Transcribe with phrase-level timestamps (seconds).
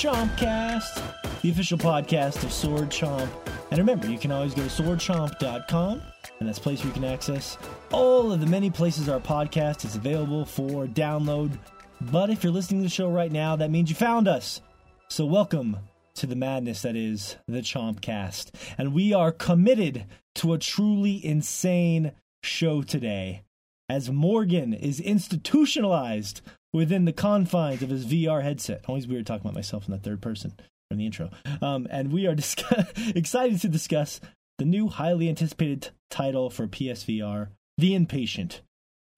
[0.00, 3.28] Chompcast, the official podcast of Sword Chomp.
[3.70, 6.00] And remember, you can always go to swordchomp.com,
[6.38, 7.58] and that's a place where you can access
[7.92, 11.58] all of the many places our podcast is available for download.
[12.00, 14.62] But if you're listening to the show right now, that means you found us.
[15.10, 15.76] So welcome
[16.14, 18.52] to the madness that is the Chompcast.
[18.78, 22.12] And we are committed to a truly insane
[22.42, 23.42] show today
[23.90, 26.40] as Morgan is institutionalized
[26.72, 28.84] within the confines of his VR headset.
[28.86, 30.54] Always weird talking about myself in the third person
[30.88, 31.30] from the intro.
[31.62, 32.36] Um, and we are
[33.14, 34.20] excited to discuss
[34.58, 37.48] the new highly anticipated t- title for PSVR,
[37.78, 38.60] The Inpatient.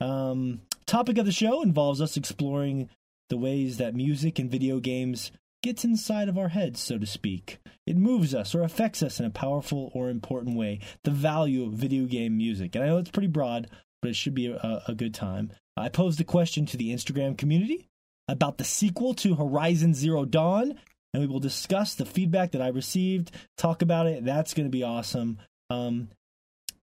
[0.01, 2.89] Um, topic of the show involves us exploring
[3.29, 7.59] the ways that music and video games gets inside of our heads, so to speak.
[7.87, 10.81] It moves us or affects us in a powerful or important way.
[11.05, 12.75] The value of video game music.
[12.75, 13.69] And I know it's pretty broad,
[14.03, 15.53] but it should be a, a good time.
[15.77, 17.89] I posed a question to the Instagram community
[18.29, 20.79] about the sequel to Horizon Zero Dawn,
[21.15, 24.25] and we will discuss the feedback that I received, talk about it.
[24.25, 25.39] That's going to be awesome.
[25.71, 26.09] Um,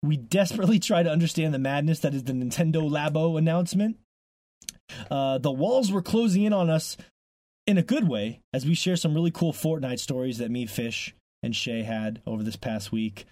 [0.03, 3.97] we desperately try to understand the madness that is the Nintendo Labo announcement.
[5.09, 6.97] Uh, the walls were closing in on us
[7.65, 11.15] in a good way as we share some really cool Fortnite stories that me, Fish,
[11.41, 13.25] and Shay had over this past week.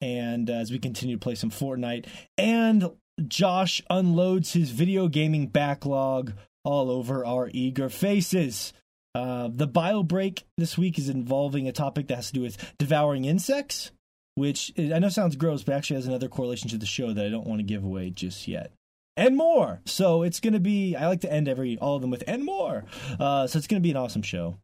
[0.00, 2.90] And uh, as we continue to play some Fortnite, and
[3.26, 6.32] Josh unloads his video gaming backlog
[6.64, 8.72] all over our eager faces.
[9.14, 12.74] Uh, the bio break this week is involving a topic that has to do with
[12.78, 13.90] devouring insects,
[14.34, 17.30] which I know sounds gross, but actually has another correlation to the show that I
[17.30, 18.72] don't want to give away just yet.
[19.16, 19.80] And more.
[19.86, 20.94] So it's going to be.
[20.94, 22.84] I like to end every all of them with and more.
[23.18, 24.58] Uh, so it's going to be an awesome show.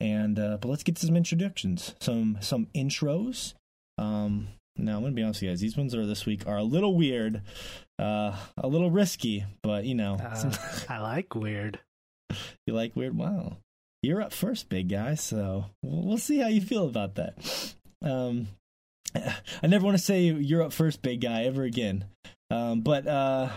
[0.00, 3.54] And uh, but let's get to some introductions, some some intros.
[3.96, 4.48] Um,
[4.78, 5.60] now I'm gonna be honest with you guys.
[5.60, 7.42] These ones are this week are a little weird,
[7.98, 10.52] uh, a little risky, but you know, Uh,
[10.88, 11.80] I like weird.
[12.66, 13.16] you like weird.
[13.16, 13.58] Wow,
[14.02, 15.14] you're up first, big guy.
[15.14, 17.74] So we'll, see how you feel about that.
[18.02, 18.48] Um,
[19.14, 22.04] I never want to say you're up first, big guy, ever again.
[22.50, 23.50] Um, but uh,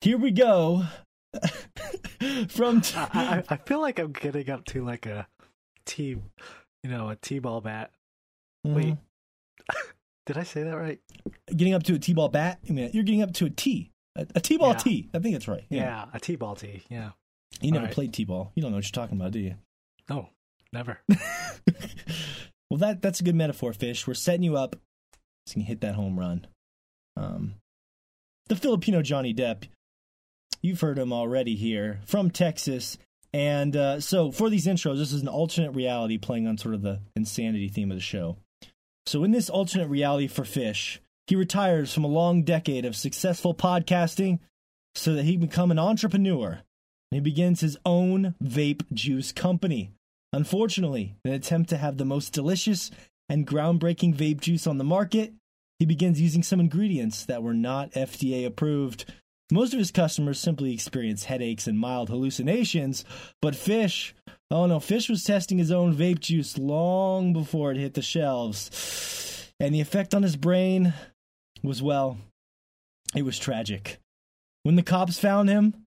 [0.00, 0.84] here we go.
[2.48, 5.26] From t- I, I, I feel like I'm getting up to like a
[5.86, 6.16] t,
[6.82, 7.90] you know, a t-ball bat.
[8.64, 8.96] Wait,
[10.28, 11.00] did I say that right?
[11.56, 12.60] getting up to a t-ball bat.
[12.68, 14.76] I mean, you're getting up to a t, a, a t-ball Yeah.
[14.76, 15.10] t.
[15.14, 15.64] I think that's right.
[15.70, 16.82] Yeah, a t-ball T.
[16.90, 17.10] Yeah.
[17.60, 17.94] You never Alright.
[17.94, 18.52] played t-ball.
[18.54, 19.54] You don't know what you're talking about, do you?
[20.08, 20.28] No,
[20.72, 21.00] never.
[22.70, 24.06] well, that that's a good metaphor, Fish.
[24.06, 24.76] We're setting you up
[25.46, 26.46] so you can hit that home run.
[27.16, 27.54] Um,
[28.48, 29.64] the Filipino Johnny Depp,
[30.62, 32.98] you've heard him already here from Texas.
[33.32, 36.82] And uh, so for these intros, this is an alternate reality playing on sort of
[36.82, 38.36] the insanity theme of the show.
[39.08, 43.54] So in this alternate reality for Fish, he retires from a long decade of successful
[43.54, 44.38] podcasting
[44.94, 46.60] so that he can become an entrepreneur.
[47.10, 49.92] And he begins his own vape juice company.
[50.34, 52.90] Unfortunately, in an attempt to have the most delicious
[53.30, 55.32] and groundbreaking vape juice on the market,
[55.78, 59.10] he begins using some ingredients that were not FDA approved.
[59.50, 63.04] Most of his customers simply experience headaches and mild hallucinations,
[63.40, 64.14] but Fish,
[64.50, 69.50] oh no, Fish was testing his own vape juice long before it hit the shelves.
[69.58, 70.92] And the effect on his brain
[71.62, 72.18] was, well,
[73.14, 73.98] it was tragic.
[74.64, 75.84] When the cops found him,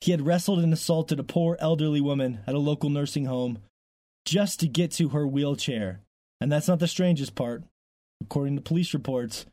[0.00, 3.58] he had wrestled and assaulted a poor elderly woman at a local nursing home
[4.24, 6.00] just to get to her wheelchair.
[6.40, 7.62] And that's not the strangest part.
[8.22, 9.44] According to police reports,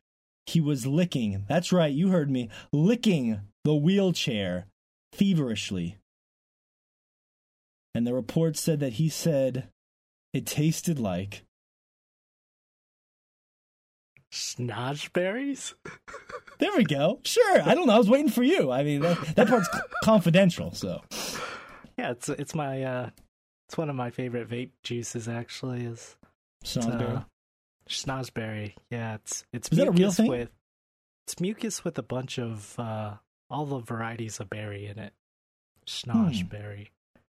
[0.45, 4.67] he was licking, that's right, you heard me, licking the wheelchair
[5.13, 5.97] feverishly.
[7.95, 9.69] And the report said that he said
[10.33, 11.43] it tasted like
[14.31, 15.73] Snodgeberries?
[16.59, 17.19] There we go.
[17.23, 17.61] Sure.
[17.63, 17.93] I don't know.
[17.93, 18.69] I was waiting for you.
[18.71, 19.69] I mean, that, that part's
[20.03, 21.01] confidential, so.
[21.97, 23.09] Yeah, it's it's my uh,
[23.67, 25.27] it's one of my favorite vape juices.
[25.27, 26.15] Actually, is
[26.61, 27.17] it's, Snozzberry.
[27.17, 27.23] uh,
[27.89, 28.73] Schnozberry.
[28.91, 30.27] Yeah, it's it's Is that a real mucus thing?
[30.27, 30.49] with
[31.25, 33.13] it's mucus with a bunch of uh,
[33.49, 35.13] all the varieties of berry in it.
[35.87, 36.27] Hmm.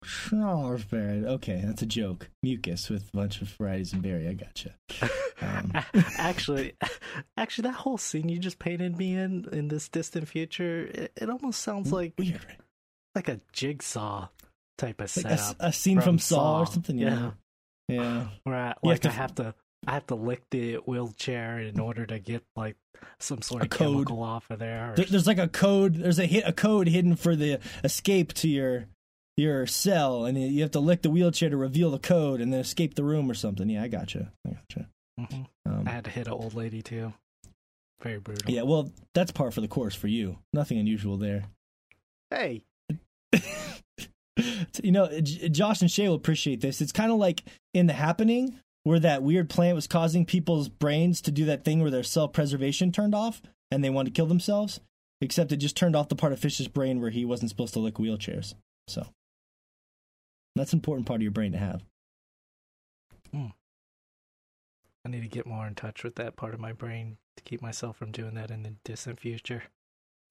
[0.05, 1.25] Schnozberry.
[1.25, 2.29] Okay, that's a joke.
[2.41, 4.27] Mucus with a bunch of varieties of berry.
[4.27, 4.75] I gotcha.
[5.41, 5.71] Um.
[6.17, 6.73] actually,
[7.37, 11.29] actually, that whole scene you just painted me in in this distant future, it, it
[11.29, 12.45] almost sounds like Weird.
[13.15, 14.27] like a jigsaw
[14.77, 15.55] type of Like a, setup.
[15.59, 16.97] a scene from, Saw, or something.
[16.97, 17.31] Yeah.
[17.87, 18.01] Yeah.
[18.01, 18.27] Yeah.
[18.43, 19.55] Where I, You have to I have to
[19.87, 22.75] I have to lick the wheelchair in order to get like
[23.19, 23.93] some sort A of code.
[24.07, 24.93] chemical off of there.
[24.95, 25.95] There- there's like a code.
[25.95, 28.85] There's a hit a code hidden for the escape to your
[29.35, 32.59] your cell, and you have to lick the wheelchair to reveal the code, and then
[32.59, 33.67] escape the room or something.
[33.69, 34.31] Yeah, I gotcha.
[34.47, 34.89] I gotcha.
[35.19, 35.47] Mhm.
[35.65, 37.13] Um, I had to hit an old lady too.
[38.01, 38.51] Very brutal.
[38.51, 40.37] yeah, well, that's par for the course for you.
[40.53, 41.45] Nothing unusual there.
[42.29, 42.63] Hey,
[44.83, 46.81] you know, J- Josh and Shay will appreciate this.
[46.81, 47.43] It's kind of like
[47.73, 51.81] in the happening where that weird plant was causing people's brains to do that thing
[51.81, 53.41] where their self preservation turned off
[53.71, 54.79] and they wanted to kill themselves,
[55.21, 57.79] except it just turned off the part of Fish's brain where he wasn't supposed to
[57.79, 58.53] lick wheelchairs.
[58.87, 59.07] So
[60.55, 61.83] that's an important part of your brain to have.
[63.31, 63.47] Hmm.
[65.05, 67.61] I need to get more in touch with that part of my brain to keep
[67.61, 69.63] myself from doing that in the distant future.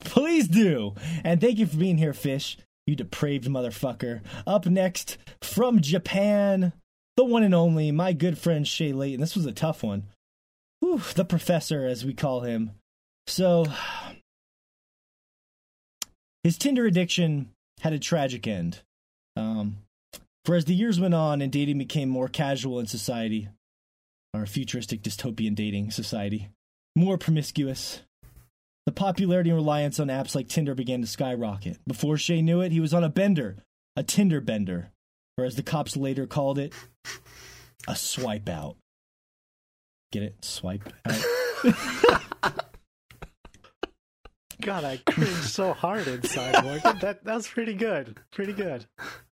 [0.01, 0.95] Please do.
[1.25, 2.57] And thank you for being here, Fish.
[2.87, 4.23] You depraved motherfucker.
[4.47, 6.73] Up next from Japan,
[7.17, 9.21] the one and only, my good friend Shay Layton.
[9.21, 10.05] This was a tough one.
[10.81, 12.73] Whew, the professor, as we call him.
[13.27, 13.67] So,
[16.43, 17.51] his Tinder addiction
[17.81, 18.81] had a tragic end.
[19.37, 19.79] Um,
[20.45, 23.49] for as the years went on and dating became more casual in society,
[24.35, 26.49] our futuristic dystopian dating society,
[26.97, 28.01] more promiscuous,
[28.87, 31.79] the popularity and reliance on apps like Tinder began to skyrocket.
[31.87, 33.59] Before Shay knew it, he was on a bender,
[33.95, 34.91] a Tinder bender,
[35.39, 36.73] or as the cops later called it,
[37.89, 38.77] a swipe out.
[40.13, 40.45] Get it?
[40.45, 41.25] Swipe out.
[44.61, 46.99] God, I cringed so hard inside, Morgan.
[47.01, 48.21] That that was pretty good.
[48.31, 48.87] Pretty good.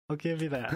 [0.09, 0.73] I'll give you that.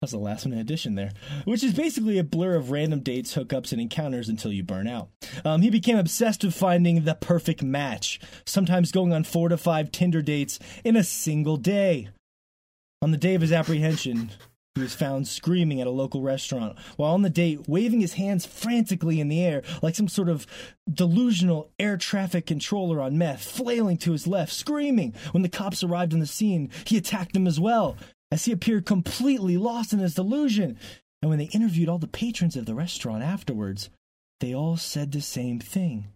[0.00, 1.10] That's the last minute addition there,
[1.44, 5.08] which is basically a blur of random dates, hookups, and encounters until you burn out.
[5.44, 9.90] Um, he became obsessed with finding the perfect match, sometimes going on four to five
[9.90, 12.08] Tinder dates in a single day.
[13.02, 14.30] On the day of his apprehension,
[14.74, 18.44] he was found screaming at a local restaurant while on the date, waving his hands
[18.44, 20.46] frantically in the air like some sort of
[20.92, 25.14] delusional air traffic controller on meth, flailing to his left, screaming.
[25.32, 27.96] When the cops arrived on the scene, he attacked them as well,
[28.30, 30.78] as he appeared completely lost in his delusion.
[31.22, 33.90] And when they interviewed all the patrons of the restaurant afterwards,
[34.40, 36.08] they all said the same thing.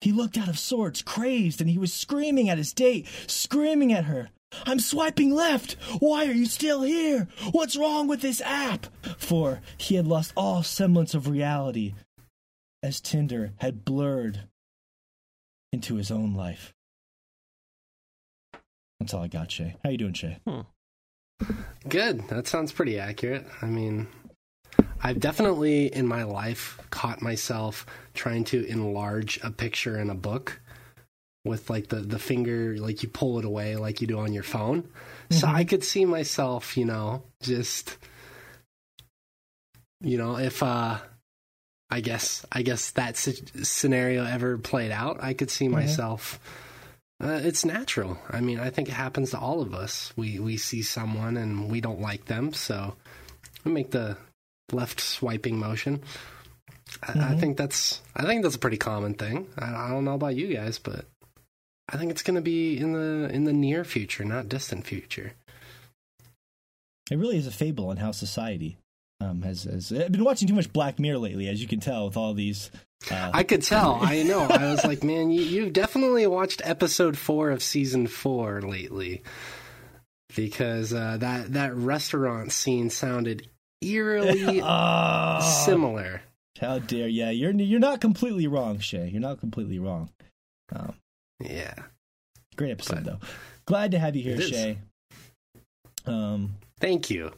[0.00, 4.04] He looked out of sorts, crazed, and he was screaming at his date, screaming at
[4.04, 4.30] her.
[4.64, 5.76] I'm swiping left.
[5.98, 7.28] Why are you still here?
[7.52, 8.86] What's wrong with this app?
[9.18, 11.94] For he had lost all semblance of reality
[12.82, 14.42] as Tinder had blurred
[15.72, 16.72] into his own life.
[19.00, 19.76] That's all I got, Shay.
[19.84, 20.38] How you doing, Shay?
[20.46, 20.60] Hmm.
[21.88, 22.28] Good.
[22.28, 23.46] That sounds pretty accurate.
[23.60, 24.08] I mean,
[25.02, 30.60] I've definitely in my life caught myself trying to enlarge a picture in a book
[31.46, 34.42] with like the the finger like you pull it away like you do on your
[34.42, 34.88] phone.
[35.30, 37.96] So I could see myself, you know, just
[40.00, 40.98] you know, if uh
[41.90, 46.40] I guess I guess that scenario ever played out, I could see myself
[47.22, 48.18] uh, it's natural.
[48.28, 50.12] I mean, I think it happens to all of us.
[50.16, 52.94] We we see someone and we don't like them, so
[53.64, 54.18] we make the
[54.70, 56.02] left swiping motion.
[57.02, 59.46] I, I think that's I think that's a pretty common thing.
[59.58, 61.06] I, I don't know about you guys, but
[61.88, 65.32] I think it's going to be in the in the near future, not distant future.
[67.10, 68.78] It really is a fable on how society
[69.20, 69.92] um, has, has.
[69.92, 72.70] I've been watching too much Black Mirror lately, as you can tell, with all these.
[73.10, 73.98] Uh, I could tell.
[74.02, 74.40] I know.
[74.40, 79.22] I was like, man, you you've definitely watched episode four of season four lately,
[80.34, 83.48] because uh, that that restaurant scene sounded
[83.80, 86.22] eerily oh, similar.
[86.60, 89.08] How dare yeah, you're you're not completely wrong, Shay.
[89.08, 90.10] You're not completely wrong.
[90.74, 90.94] Um,
[91.40, 91.74] Yeah.
[92.56, 93.26] great episode But- though.
[93.66, 94.78] Glad to have you here, Shay.
[96.06, 97.32] Um, Thank you.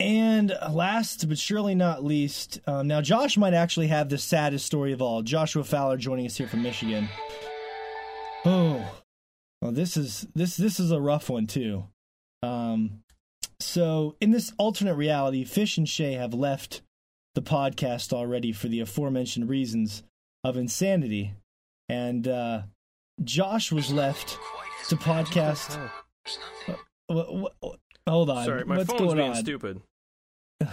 [0.00, 4.92] and last but surely not least, um, now Josh might actually have the saddest story
[4.92, 5.22] of all.
[5.22, 7.08] Joshua Fowler joining us here from Michigan.
[8.44, 9.00] Oh,
[9.62, 11.84] well, this is this this is a rough one too.
[12.42, 13.00] Um,
[13.60, 16.82] so in this alternate reality, Fish and Shay have left
[17.34, 20.02] the podcast already for the aforementioned reasons
[20.44, 21.34] of insanity,
[21.88, 22.62] and uh,
[23.24, 24.38] Josh was left
[24.88, 25.78] to podcast.
[27.06, 27.78] What, what, what-
[28.08, 29.36] hold on, Sorry, my what's phone's going being on?
[29.36, 29.80] stupid.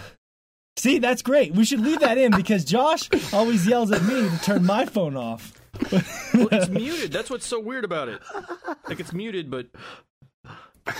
[0.78, 1.54] See, that's great.
[1.54, 5.16] We should leave that in because Josh always yells at me to turn my phone
[5.16, 5.58] off.
[5.90, 7.12] Well, it's muted.
[7.12, 8.20] That's what's so weird about it.
[8.86, 9.66] Like it's muted, but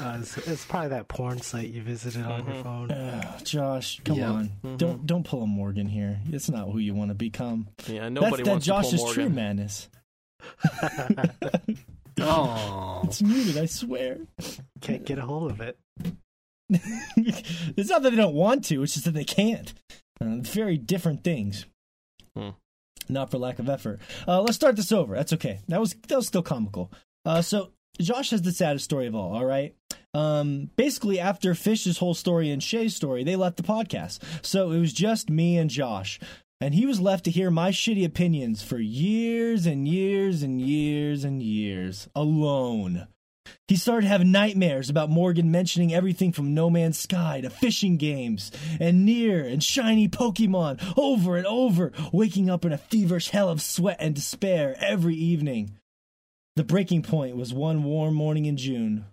[0.00, 2.88] Uh, it's, it's probably that porn site you visited on your phone.
[2.92, 4.28] Ugh, Josh, come Yep.
[4.30, 4.50] on.
[4.76, 6.20] Don't don't pull a Morgan here.
[6.30, 7.66] It's not who you want to become.
[7.88, 9.34] yeah, nobody that's that wants Josh's to pull true Morgan.
[9.36, 9.88] madness.
[12.20, 14.18] Oh, It's muted, I swear.
[14.80, 15.78] Can't get a hold of it.
[16.70, 19.72] it's not that they don't want to, it's just that they can't.
[20.20, 21.64] Uh, very different things.
[22.36, 22.50] Hmm.
[23.08, 24.00] Not for lack of effort.
[24.26, 25.14] Uh, let's start this over.
[25.14, 25.60] That's okay.
[25.68, 26.92] That was that was still comical.
[27.24, 29.34] Uh, so Josh has the saddest story of all.
[29.34, 29.74] All right.
[30.14, 34.20] Um, basically, after Fish's whole story and Shay's story, they left the podcast.
[34.44, 36.18] So it was just me and Josh.
[36.60, 41.22] And he was left to hear my shitty opinions for years and years and years
[41.22, 43.06] and years alone.
[43.68, 48.50] He started having nightmares about Morgan mentioning everything from No Man's Sky to fishing games
[48.80, 53.62] and Nier and shiny Pokemon over and over, waking up in a feverish hell of
[53.62, 55.77] sweat and despair every evening.
[56.58, 59.04] The breaking point was one warm morning in June.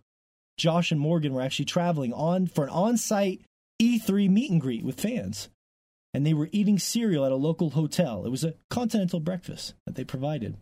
[0.57, 3.41] Josh and Morgan were actually traveling on for an on-site
[3.79, 5.49] E3 meet and greet with fans.
[6.11, 8.25] And they were eating cereal at a local hotel.
[8.25, 10.57] It was a continental breakfast that they provided.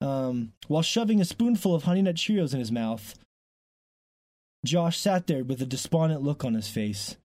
[0.00, 3.14] Um, while shoving a spoonful of Honey Nut Cheerios in his mouth,
[4.64, 7.18] Josh sat there with a despondent look on his face.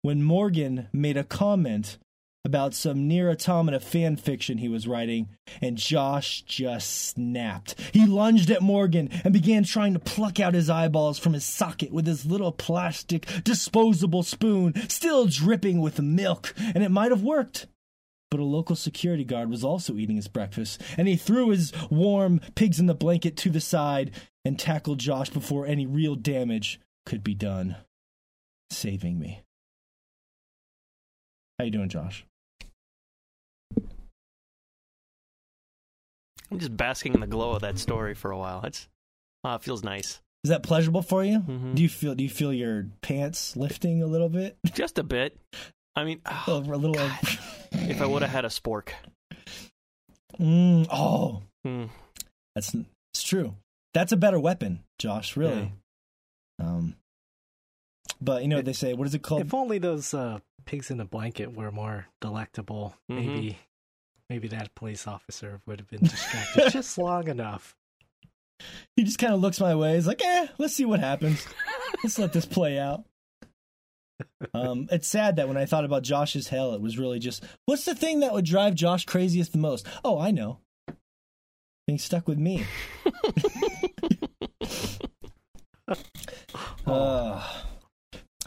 [0.00, 1.98] When Morgan made a comment
[2.44, 5.28] about some Nier Automata fan fiction he was writing,
[5.60, 7.74] and Josh just snapped.
[7.92, 11.92] He lunged at Morgan and began trying to pluck out his eyeballs from his socket
[11.92, 17.66] with his little plastic disposable spoon, still dripping with milk, and it might have worked.
[18.30, 22.40] But a local security guard was also eating his breakfast, and he threw his warm
[22.54, 24.10] pigs in the blanket to the side
[24.44, 27.76] and tackled Josh before any real damage could be done,
[28.70, 29.42] saving me.
[31.58, 32.24] How you doing, Josh?
[36.50, 38.62] I'm just basking in the glow of that story for a while.
[38.64, 38.88] It's
[39.44, 40.20] uh, it feels nice.
[40.44, 41.40] Is that pleasurable for you?
[41.40, 41.74] Mhm.
[41.74, 44.56] Do you feel do you feel your pants lifting a little bit?
[44.74, 45.38] Just a bit.
[45.96, 46.74] I mean, a oh, little.
[46.74, 47.10] a little
[47.72, 48.90] if I would have had a spork.
[50.38, 51.86] mm, oh, Hmm.
[52.54, 52.74] that's
[53.12, 53.54] it's true.
[53.94, 55.36] That's a better weapon, Josh.
[55.36, 55.72] Really.
[56.60, 56.94] Um,
[58.20, 58.94] but you know what they say.
[58.94, 59.40] What is it called?
[59.42, 63.16] If only those uh, pigs in a blanket were more delectable, Mhm.
[63.16, 63.58] maybe
[64.28, 67.76] maybe that police officer would have been distracted just long enough.
[68.96, 69.94] he just kind of looks my way.
[69.94, 71.46] He's like, "Eh, let's see what happens.
[72.02, 73.04] let's let this play out."
[74.52, 77.84] Um, it's sad that when I thought about Josh's hell, it was really just, what's
[77.84, 79.86] the thing that would drive Josh craziest the most?
[80.04, 80.58] Oh, I know.
[81.86, 82.64] Being stuck with me.
[86.86, 87.42] Uh,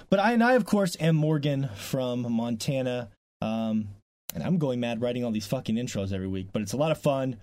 [0.09, 3.09] but I and I, of course, am Morgan from Montana.
[3.41, 3.89] Um,
[4.33, 6.91] and I'm going mad writing all these fucking intros every week, but it's a lot
[6.91, 7.37] of fun.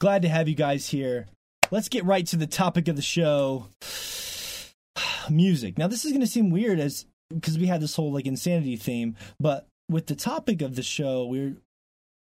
[0.00, 1.26] Glad to have you guys here.
[1.70, 3.68] Let's get right to the topic of the show.
[5.30, 5.78] Music.
[5.78, 8.76] Now, this is going to seem weird as because we had this whole like insanity
[8.76, 11.56] theme, but with the topic of the show, we're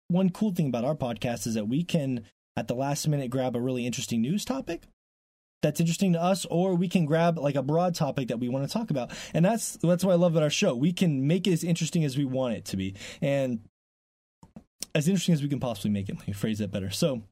[0.08, 2.24] one cool thing about our podcast is that we can
[2.56, 4.82] at the last minute grab a really interesting news topic
[5.62, 8.68] that's interesting to us or we can grab like a broad topic that we want
[8.68, 11.46] to talk about and that's that's what i love about our show we can make
[11.46, 13.60] it as interesting as we want it to be and
[14.94, 17.22] as interesting as we can possibly make it let me phrase that better so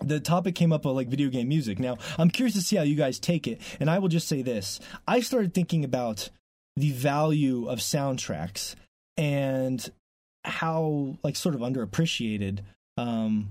[0.00, 2.82] the topic came up of like video game music now i'm curious to see how
[2.82, 6.30] you guys take it and i will just say this i started thinking about
[6.76, 8.74] the value of soundtracks
[9.16, 9.90] and
[10.44, 12.60] how like sort of underappreciated
[12.96, 13.50] um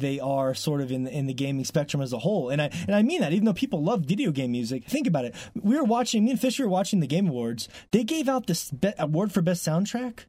[0.00, 2.50] they are sort of in the, in the gaming spectrum as a whole.
[2.50, 5.24] And I and I mean that even though people love video game music, think about
[5.24, 5.34] it.
[5.54, 7.68] We were watching me and Fisher were watching the Game Awards.
[7.92, 10.24] They gave out this be- award for best soundtrack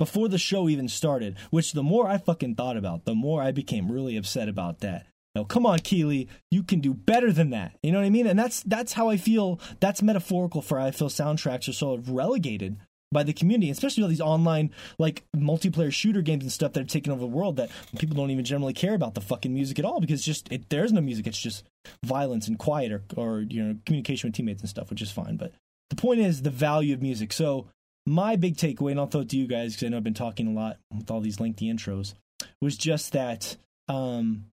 [0.00, 3.52] before the show even started, which the more I fucking thought about, the more I
[3.52, 5.06] became really upset about that.
[5.34, 7.76] No, come on, Keighley, you can do better than that.
[7.82, 8.26] You know what I mean?
[8.26, 9.60] And that's that's how I feel.
[9.78, 12.78] That's metaphorical for how I feel soundtracks are sort of relegated
[13.12, 16.86] by the community, especially all these online like multiplayer shooter games and stuff that are
[16.86, 19.84] taking over the world that people don't even generally care about the fucking music at
[19.84, 21.26] all because just it, there's no music.
[21.26, 21.64] It's just
[22.02, 25.36] violence and quiet or, or you know communication with teammates and stuff, which is fine.
[25.36, 25.52] But
[25.90, 27.34] the point is the value of music.
[27.34, 27.66] So
[28.06, 30.14] my big takeaway, and I'll throw it to you guys because I know I've been
[30.14, 32.14] talking a lot with all these lengthy intros,
[32.60, 33.56] was just that
[33.88, 34.46] um,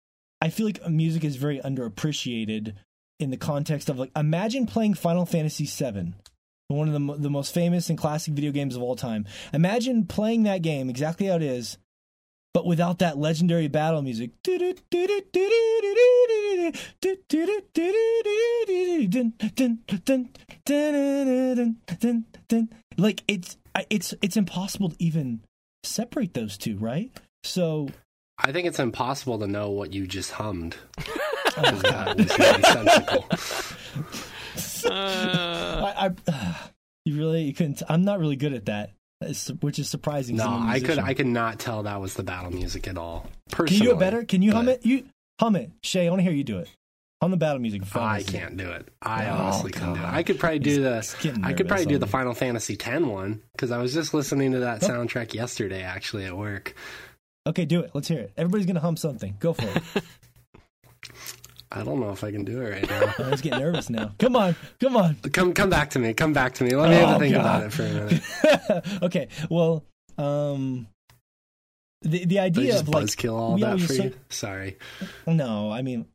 [0.42, 2.74] I feel like music is very underappreciated
[3.20, 6.14] in the context of like imagine playing Final Fantasy VII
[6.68, 9.26] one of the, the most famous and classic video games of all time.
[9.54, 11.78] Imagine playing that game exactly how it is,
[12.56, 14.32] but without that legendary battle music.
[22.98, 23.58] Like it's
[23.90, 25.42] it's it's impossible to even
[25.84, 27.12] separate those two, right?
[27.44, 27.90] So
[28.38, 30.78] I think it's impossible to know what you just hummed.
[31.00, 33.26] oh, That was nonsensical.
[34.90, 36.56] Uh, I, I
[37.06, 37.84] you really you couldn't.
[37.90, 39.05] I'm not really good at that, it's-
[39.62, 40.36] which is surprising.
[40.38, 41.00] No, I could.
[41.00, 43.28] I could not tell that was the battle music at all.
[43.52, 44.24] Can you do it better?
[44.24, 44.86] Can you hum it?
[44.86, 45.06] You
[45.40, 46.08] hum it, Shay.
[46.08, 46.70] I want to hear you do it.
[47.22, 47.82] Hum the battle music.
[47.96, 48.90] I can't do it.
[49.02, 50.06] I Oh, honestly couldn't do it.
[50.06, 52.08] I could probably do the I could probably do the.
[52.08, 54.88] Final Fantasy X one because I was just listening to that Oh.
[54.88, 56.76] soundtrack yesterday actually at work.
[57.48, 57.92] Okay, do it.
[57.94, 58.34] Let's hear it.
[58.36, 59.38] Everybody's gonna hum something.
[59.40, 60.04] Go for it.
[61.76, 63.14] I don't know if I can do it right now.
[63.26, 64.14] I was getting nervous now.
[64.18, 65.16] Come on, come on.
[65.34, 66.14] come come back to me.
[66.14, 66.76] Come back to me.
[66.76, 67.42] Let me have Oh, a think God.
[67.42, 68.24] about it for a minute.
[69.04, 69.28] okay.
[69.50, 69.84] Well,
[70.18, 70.88] um,
[72.02, 74.14] the the idea just of like buzzkill all we that always for say- you?
[74.30, 74.78] Sorry.
[75.28, 76.06] no, I mean,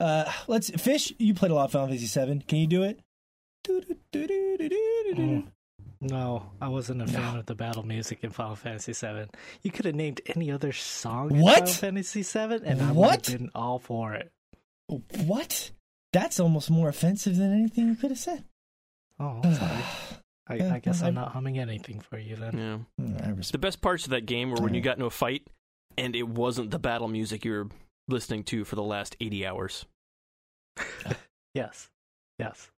[0.00, 1.12] Uh, let's fish.
[1.18, 2.40] You played a lot of Final Fantasy Seven.
[2.46, 3.00] Can you do it?
[4.14, 5.46] Mm.
[6.00, 9.26] No, I wasn't a fan of the battle music in Final Fantasy VII.
[9.62, 11.54] You could have named any other song in What?
[11.68, 13.26] Final Fantasy VII, and I would What?
[13.26, 14.30] have been all for it.
[15.26, 15.70] What?
[16.12, 18.44] That's almost more offensive than anything you could have said.
[19.20, 19.82] Oh, I'm sorry.
[20.48, 22.86] I, Yeah, I guess I- I'm not humming anything for you then.
[22.98, 23.04] Yeah.
[23.04, 25.46] Mm, The best parts of that game were when you got into a fight
[25.98, 27.68] and it wasn't the battle music you were
[28.08, 29.84] listening to for the last 80 hours.
[31.54, 31.88] Yes,
[32.38, 32.70] yes.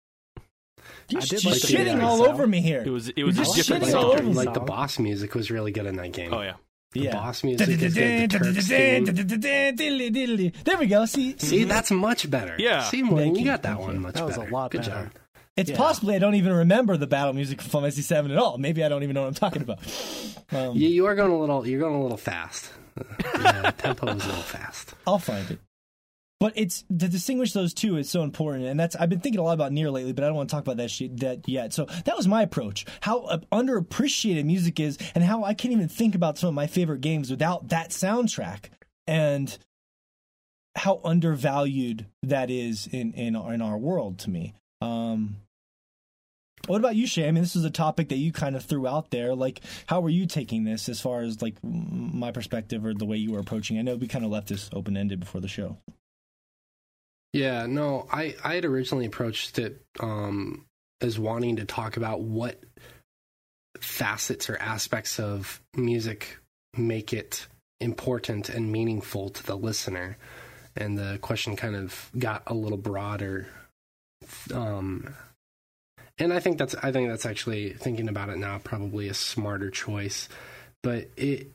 [1.09, 2.83] You're I did just like shitting all over me here.
[2.87, 4.05] It was it was You're a just different shitting song.
[4.05, 4.23] all over.
[4.25, 6.33] Like the boss music was really good in that game.
[6.33, 6.55] Oh yeah.
[6.99, 7.13] The Yeah.
[7.13, 8.31] boss music is good.
[8.31, 11.05] The There we go.
[11.07, 12.57] See, See, that's much better.
[12.59, 12.83] Yeah.
[12.85, 14.01] See, Morgan, you you, got that one you.
[14.01, 14.53] much That was a better.
[14.53, 15.11] lot Good job.
[15.57, 15.77] it's Yeah.
[15.77, 18.59] possibly I don't even remember the battle music from Final Fantasy Seven at all.
[18.59, 19.79] Maybe I don't even know what I'm talking about.
[20.53, 21.67] Um, You, you are going a little.
[21.67, 22.71] You're going a little fast.
[23.41, 24.95] Yeah, tempo is a little fast.
[25.07, 25.61] I'll find it.
[26.41, 29.43] But it's to distinguish those two is so important, and that's I've been thinking a
[29.43, 31.73] lot about Nier lately, but I don't want to talk about that shit that yet.
[31.73, 36.15] So that was my approach: how underappreciated music is, and how I can't even think
[36.15, 38.67] about some of my favorite games without that soundtrack,
[39.09, 39.57] and
[40.77, 44.55] how undervalued that is in in our, in our world to me.
[44.81, 45.39] Um,
[46.69, 47.27] what about you, Shay?
[47.27, 49.35] I mean, this is a topic that you kind of threw out there.
[49.35, 53.17] Like, how were you taking this as far as like my perspective or the way
[53.17, 53.77] you were approaching?
[53.79, 55.79] I know we kind of left this open ended before the show.
[57.33, 60.65] Yeah, no, I I had originally approached it um,
[61.01, 62.61] as wanting to talk about what
[63.81, 66.39] facets or aspects of music
[66.77, 67.47] make it
[67.81, 70.17] important and meaningful to the listener,
[70.77, 73.47] and the question kind of got a little broader.
[74.53, 75.15] Um,
[76.19, 79.71] and I think that's I think that's actually thinking about it now probably a smarter
[79.71, 80.29] choice,
[80.83, 81.49] but it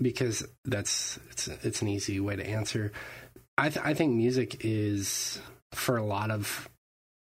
[0.00, 2.92] because that's it's it's an easy way to answer.
[3.60, 5.38] I, th- I think music is
[5.72, 6.66] for a lot of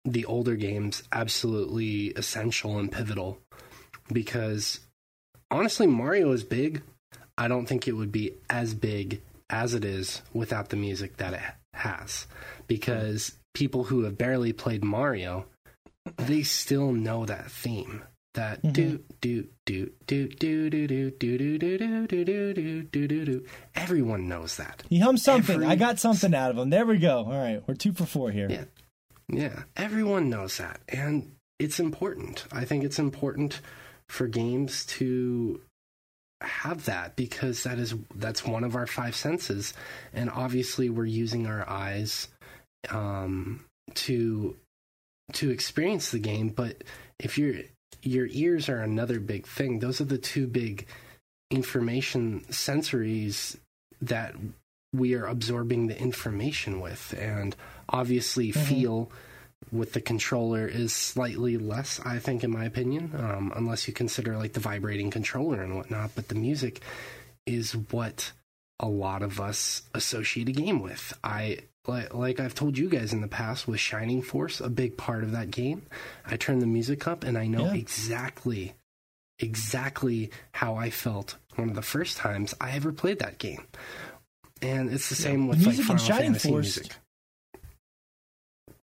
[0.03, 3.37] the older games absolutely essential and pivotal
[4.11, 4.79] because
[5.51, 6.81] honestly Mario is big.
[7.37, 11.35] I don't think it would be as big as it is without the music that
[11.35, 11.41] it
[11.75, 12.25] has
[12.65, 15.45] because people who have barely played Mario
[16.17, 18.01] they still know that theme
[18.33, 18.73] that Mhm.
[18.73, 23.07] do do do do do do do do do do do do do do do
[23.07, 25.55] do do everyone knows that He hummed something.
[25.55, 26.69] Every- I got something out of him.
[26.69, 27.19] There we go.
[27.25, 28.49] All right, we're two for four here.
[28.49, 28.65] Yeah.
[29.29, 30.81] Yeah, everyone knows that.
[30.89, 32.45] And it's important.
[32.51, 33.61] I think it's important
[34.09, 35.61] for games to
[36.41, 39.73] have that because that is that's one of our five senses
[40.11, 42.27] and obviously we're using our eyes
[42.89, 44.57] um to
[45.31, 46.83] to experience the game but
[47.17, 47.55] if your
[48.03, 49.79] your ears are another big thing.
[49.79, 50.85] Those are the two big
[51.51, 53.57] information sensories
[54.01, 54.35] that
[54.93, 57.13] we are absorbing the information with.
[57.17, 57.55] And
[57.89, 58.67] obviously Mhm.
[58.67, 59.11] feel
[59.71, 64.37] with the controller is slightly less i think in my opinion um, unless you consider
[64.37, 66.11] like the vibrating controller and whatnot.
[66.15, 66.81] But the music
[67.45, 68.33] is what
[68.79, 71.13] a lot of us associate a game with.
[71.23, 74.95] I like, like i've told you guys in the past with shining force a big
[74.97, 75.81] part of that game
[76.25, 77.73] i turn the music up and i know Yeah.
[77.73, 78.73] exactly
[79.39, 83.65] exactly how i felt one of the first times i ever played that game
[84.61, 86.95] and it's the same with Music like Final Shining Fantasy Force music.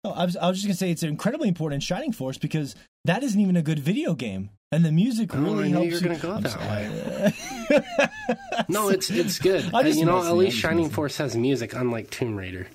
[0.04, 2.74] Oh, I was, I was just gonna say it's incredibly important in Shining Force because
[3.04, 5.86] that isn't even a good video game, and the music Oh, really I helps.
[5.86, 7.34] you were gonna go I'm that
[7.70, 8.64] sorry.
[8.68, 9.70] No, it's it's good.
[9.72, 10.90] I just you know, at least Shining.
[10.90, 12.66] Force has music, unlike Tomb Raider.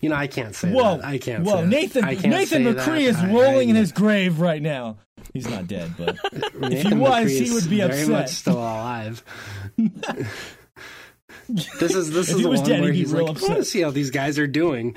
[0.00, 0.96] You know, I can't say Whoa!
[0.96, 1.04] that.
[1.04, 1.44] I can't.
[1.44, 1.64] Whoa!
[1.64, 2.02] Nathan.
[2.04, 4.96] Can't Nathan McCree is rolling I- in his grave right now.
[5.34, 8.08] He's not dead, but if he was, McCree he would be very upset.
[8.08, 9.22] much still alive.
[11.48, 13.80] this is this If is the one dead, where he's like, I want to see
[13.82, 14.96] how these guys are doing.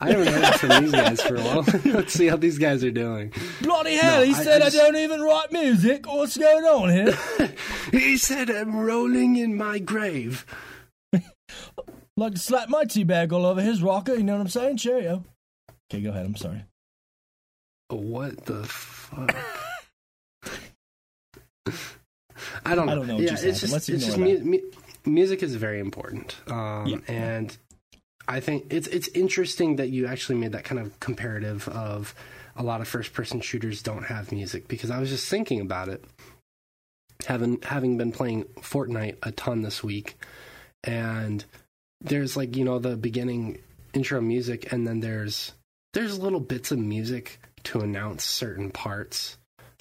[0.00, 1.64] I haven't heard from these guys for a while.
[1.84, 3.32] Let's see how these guys are doing.
[3.62, 4.18] bloody hell!
[4.20, 6.06] No, he I- said I I, don't even write music.
[6.06, 7.16] What's going on here?
[7.92, 10.44] He said, "I'm rolling in my grave."
[12.16, 14.14] Like to slap my tea bag all over his rocker.
[14.14, 14.76] You know what I'm saying?
[14.78, 15.24] Cheerio.
[15.90, 16.26] Okay, go ahead.
[16.26, 16.64] I'm sorry.
[17.88, 19.34] What the fuck?
[22.64, 22.92] I don't know.
[22.92, 24.70] I don't know what yeah, just it's just, Let's it's just mu- mu-
[25.04, 26.98] music is very important, um, Yeah.
[27.08, 27.56] and
[28.28, 32.14] I think it's it's interesting that you actually made that kind of comparative of
[32.56, 35.88] a lot of first person shooters don't have music because I was just thinking about
[35.88, 36.04] it,
[37.26, 40.16] having having been playing Fortnite a ton this week,
[40.84, 41.44] and
[42.02, 43.58] there's like you know the beginning
[43.94, 45.52] intro music, and then there's
[45.94, 49.36] there's little bits of music to announce certain parts.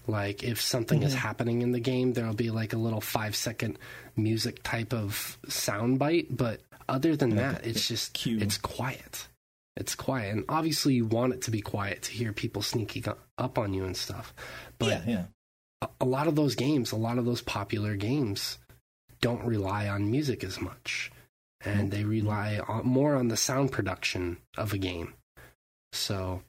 [0.08, 1.18] Like if something is Mhm.
[1.18, 3.78] happening in the game, there'll be like a little five second
[4.16, 6.36] music type of sound bite.
[6.36, 8.40] But other than that, it's just cue.
[8.40, 9.28] it's quiet.
[9.78, 13.06] it's quiet, and obviously you want it to be quiet to hear people sneaking
[13.38, 14.34] up on you and stuff.
[14.78, 15.26] But yeah, yeah.
[15.82, 18.58] A, a lot of those games, a lot of those popular games,
[19.22, 21.10] don't rely on music as much,
[21.66, 25.14] and they rely on, more on the sound production of a game.
[25.94, 26.42] So,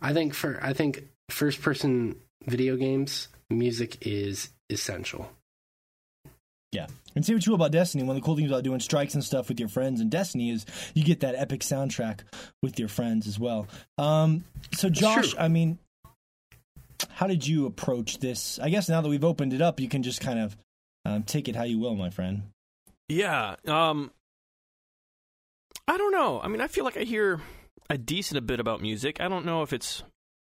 [0.00, 5.30] I think for I think first person video games, music is essential.
[6.72, 6.86] Yeah.
[7.14, 8.04] And say what you will about Destiny.
[8.04, 10.50] One of the cool things about doing strikes and stuff with your friends in Destiny
[10.50, 12.20] is you get that epic soundtrack
[12.62, 13.66] with your friends as well.
[13.96, 15.78] Um, so, Josh, I mean,
[17.10, 18.58] how did you approach this?
[18.58, 20.56] I guess now that we've opened it up, you can just kind of
[21.04, 22.42] um, take it how you will, my friend.
[23.08, 23.56] Yeah.
[23.66, 24.10] Um,
[25.88, 26.38] I don't know.
[26.40, 27.40] I mean, I feel like I hear
[27.88, 29.20] a decent bit about music.
[29.20, 30.02] I don't know if it's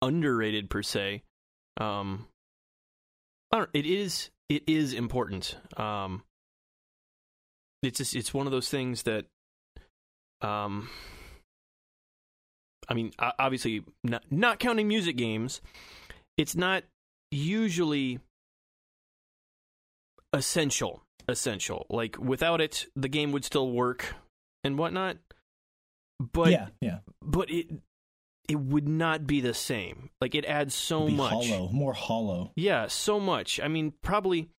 [0.02, 1.24] underrated per se.
[1.80, 2.28] Um,
[3.52, 3.70] I don't.
[3.74, 4.30] It is.
[4.50, 5.56] It is important.
[5.78, 6.24] Um,
[7.82, 9.26] it's just, it's one of those things that,
[10.42, 10.90] um,
[12.90, 15.62] I mean, obviously, not not counting music games,
[16.38, 16.84] it's not
[17.32, 18.20] usually
[20.34, 21.04] essential.
[21.30, 21.86] Essential.
[21.90, 24.16] Like without it, the game would still work
[24.64, 25.18] and whatnot.
[26.20, 27.00] But yeah, yeah.
[27.22, 27.68] But it
[28.48, 30.10] it would not be the same.
[30.20, 31.48] Like it adds so much.
[31.48, 32.52] Hollow, more hollow.
[32.56, 33.60] Yeah, so much.
[33.60, 34.50] I mean, probably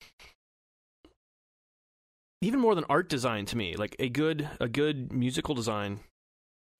[2.40, 3.76] even more than art design to me.
[3.76, 6.00] Like a good a good musical design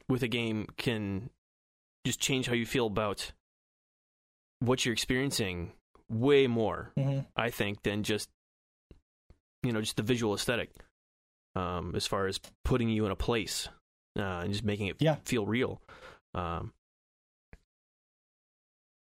[0.09, 1.31] with a game can
[2.05, 3.33] just change how you feel about
[4.59, 5.73] what you're experiencing
[6.09, 6.93] way more.
[6.99, 7.21] Mm-hmm.
[7.37, 8.29] I think than just
[9.63, 10.71] you know just the visual aesthetic.
[11.55, 13.69] Um, as far as putting you in a place
[14.19, 15.17] uh, and just making it yeah.
[15.25, 15.83] feel real.
[16.35, 16.73] Um,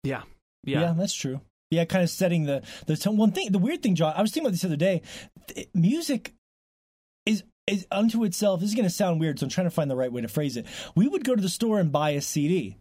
[0.04, 0.22] yeah.
[0.64, 0.82] Yeah.
[0.82, 1.42] Yeah, that's true.
[1.72, 3.18] Yeah, kind of setting the the tone.
[3.18, 5.02] One thing, the weird thing, John, I was thinking about this the other day.
[5.74, 6.34] Music
[7.26, 8.60] is is unto itself.
[8.60, 10.28] This is going to sound weird, so I'm trying to find the right way to
[10.28, 10.68] phrase it.
[10.96, 12.78] We would go to the store and buy a CD,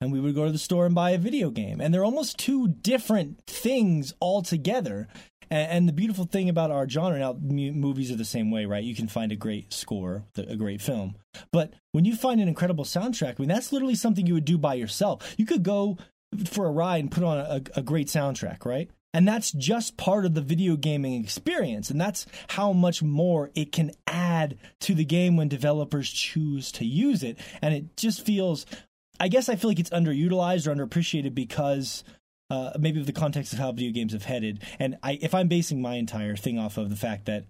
[0.00, 2.38] and we would go to the store and buy a video game, and they're almost
[2.38, 5.08] two different things altogether.
[5.50, 8.84] And, and the beautiful thing about our genre now, movies are the same way, right?
[8.84, 11.16] You can find a great score, a great film,
[11.52, 14.58] but when you find an incredible soundtrack, I mean, that's literally something you would do
[14.58, 15.34] by yourself.
[15.36, 15.98] You could go
[16.46, 18.90] for a ride and put on a, a great soundtrack, right?
[19.12, 21.90] And that's just part of the video gaming experience.
[21.90, 26.84] And that's how much more it can add to the game when developers choose to
[26.84, 27.38] use it.
[27.60, 28.66] And it just feels,
[29.18, 32.04] I guess I feel like it's underutilized or underappreciated because
[32.50, 34.62] uh, maybe of the context of how video games have headed.
[34.78, 37.44] And I, if I'm basing my entire thing off of the fact that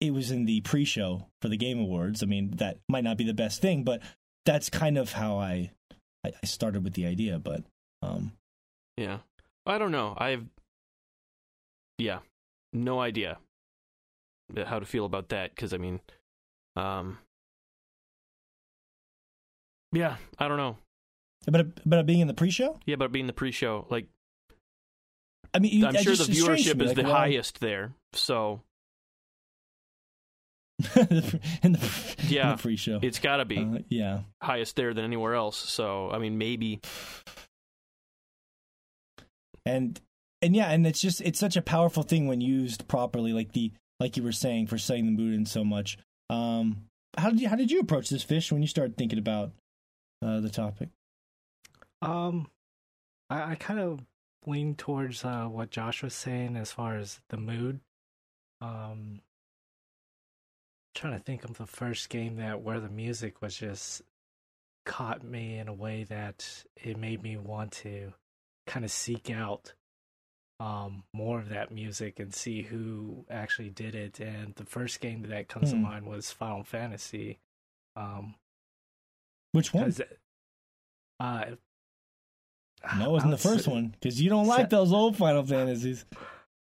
[0.00, 3.16] it was in the pre show for the Game Awards, I mean, that might not
[3.16, 4.02] be the best thing, but
[4.44, 5.70] that's kind of how I,
[6.24, 7.38] I started with the idea.
[7.38, 7.64] But
[8.02, 8.32] um,
[8.96, 9.18] yeah,
[9.66, 10.14] I don't know.
[10.16, 10.44] I've
[11.98, 12.20] yeah,
[12.72, 13.38] no idea
[14.66, 16.00] how to feel about that because I mean,
[16.76, 17.18] um,
[19.92, 20.76] yeah, I don't know.
[21.46, 24.06] But but being in the pre-show, yeah, but being the pre-show, like,
[25.54, 28.60] I mean, you, I'm sure the viewership is like, the well, highest there, so
[30.96, 35.04] in the yeah, in the pre-show, it's got to be uh, yeah highest there than
[35.04, 35.56] anywhere else.
[35.56, 36.80] So I mean, maybe
[39.66, 40.00] and
[40.42, 43.72] and yeah, and it's just it's such a powerful thing when used properly, like the
[43.98, 45.98] like you were saying for setting the mood in so much.
[46.28, 46.84] Um,
[47.16, 49.52] how did you how did you approach this fish when you started thinking about
[50.22, 50.88] uh, the topic?
[52.02, 52.48] Um,
[53.28, 54.00] I, I kind of
[54.46, 57.80] lean towards uh, what Josh was saying as far as the mood.
[58.60, 59.20] Um,
[60.94, 64.02] trying to think of the first game that where the music was just
[64.86, 68.12] caught me in a way that it made me want to
[68.66, 69.72] kind of seek out
[70.58, 74.20] um, more of that music and see who actually did it.
[74.20, 75.76] And the first game that comes Hmm.
[75.76, 77.38] to mind was Final Fantasy.
[77.96, 78.34] Um,
[79.52, 79.94] Which one?
[81.18, 81.44] uh,
[82.98, 85.42] No, it wasn't the first say- one because you don't like Se- those old Final
[85.44, 86.04] Fantasies.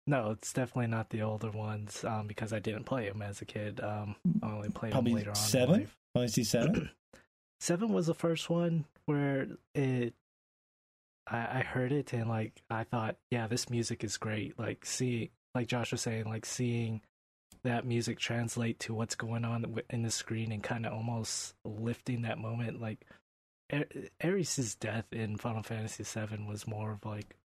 [0.08, 3.46] No, it's definitely not the older ones um, because I didn't play them as a
[3.46, 3.80] kid.
[3.82, 5.36] Um, I only played Probably them later on.
[5.36, 5.74] seven?
[5.76, 6.90] Final Fantasy Seven.
[7.62, 10.16] Seven was the first one where it.
[11.28, 14.58] I, I heard it and like I thought, yeah, this music is great.
[14.58, 17.02] Like see, like Josh was saying, like seeing
[17.64, 22.24] that music translate to what's going on in the screen and kind of almost lifting
[22.24, 22.82] that moment.
[22.82, 23.06] Like
[23.74, 23.86] Er,
[24.24, 27.36] Aeris' death in Final Fantasy VII was more of like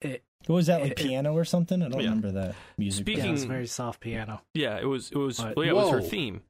[0.00, 0.22] it.
[0.46, 0.92] What was that like?
[0.92, 1.82] It- it- piano or something?
[1.82, 2.06] I don't Yeah.
[2.08, 3.04] remember that music.
[3.04, 4.42] Speaking- Yeah, it was very soft piano.
[4.54, 6.42] yeah, it was it was But- well, yeah, it was her theme.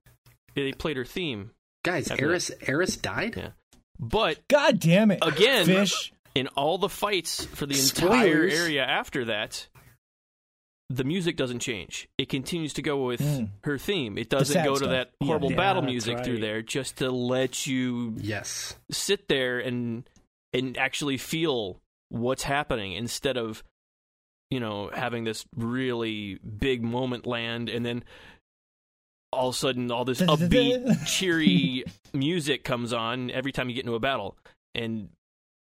[0.55, 1.53] They played her theme,
[1.85, 3.37] Guys, After Aeris Aeris died.
[3.37, 3.51] Yeah.
[3.99, 5.19] but God damn it!
[5.23, 6.13] Again- fish.
[6.35, 8.09] in all the fights for the entire
[8.49, 8.55] Spoilers.
[8.55, 9.67] area after that,
[10.93, 12.09] the music doesn't change.
[12.19, 13.49] It continues to go with Mm.
[13.63, 14.19] her theme.
[14.19, 14.91] It doesn't sad go to stuff.
[14.91, 18.77] that horrible Yeah, battle that's music through there just to let you Yes.
[18.91, 20.09] sit there and
[20.53, 23.63] and actually feel what's happening instead of
[24.51, 28.03] you know having this really big moment land and then
[29.33, 33.85] all of a sudden all this upbeat cheery music comes on every time you get
[33.85, 34.37] into a battle
[34.75, 35.09] and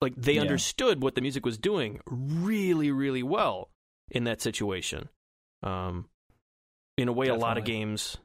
[0.01, 0.40] like they Yeah.
[0.40, 3.71] understood what the music was doing really really well
[4.11, 5.09] in that situation
[5.62, 6.07] um
[6.96, 8.16] in a way a lot of games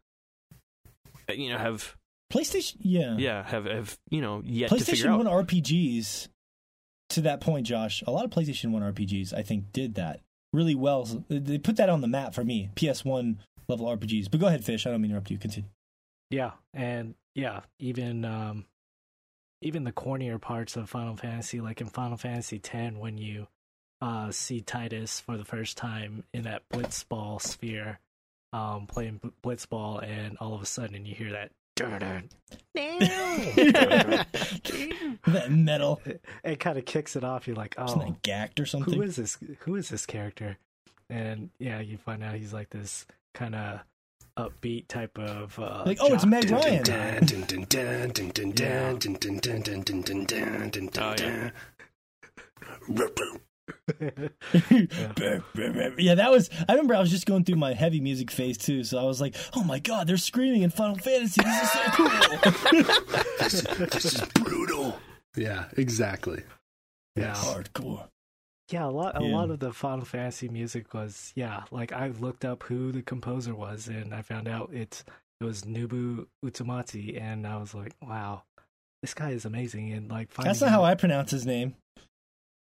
[1.29, 1.95] uh, you know have
[2.31, 6.27] PlayStation, yeah, yeah have have you know yet to figure PlayStation out One RPGs.
[7.09, 10.21] To that point, Josh, a lot of PlayStation One RPGs I think did that
[10.53, 11.07] really well.
[11.29, 12.69] They put that on the map for me.
[12.75, 14.29] PS One level RPGs.
[14.31, 14.87] But go ahead, Fish.
[14.87, 15.37] I don't mean to interrupt you.
[15.37, 15.69] Continue.
[16.31, 18.65] Yeah, and yeah, even um,
[19.61, 23.47] even the cornier parts of Final Fantasy, like in Final Fantasy X, when you
[24.01, 27.99] uh, see Tidus for the first time in that Blitzball sphere,
[28.53, 31.51] um, playing Bl- Blitzball, and all of a sudden you hear that.
[35.27, 36.01] That metal.
[36.43, 37.47] it kind of kicks it off.
[37.47, 38.93] You're like, Isn't oh, that gacked or something?
[38.93, 39.37] who is this?
[39.61, 40.57] Who is this character?
[41.09, 43.81] And yeah, you find out he's like this kind of
[44.37, 46.25] upbeat type of uh, Like, oh, it's.
[46.25, 46.63] Meg Ryan.
[46.63, 47.19] oh, yeah,
[55.55, 56.49] that was.
[56.67, 59.21] I remember I was just going through my heavy music phase too, so I was
[59.21, 61.41] like, "Oh my god, they're screaming in Final Fantasy!
[61.43, 62.09] This is so cool!"
[63.39, 64.97] this, is, this is brutal.
[65.35, 66.43] Yeah, exactly.
[67.15, 67.27] Yeah.
[67.27, 67.45] Yes.
[67.45, 68.07] Hardcore.
[68.71, 69.21] Yeah, a lot.
[69.21, 69.35] A Yeah.
[69.35, 71.63] lot of the Final Fantasy music was yeah.
[71.71, 75.03] Like I looked up who the composer was, and I found out it's
[75.39, 78.43] it was Nobu Utamati, and I was like, wow,
[79.03, 79.91] this guy is amazing.
[79.93, 81.75] And like, That's finding not how I pronounce his name.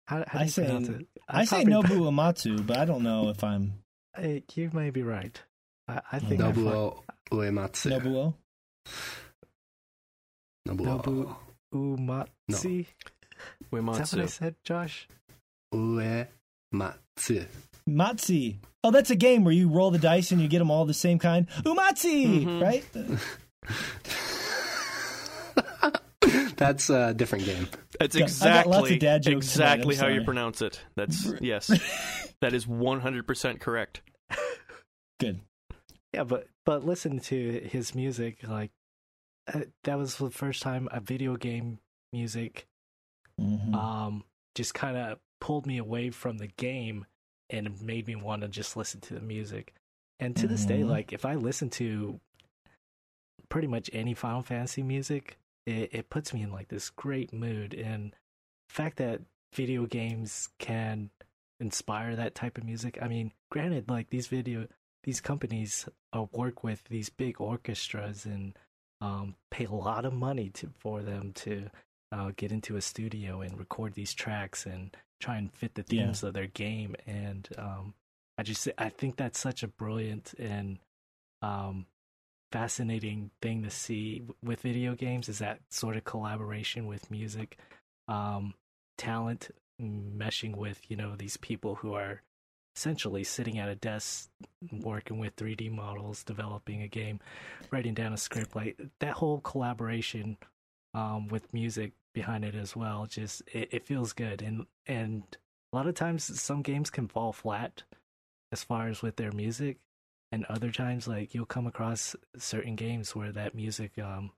[0.08, 1.08] How, how do I you say- pronounce it?
[1.30, 3.74] I say Nobu Amatsu, but I don't know if I'm
[4.16, 5.40] Hey, you may be right.
[5.88, 7.92] I, I think I Nobuo Uematsu.
[7.92, 8.34] Nobuo.
[10.68, 11.36] Nobuo Nobu
[11.74, 12.80] Umatsu.
[12.82, 12.88] Is
[13.72, 15.08] that what I said, Josh?
[15.74, 17.46] Uematsu.
[17.90, 18.56] Matsi.
[18.84, 20.94] Oh, that's a game where you roll the dice and you get them all the
[20.94, 21.48] same kind.
[21.64, 22.62] Umatsi, Mhm.
[22.62, 22.86] right?
[26.58, 27.68] That's a different game.
[28.00, 30.82] That's Yeah, I got lots of exactly dad exactly how you pronounce it.
[30.96, 31.68] That's yes.
[32.42, 34.02] that is 100% correct.
[35.20, 35.40] Good.
[36.14, 38.40] Yeah, but but listen to his music.
[38.48, 38.72] Like
[39.52, 41.80] uh, that was the first time a video game
[42.14, 42.66] music
[43.40, 43.74] Mhm.
[43.76, 44.24] um,
[44.56, 47.06] just kind of pulled me away from the game
[47.52, 49.74] and made me want to just listen to the music.
[50.20, 50.90] And to this day, Mhm.
[50.90, 52.20] like if I listen to
[53.50, 55.38] pretty much any Final Fantasy music,
[55.68, 57.74] it, it puts me in like this great mood.
[57.76, 58.14] And
[58.70, 59.22] the fact that
[59.54, 61.12] video games can
[61.60, 64.68] inspire that type of music, I mean, granted, like these video,
[65.04, 68.58] these companies uh, work with these big orchestras and
[69.02, 71.70] um, pay a lot of money to for them to
[72.12, 76.04] uh, get into a studio and record these tracks and try and fit the Yeah.
[76.06, 76.96] themes of their game.
[77.06, 77.94] And um,
[78.38, 80.80] I just I think that's such a brilliant and
[81.42, 81.86] um,
[82.52, 87.58] fascinating thing to see with video games is that sort of collaboration with music,
[88.08, 88.54] um,
[88.98, 89.50] talent
[89.82, 92.22] meshing with you know these people who are
[92.76, 94.30] essentially sitting at a desk
[94.72, 97.20] working with 3D models, developing a game,
[97.72, 98.56] writing down a script.
[98.56, 100.38] Like that whole collaboration
[100.94, 103.08] um, with music behind it as well.
[103.08, 105.24] Just it, it feels good, and and
[105.74, 107.84] a lot of times some games can fall flat
[108.52, 109.78] as far as with their music,
[110.32, 114.32] and other times like you'll come across certain games where that music um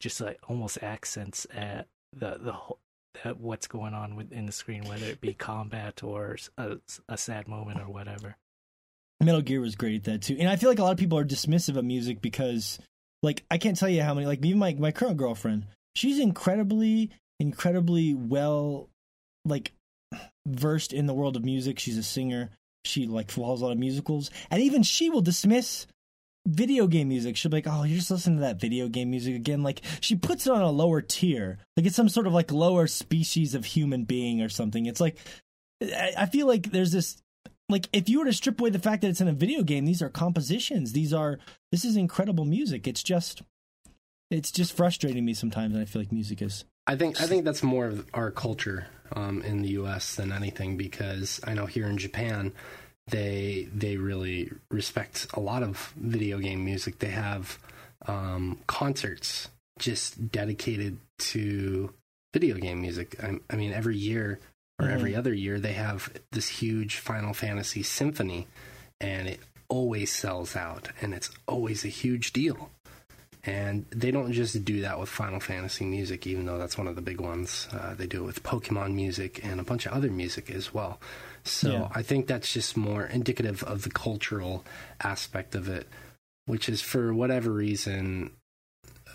[0.00, 2.78] just like almost accents at the the whole
[3.24, 7.80] that what's going on within the screen, whether it be combat or a sad moment
[7.80, 8.36] or whatever.
[9.20, 10.36] Metal Gear was great at that too.
[10.38, 12.78] And I feel like a lot of people are dismissive of music because
[13.22, 17.10] like I can't tell you how many like even my my current girlfriend, she's incredibly
[17.40, 18.88] incredibly well
[19.44, 19.72] like
[20.46, 21.78] versed in the world of music.
[21.78, 22.50] She's a singer.
[22.84, 24.30] She like follows a lot of musicals.
[24.50, 25.86] And even she will dismiss
[26.46, 27.36] video game music.
[27.36, 30.16] She'll be like, "Oh, you're just listening to that video game music again." Like she
[30.16, 31.58] puts it on a lower tier.
[31.76, 34.86] Like it's some sort of like lower species of human being or something.
[34.86, 35.18] It's like
[35.82, 37.22] I feel like there's this
[37.68, 39.84] like if you were to strip away the fact that it's in a video game
[39.84, 41.38] these are compositions these are
[41.70, 43.42] this is incredible music it's just
[44.30, 47.44] it's just frustrating me sometimes and i feel like music is I think I think
[47.44, 50.14] that's more of our culture um, in the U.S.
[50.16, 52.52] than anything because I know here in Japan
[53.08, 56.98] they they really respect a lot of video game music.
[56.98, 57.58] They have
[58.06, 59.48] um, concerts
[59.78, 61.92] just dedicated to
[62.32, 63.22] video game music.
[63.22, 64.40] I, I mean, every year
[64.80, 64.92] or Mhm.
[64.92, 68.46] every other year they have this huge Final Fantasy symphony,
[69.00, 72.70] and it always sells out, and it's always a huge deal.
[73.48, 76.96] And they don't just do that with Final Fantasy music, even though that's one of
[76.96, 77.66] the big ones.
[77.72, 81.00] Uh, they do it with Pokemon music and a bunch of other music as well.
[81.44, 81.88] So Yeah.
[81.94, 84.64] I think that's just more indicative of the cultural
[85.02, 85.88] aspect of it,
[86.44, 88.32] which is for whatever reason,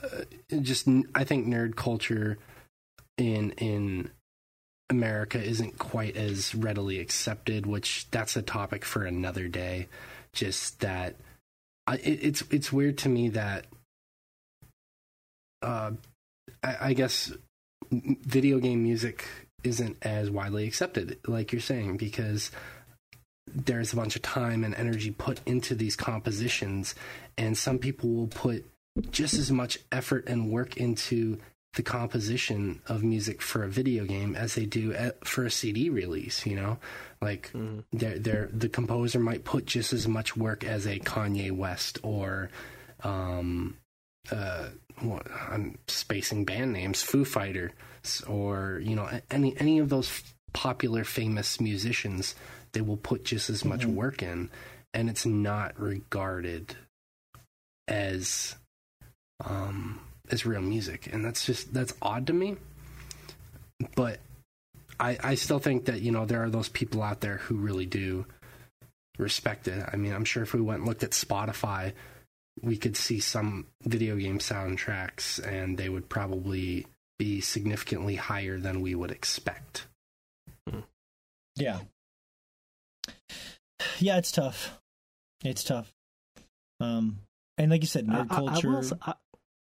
[0.04, 0.24] uh,
[0.62, 2.40] just I think nerd culture
[3.18, 4.10] in in
[4.90, 9.88] America isn't quite as readily accepted, which that's a topic for another day.
[10.34, 11.18] Just that
[11.86, 13.68] I, it, it's it's weird to me that
[15.64, 15.92] uh,
[16.64, 17.32] I, I guess
[17.92, 19.26] video game music
[19.64, 22.52] isn't as widely accepted, like you're saying, because
[23.48, 26.96] there's a bunch of time and energy put into these compositions,
[27.38, 28.66] and some people will put
[29.12, 31.38] just as much effort and work into
[31.76, 35.90] the composition of music for a video game as they do at, for a CD
[35.90, 36.46] release.
[36.46, 36.78] You know,
[37.22, 37.84] like Mhm.
[37.92, 42.50] they're, they're, the composer might put just as much work as a Kanye West or,
[43.04, 43.76] um,
[44.32, 44.70] uh,
[45.02, 47.72] what, I'm spacing band names, Foo Fighter,
[48.28, 52.36] or you know, any any of those f- popular famous musicians.
[52.74, 53.94] They will put just as much Mhm.
[53.94, 54.50] work in,
[54.94, 56.76] and it's not regarded
[57.88, 58.56] as
[59.46, 62.56] um, as real music, and that's just that's odd to me.
[63.96, 64.20] But
[65.00, 67.86] I I still think that you know there are those people out there who really
[67.86, 68.26] do
[69.20, 69.88] respect it.
[69.92, 71.94] I mean, I'm sure if we went and looked at Spotify,
[72.62, 76.86] we could see some video game soundtracks, and they would probably
[77.20, 79.88] be significantly higher than we would expect.
[81.56, 81.80] Yeah.
[84.00, 84.80] Yeah, it's tough.
[85.44, 85.94] It's tough.
[86.80, 87.20] Um,
[87.58, 88.70] and like you said, nerd I, I- I culture.
[88.70, 89.14] will, s- I,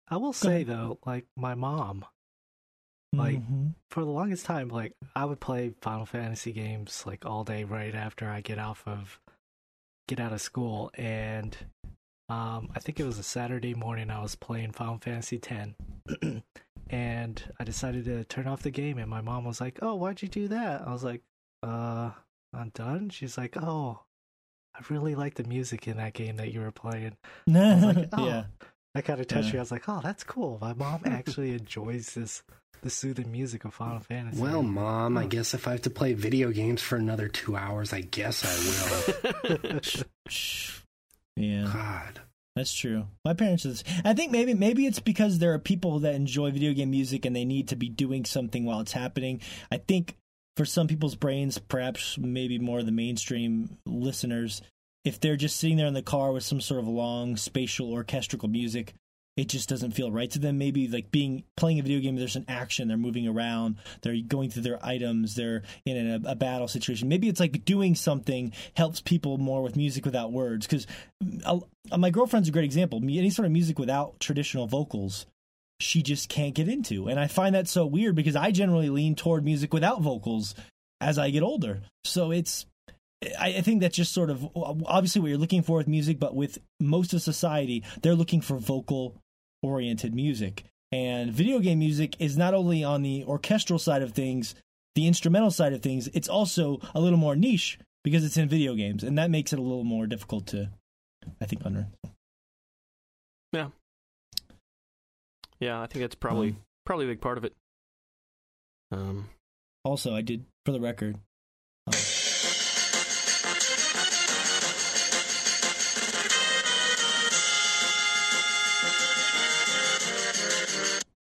[0.10, 2.06] I will say though, like my mom,
[3.14, 3.76] like- Mhm.
[3.92, 7.94] for the longest time, like I would play Final Fantasy games like all day right
[7.94, 9.20] after I get off of
[10.08, 11.56] get out of school, and
[12.30, 14.10] um, I think it was a Saturday morning.
[14.10, 15.70] I was playing Final Fantasy X,
[16.90, 20.22] and I decided to turn off the game, and my mom was like, "Oh, why'd
[20.22, 21.22] you do that?" I was like,
[21.64, 22.12] "Uh,
[22.54, 24.02] I'm done." She's like, "Oh."
[24.76, 27.18] I really like the music in that game that you were playing.
[27.48, 28.28] was like, oh.
[28.28, 28.44] yeah.
[28.94, 29.54] That kind of touched Yeah.
[29.54, 29.58] me.
[29.58, 32.44] I was like, "Oh, that's cool." My mom actually enjoys this,
[32.84, 34.40] the soothing music of Final Fantasy.
[34.40, 37.92] Well, mom, I guess if I have to play video games for another two hours,
[37.92, 39.80] I guess I will.
[41.38, 41.70] Yeah.
[41.72, 42.22] God.
[42.56, 43.06] That's true.
[43.24, 43.76] My parents are.
[44.04, 47.36] I think maybe maybe it's because there are people that enjoy video game music and
[47.36, 49.42] they need to be doing something while it's happening.
[49.72, 50.18] I think
[50.56, 54.64] for some people's brains, perhaps maybe more the mainstream listeners,
[55.06, 58.48] if they're just sitting there in the car with some sort of long spatial orchestral
[58.50, 58.96] music,
[59.38, 60.58] it just doesn't feel right to them.
[60.58, 64.50] Maybe like being playing a video game, there's an action, they're moving around, they're going
[64.50, 67.08] through their items, they're in a, a battle situation.
[67.08, 70.66] Maybe it's like doing something helps people more with music without words.
[70.66, 70.88] Because
[71.96, 73.00] my girlfriend's a great example.
[73.02, 75.28] Any sort of music without traditional vocals,
[75.80, 79.14] she just can't get into, and I find that so weird because I generally lean
[79.14, 80.56] toward music without vocals
[81.00, 81.82] as I get older.
[82.04, 82.66] So it's
[83.40, 86.36] I, I think that's just sort of obviously what you're looking for with music, but
[86.36, 89.16] with most of society, they're looking for vocal
[89.62, 90.64] oriented music.
[90.92, 94.56] And video game music is not only on the orchestral side of things,
[94.96, 98.74] the instrumental side of things, it's also a little more niche because it's in video
[98.74, 100.70] games, and that makes it a little more difficult to,
[101.42, 101.88] I think, under.
[103.52, 103.70] Yeah,
[105.60, 107.54] yeah, I think that's probably Um, probably a big part of it.
[108.92, 109.30] Um,
[109.84, 111.16] Also, I did, for the record,
[111.86, 111.94] um,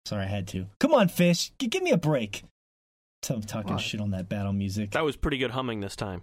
[0.10, 0.66] sorry, I had to.
[0.80, 2.43] Come on, fish, G- give me a break.
[3.22, 3.82] So I'm talking What?
[3.82, 4.91] shit on that battle music.
[4.91, 6.22] that was pretty good humming this time.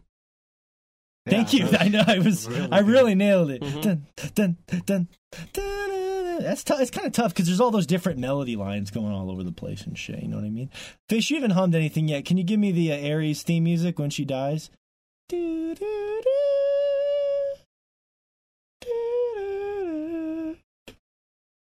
[1.29, 1.69] Thank you.
[1.81, 2.49] I know I was.
[2.49, 2.91] really I good.
[2.91, 3.63] really nailed it.
[3.63, 3.83] Mhm.
[3.83, 5.09] Dun, dun, dun, dun, dun,
[5.53, 6.43] dun.
[6.43, 6.81] That's tough.
[6.81, 9.53] It's kind of tough because there's all those different melody lines going all over the
[9.53, 10.23] place and shit.
[10.23, 10.71] You know what I mean?
[11.09, 12.25] Fish, you haven't hummed anything yet.
[12.27, 14.71] Can you give me the uh, Aeris theme music when she dies?
[15.29, 16.31] Do, do, do.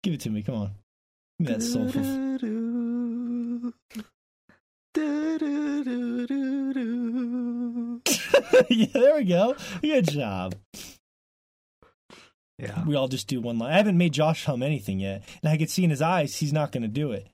[0.03, 0.43] Give it to me.
[0.43, 0.71] Come on.
[1.41, 2.03] Give me that soulful.
[8.69, 9.57] yeah, there we go.
[9.81, 10.55] Good job.
[12.59, 12.85] Yeah.
[12.85, 13.73] we all just do one line.
[13.73, 16.53] I haven't made Josh hum anything yet, and I could see in his eyes he's
[16.53, 17.27] not going to do it.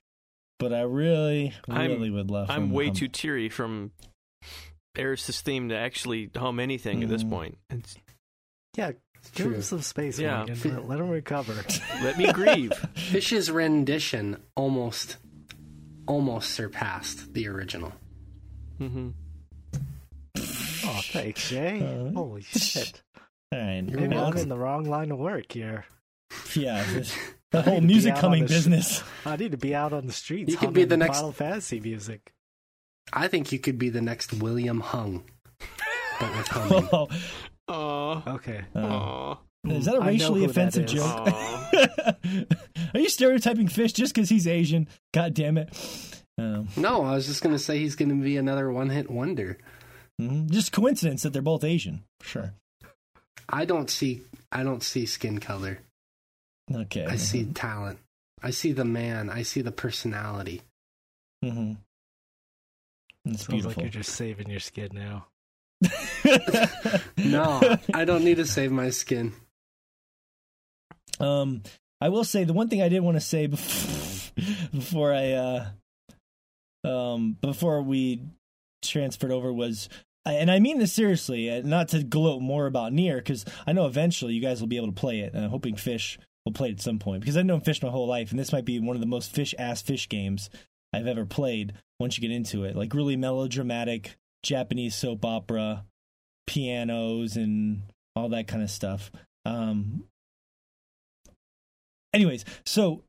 [0.59, 2.49] But I really, I'm- really would love.
[2.49, 2.95] I'm him way hum.
[2.95, 3.91] too teary from
[4.97, 7.29] Aeris's theme to actually hum anything at this Mm.
[7.29, 7.57] point.
[7.69, 7.95] It's,
[8.77, 8.91] Yeah.
[9.33, 9.55] Give True.
[9.55, 10.37] him some space, Yeah.
[10.45, 10.59] Morgan.
[10.75, 11.53] Let- Let him recover.
[12.03, 12.73] let me grieve.
[12.95, 15.17] Fish's rendition almost
[16.07, 17.91] almost surpassed the original.
[18.79, 19.09] Mm-hmm.
[20.37, 21.81] Oh, thanks, Jay.
[21.81, 23.01] Uh, Holy shit.
[23.53, 23.83] All right.
[23.87, 25.85] You're Maybe I'm in the wrong line of work here.
[26.55, 26.85] Yeah.
[27.49, 29.03] The whole need to be music coming on the sh- business.
[29.25, 30.51] I need to be out on the streets.
[30.51, 32.33] You could be the next- Final Fantasy music.
[33.13, 35.23] I think you could be the next William Hung,
[36.19, 37.07] but with humming.
[37.67, 38.33] Oh, Aw.
[38.35, 38.61] Okay.
[38.75, 39.37] uh, Aw.
[39.67, 41.27] is that a racially offensive joke?
[42.93, 44.87] Are you stereotyping Fish just because he's Asian?
[45.13, 45.69] God damn it.
[46.37, 49.57] Um, No, I was just gonna say he's gonna be another one-hit wonder.
[50.21, 50.49] mhm.
[50.49, 52.03] Just coincidence that they're both Asian.
[52.21, 52.53] Sure.
[53.49, 54.21] I don't see.
[54.51, 55.79] I don't see skin color.
[56.73, 57.05] Okay.
[57.05, 57.99] I see talent.
[58.43, 59.29] I see the man.
[59.29, 60.61] I see the personality.
[61.43, 61.73] hmm
[63.25, 65.27] It's Sounds like you're just saving your skin now.
[67.17, 69.33] No, I don't need to save my skin.
[71.19, 71.63] Um,
[71.99, 74.33] I will say the one thing I did want to say before,
[74.71, 75.65] before I uh,
[76.87, 78.21] um, before we
[78.83, 79.89] transferred over was,
[80.25, 83.87] and I mean this seriously, uh, not to gloat more about Nier because I know
[83.87, 86.69] eventually you guys will be able to play it, and I'm hoping Fish will play
[86.69, 88.79] it at some point because I've known Fish my whole life, and this might be
[88.79, 90.49] one of the most fish ass fish games
[90.93, 91.73] I've ever played.
[91.99, 94.17] Once you get into it, like really melodramatic
[94.47, 95.85] Japanese soap opera,
[96.47, 97.83] pianos, and
[98.15, 99.11] all that kind of stuff.
[99.45, 100.05] Um,
[102.13, 103.03] anyways, so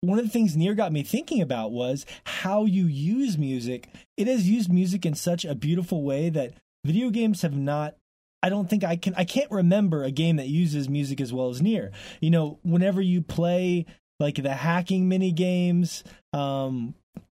[0.00, 3.88] one of the things Nier got me thinking about was how you use music.
[4.16, 6.54] It has used music in such a beautiful way that
[6.84, 7.94] video games have not.
[8.42, 9.14] I don't think I can.
[9.14, 11.92] I can't remember a game that uses music as well as Nier.
[12.20, 13.86] You know, whenever you play
[14.18, 16.02] like the hacking mini games,
[16.32, 16.94] um,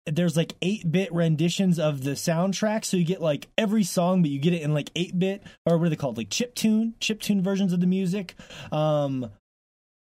[0.07, 4.38] there's like 8-bit renditions of the soundtrack so you get like every song but you
[4.40, 6.16] get it in like 8-bit or what are they called?
[6.16, 8.34] Like chip tune chip tune versions of the music
[8.70, 9.30] um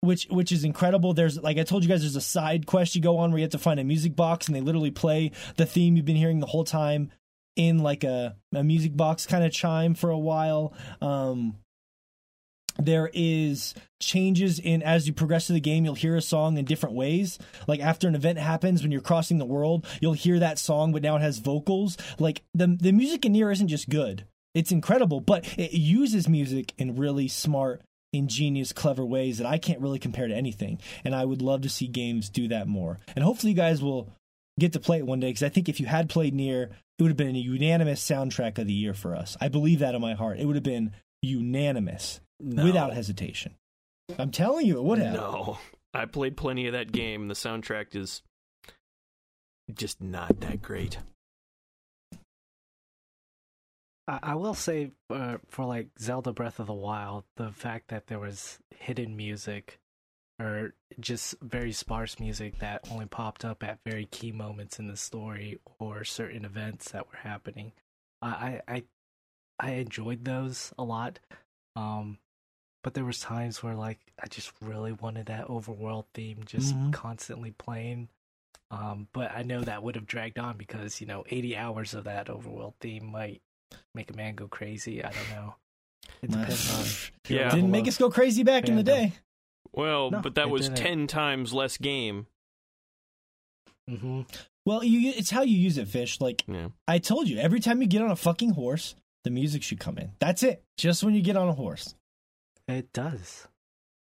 [0.01, 1.13] which which is incredible.
[1.13, 3.43] There's like i told you guys there's a side quest you go on where you
[3.43, 6.39] have to find a music box and they literally play the theme you've been hearing
[6.39, 7.11] the whole time
[7.55, 11.55] in like a, a music box kind of chime for a while um
[12.80, 16.65] there is changes in as you progress through the game you'll hear a song in
[16.65, 17.39] different ways.
[17.67, 21.01] Like after an event happens when you're crossing the world you'll hear that song but
[21.01, 21.97] now it has vocals.
[22.19, 24.25] Like the the music in Nier isn't just good.
[24.53, 27.82] It's incredible but it uses music in really smart
[28.13, 30.80] ingenious clever ways that I can't really compare to anything.
[31.03, 32.99] And I would love to see games do that more.
[33.15, 34.09] And hopefully you guys will
[34.59, 37.03] get to play it one day because I think if you had played Nier it
[37.03, 39.38] would have been a unanimous soundtrack of the year for us.
[39.39, 40.39] I believe that in my heart.
[40.39, 42.63] It would have been unanimous No.
[42.63, 43.55] without hesitation.
[44.17, 45.13] I'm telling you, it would have.
[45.13, 45.57] No.
[45.93, 47.27] I played plenty of that game.
[47.27, 48.21] The soundtrack is
[49.73, 50.99] just not that great.
[54.07, 58.07] I, I will say uh, for like Zelda Breath of the Wild, the fact that
[58.07, 59.79] there was hidden music
[60.39, 64.95] or just very sparse music that only popped up at very key moments in the
[64.97, 67.71] story or certain events that were happening.
[68.21, 68.83] I I I,
[69.59, 71.19] I enjoyed those a lot.
[71.75, 72.19] Um
[72.88, 76.93] but there was times where like I just really wanted that overworld theme just Mhm.
[76.93, 78.07] constantly playing.
[78.71, 82.05] Um, but I know that would have dragged on because you know 80 hours of
[82.05, 83.41] that overworld theme might
[83.93, 85.03] make a man go crazy.
[85.03, 85.55] I don't know.
[86.21, 87.11] It depends on.
[87.35, 87.49] Yeah.
[87.53, 89.11] Didn't make us go crazy back in the day.
[89.73, 90.77] Well, No, but that was didn't.
[90.77, 92.27] 10 times less game.
[93.89, 94.21] Mm-hmm.
[94.65, 96.21] Well, you it's how you use it, fish.
[96.21, 96.69] Like Yeah.
[96.88, 99.97] I told you, every time you get on a fucking horse, the music should come
[99.97, 100.11] in.
[100.19, 100.63] That's it.
[100.77, 101.93] Just when you get on a horse.
[102.68, 103.47] It does.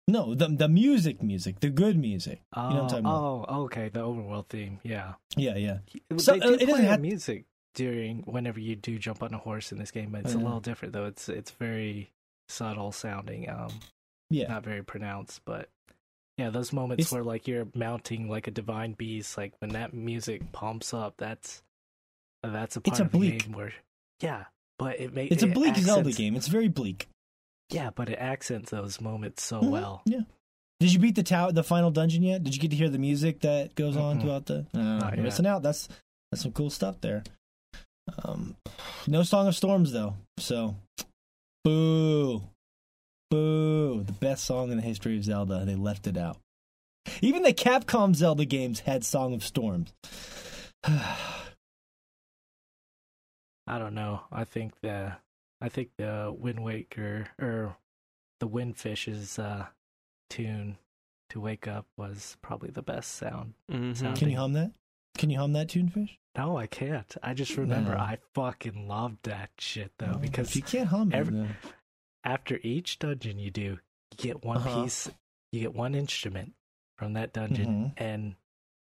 [0.06, 2.40] No, the the music, music, the good music.
[2.54, 3.46] Oh, know what I'm talking about.
[3.48, 3.88] oh, okay.
[3.88, 4.78] The overworld theme.
[4.82, 5.14] Yeah.
[5.36, 5.78] Yeah, yeah.
[6.18, 7.44] So, they uh, do it doesn't play have- music
[7.74, 10.44] during whenever you do jump on a horse in this game, but it's a Uh-huh.
[10.44, 11.06] little different though.
[11.06, 12.10] It's it's very
[12.48, 13.70] subtle sounding, um,
[14.30, 14.48] Yeah.
[14.48, 15.70] not very pronounced, but
[16.36, 19.94] yeah, those moments It's- where like you're mounting like a divine beast, like when that
[19.94, 21.62] music pumps up, that's
[22.42, 23.44] that's a part It's a of the bleak.
[23.44, 23.72] game where
[24.20, 24.44] yeah,
[24.78, 26.36] but it makes It's a bleak Zelda game.
[26.36, 27.08] It's very bleak.
[27.70, 29.70] Yeah, but it accents those moments so Mhm.
[29.70, 30.02] well.
[30.06, 30.20] Yeah.
[30.80, 32.42] Did you beat the tower, the final dungeon yet?
[32.44, 34.22] Did you get to hear the music that goes on Mm-mm.
[34.22, 34.66] throughout the?
[34.74, 35.62] No, Not you're missing out.
[35.62, 35.88] That's
[36.30, 37.22] that's some cool stuff there.
[38.22, 38.56] Um,
[39.06, 40.14] no Song of Storms though.
[40.38, 40.74] So,
[41.62, 42.42] boo,
[43.30, 44.02] boo.
[44.02, 45.64] The best song in the history of Zelda.
[45.64, 46.36] They left it out.
[47.22, 49.92] Even the Capcom Zelda games had Song of Storms.
[53.66, 54.20] I don't know.
[54.30, 55.16] I think the
[55.64, 57.76] I think the Wind Waker or
[58.40, 59.66] the Windfish's uh,
[60.28, 60.76] tune
[61.30, 63.54] to wake up was probably the best sound.
[63.70, 64.14] Mhm.
[64.14, 64.72] Can you hum that?
[65.16, 66.18] Can you hum that tune, Fish?
[66.36, 67.16] No, I can't.
[67.22, 67.96] I just remember No.
[67.98, 71.56] I fucking loved that shit though No, because if you can't hum it, every- then-
[72.24, 74.82] after each dungeon you do, you get one Uh-huh.
[74.84, 75.10] piece,
[75.52, 76.54] you get one instrument
[76.98, 77.92] from that dungeon, Mhm.
[77.96, 78.36] and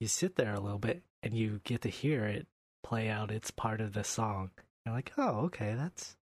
[0.01, 2.47] you sit there a little bit and you get to hear it
[2.83, 4.51] play out its part of the song.
[4.85, 6.17] You're like, oh, okay, that's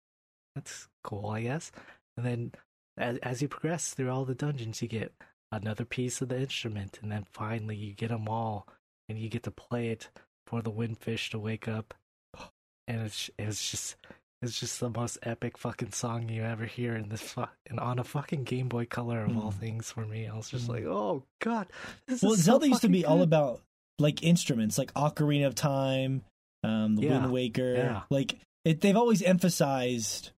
[0.63, 1.71] that's cool, I guess.
[2.17, 2.51] And then
[2.97, 5.13] as as you progress through all the dungeons, you get
[5.51, 8.67] another piece of the instrument, and then finally you get them all,
[9.09, 10.09] and you get to play it
[10.47, 11.93] for the windfish to wake up,
[12.87, 13.95] and it's it's just
[14.41, 17.99] it's just the most epic fucking song you ever hear in this fu- and on
[17.99, 19.59] a fucking Game Boy Color of all Mm.
[19.59, 20.27] things for me.
[20.27, 20.69] I was just Mm.
[20.69, 21.67] like, oh god,
[22.07, 23.61] this Well, is so Zelda used to be all about
[23.99, 26.23] like instruments, like Ocarina of Time,
[26.63, 27.73] um, the Yeah, Wind Waker.
[27.75, 28.01] yeah.
[28.09, 30.31] Like it, they've always emphasized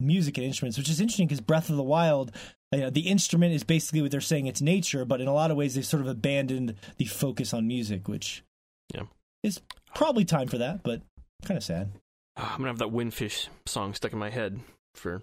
[0.00, 2.32] music and instruments, which is interesting because Breath of the Wild,
[2.72, 5.50] you know, the instrument is basically what they're saying it's nature, but in a lot
[5.50, 8.42] of ways they've sort of abandoned the focus on music, which
[8.94, 9.04] Yeah.
[9.42, 9.60] is
[9.94, 11.02] probably time for that, but
[11.44, 11.92] kind of sad.
[12.36, 14.60] Ah, I'm gonna have that Windfish song stuck in my head
[14.94, 15.22] for.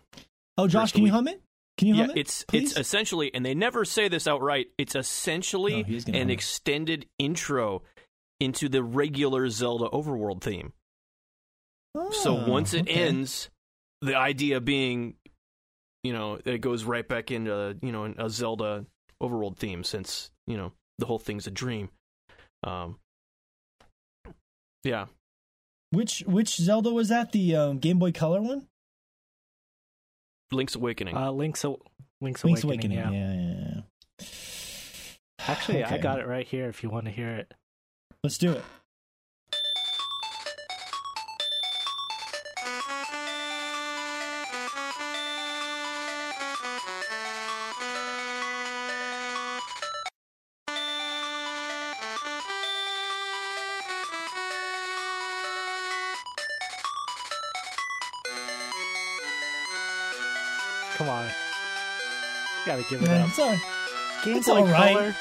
[0.58, 1.42] Oh, Josh, can you hum it?
[1.78, 2.18] Can you Yeah, hum it?
[2.18, 2.72] it's please?
[2.72, 4.68] it's essentially, and they never say this outright.
[4.78, 7.84] It's essentially Oh, an extended intro
[8.40, 10.74] into the regular Zelda overworld theme.
[12.12, 13.08] so Oh, once it oh, okay.
[13.08, 13.50] ends,
[14.02, 15.16] the idea being,
[16.04, 18.86] you know, that it goes right back into you know a Zelda
[19.22, 21.90] overworld theme since you know the whole thing's a dream.
[22.64, 22.98] Um,
[24.84, 25.06] yeah,
[25.92, 27.32] which which Zelda was that?
[27.32, 28.68] The um, Game Boy Color one?
[30.52, 31.16] Link's Awakening.
[31.18, 31.76] uh, Link's a-
[32.22, 32.98] Link's, Link's Awakening.
[33.00, 33.20] Awakening.
[33.20, 33.34] Yeah.
[33.36, 33.82] Yeah, yeah,
[34.20, 34.28] yeah.
[35.48, 36.68] Actually, I got it right here.
[36.70, 37.54] If you want to hear it.
[38.24, 38.64] Let's do it.
[62.82, 63.30] Gotta give it Yeah, up.
[63.30, 63.62] it's all right.
[64.24, 64.94] Game it's Boy all right.
[64.96, 65.16] Color.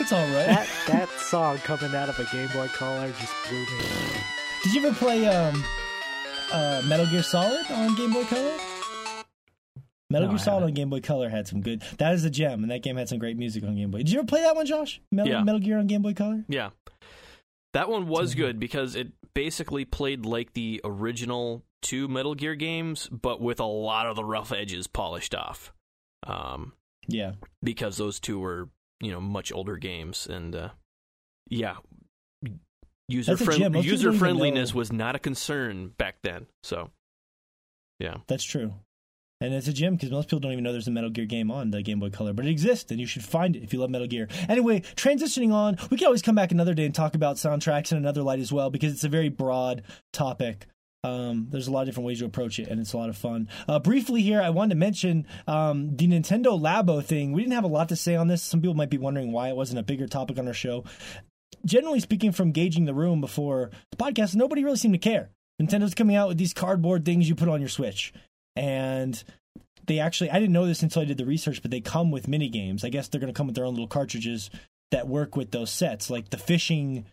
[0.00, 0.46] It's all right.
[0.46, 3.66] That that song coming out of a Game Boy Color just blew me.
[3.66, 4.20] away.
[4.64, 5.64] Did you ever play um,
[6.52, 8.56] uh, Metal Gear Solid on Game Boy Color?
[10.10, 11.82] Metal No, Gear Solid on Game Boy Color had some good.
[11.98, 13.98] That is a gem, and that game had some great music on Game Boy.
[13.98, 15.00] Did you ever play that one, Josh?
[15.10, 15.42] Metal, Yeah.
[15.42, 16.44] Metal Gear on Game Boy Color.
[16.48, 16.70] Yeah.
[17.72, 18.38] That one was Mhm.
[18.38, 23.64] good because it basically played like the original two Metal Gear games, but with a
[23.64, 25.72] lot of the rough edges polished off.
[26.26, 26.72] Um,
[27.08, 27.32] Yeah,
[27.62, 28.68] because those two were,
[29.00, 30.68] you know, much older games and uh
[31.48, 31.76] yeah.
[33.08, 33.72] User friend gem.
[33.72, 36.46] Most people user friendliness was not a concern back then.
[36.64, 36.90] So,
[38.00, 38.16] yeah.
[38.26, 38.74] that's true.
[39.40, 41.50] And it's a gem because most people don't even know there's a Metal Gear game
[41.50, 43.78] on the Game Boy Color, but it exists, and you should find it if you
[43.78, 44.28] love Metal Gear.
[44.48, 47.98] Anyway, transitioning on, we can always come back another day and talk about soundtracks in
[47.98, 49.82] another light as well because it's a very broad
[50.12, 50.66] topic.
[51.04, 53.16] Um, there's a lot of different ways to approach it, and it's a lot of
[53.16, 53.48] fun.
[53.68, 57.32] Uh, briefly here, I wanted to mention um, the Nintendo Labo thing.
[57.32, 58.42] We didn't have a lot to say on this.
[58.42, 60.84] Some people might be wondering why it wasn't a bigger topic on our show.
[61.64, 65.30] Generally speaking, from gauging the room before the podcast, nobody really seemed to care.
[65.60, 68.12] Nintendo's coming out with these cardboard things you put on your Switch,
[68.54, 69.22] and
[69.86, 72.28] they actually I didn't know this until I did the research, but they come with
[72.28, 72.84] mini games.
[72.84, 74.50] I guess they're going to come with their own little cartridges
[74.90, 77.06] that work with those sets, like the fishing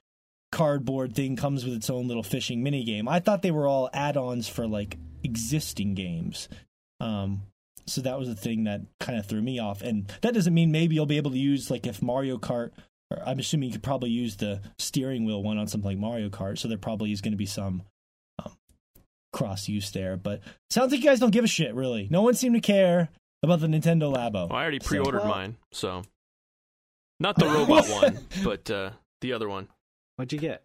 [0.53, 3.07] cardboard thing comes with its own little fishing mini game.
[3.09, 6.47] I thought they were all add-ons for like existing games.
[7.01, 7.41] Um,
[7.85, 9.81] so that was the thing that kind of threw me off.
[9.81, 12.71] And that doesn't mean maybe you'll be able to use like if Mario Kart.
[13.11, 16.29] Or I'm assuming you could probably use the steering wheel one on something like Mario
[16.29, 16.57] Kart.
[16.59, 17.83] So there probably is going to be some
[18.43, 18.53] um,
[19.33, 20.15] cross use there.
[20.15, 22.07] But sounds like you guys don't give a shit, really.
[22.09, 23.09] No one seemed to care
[23.41, 24.49] about the Nintendo Labo.
[24.49, 26.03] Well, I already pre-ordered Well- mine, so
[27.19, 28.91] not the robot one, but uh
[29.21, 29.67] the other one.
[30.15, 30.63] What'd you get?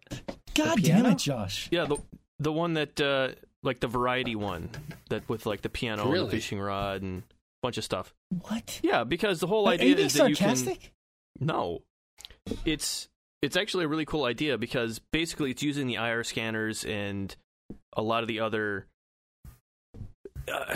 [0.53, 1.67] God damn it, Josh.
[1.71, 1.97] Yeah, the
[2.39, 3.29] the one that uh
[3.63, 4.69] like the variety one
[5.09, 8.13] that with like the piano and the fishing rod and a bunch of stuff.
[8.47, 8.79] What?
[8.83, 10.93] Yeah, because the whole Are idea you being is that you can sarcastic?
[11.39, 11.81] No.
[12.65, 13.09] It's
[13.41, 17.35] it's actually a really cool idea because basically it's using the IR scanners and
[17.95, 18.87] a lot of the other
[20.51, 20.75] uh,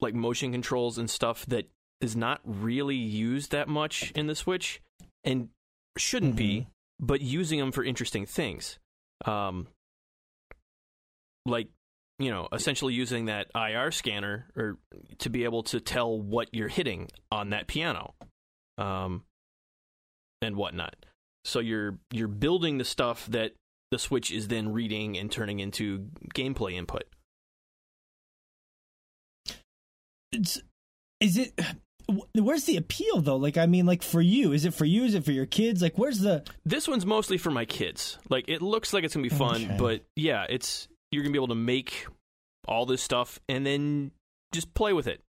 [0.00, 1.68] like motion controls and stuff that
[2.00, 4.82] is not really used that much in the Switch
[5.22, 5.48] and
[5.96, 6.68] shouldn't be,
[7.00, 8.78] but using them for interesting things.
[9.24, 9.68] Um
[11.46, 11.68] like
[12.18, 14.78] you know, essentially using that IR scanner or
[15.18, 18.14] to be able to tell what you're hitting on that piano,
[18.78, 19.24] um,
[20.40, 20.94] and whatnot.
[21.44, 23.52] So you're you're building the stuff that
[23.90, 27.04] the Switch is then reading and turning into gameplay input.
[30.32, 30.60] It's,
[31.20, 31.52] is it?
[32.34, 33.36] Where's the appeal though?
[33.36, 35.04] Like, I mean, like for you, is it for you?
[35.04, 35.80] Is it for your kids?
[35.82, 36.44] Like, where's the?
[36.64, 38.18] This one's mostly for my kids.
[38.28, 39.76] Like it looks like it's gonna be fun, Okay.
[39.78, 42.06] but yeah, it's you're gonna be able to make
[42.68, 44.10] all this stuff and then
[44.52, 45.20] just play with it.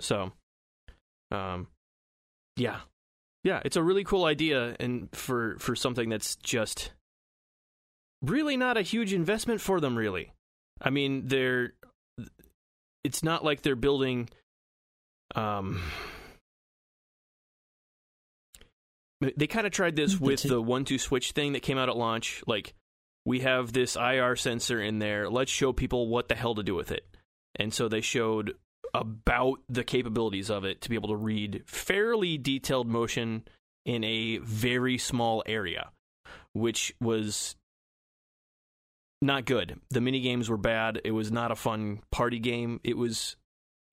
[0.00, 0.32] So,
[1.30, 1.68] um,
[2.56, 2.80] yeah,
[3.42, 6.92] yeah, it's a really cool idea, and for for something that's just
[8.22, 9.96] really not a huge investment for them.
[9.96, 10.32] Really,
[10.80, 11.72] I mean, they're
[13.02, 14.28] it's not like they're building
[15.34, 15.82] um
[19.36, 21.96] they kind of tried this with the one two switch thing that came out at
[21.96, 22.74] launch like
[23.24, 26.74] we have this IR sensor in there let's show people what the hell to do
[26.74, 27.06] with it
[27.56, 28.54] and so they showed
[28.92, 33.42] about the capabilities of it to be able to read fairly detailed motion
[33.84, 35.90] in a very small area
[36.52, 37.56] which was
[39.20, 39.80] not good.
[39.90, 41.00] The mini games were bad.
[41.04, 42.80] It was not a fun party game.
[42.84, 43.36] It was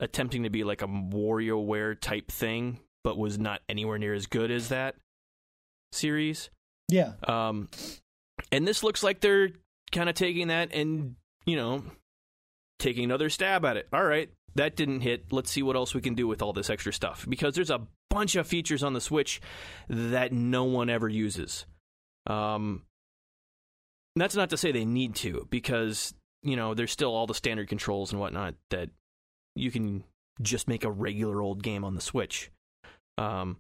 [0.01, 4.51] attempting to be like a WarioWare type thing, but was not anywhere near as good
[4.51, 4.95] as that
[5.93, 6.49] series.
[6.89, 7.13] Yeah.
[7.25, 7.69] Um,
[8.51, 9.51] and this looks like they're
[9.91, 11.83] kind of taking that and you know
[12.79, 13.87] taking another stab at it.
[13.93, 15.31] All right, that didn't hit.
[15.31, 17.81] Let's see what else we can do with all this extra stuff because there's a
[18.09, 19.39] bunch of features on the Switch
[19.87, 21.65] that no one ever uses.
[22.27, 22.83] Um,
[24.15, 27.69] that's not to say they need to because you know there's still all the standard
[27.69, 28.89] controls and whatnot that
[29.55, 30.03] you can
[30.41, 32.51] just make a regular old game on the Switch.
[33.17, 33.57] Um,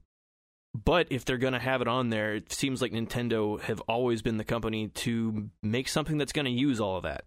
[0.73, 4.21] but if they're going to have it on there, it seems like Nintendo have always
[4.21, 7.25] been the company to make something that's going to use all of that.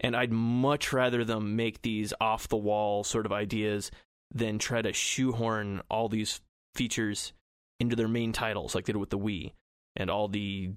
[0.00, 3.90] And I'd much rather them make these off the wall sort of ideas
[4.34, 6.40] than try to shoehorn all these
[6.74, 7.32] features
[7.80, 9.52] into their main titles like they did with the Wii
[9.96, 10.70] and all the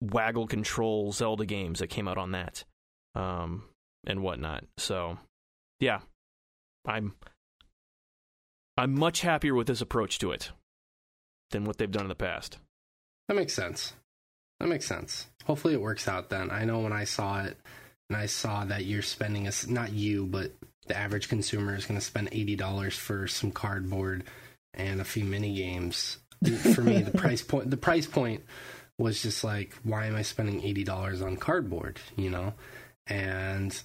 [0.00, 2.64] waggle control Zelda games that came out on that
[3.14, 3.64] um,
[4.06, 4.64] and whatnot.
[4.78, 5.18] So,
[5.80, 6.00] yeah,
[6.90, 7.14] I'm
[8.76, 10.50] I'm much happier with this approach to it
[11.50, 12.58] than what they've done in the past.
[13.28, 13.92] That makes sense.
[14.58, 15.26] That makes sense.
[15.44, 16.50] Hopefully it works out then.
[16.50, 17.56] I know when I saw it
[18.08, 20.52] and I saw that you're spending a, not you, but
[20.86, 24.24] the average consumer is going to spend $80 for some cardboard
[24.74, 26.18] and a few mini games.
[26.74, 28.44] For me, the price point the price point
[28.98, 32.54] was just like why am I spending $80 on cardboard, you know?
[33.06, 33.78] And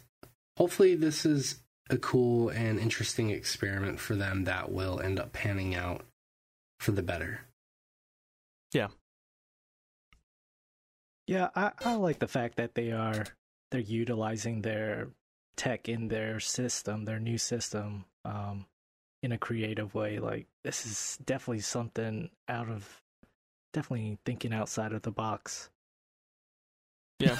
[0.57, 1.59] hopefully this is
[1.89, 6.05] a cool and interesting experiment for them that will end up panning out
[6.79, 7.41] for the better.
[8.73, 8.87] Yeah,
[11.27, 13.25] Yeah, I, I like the fact that they are
[13.71, 15.09] they're utilizing their
[15.57, 18.65] tech in their system, their new system, um,
[19.23, 20.19] in a creative way.
[20.19, 23.01] Like this is definitely something out of
[23.73, 25.69] definitely thinking outside of the box.
[27.19, 27.37] Yeah.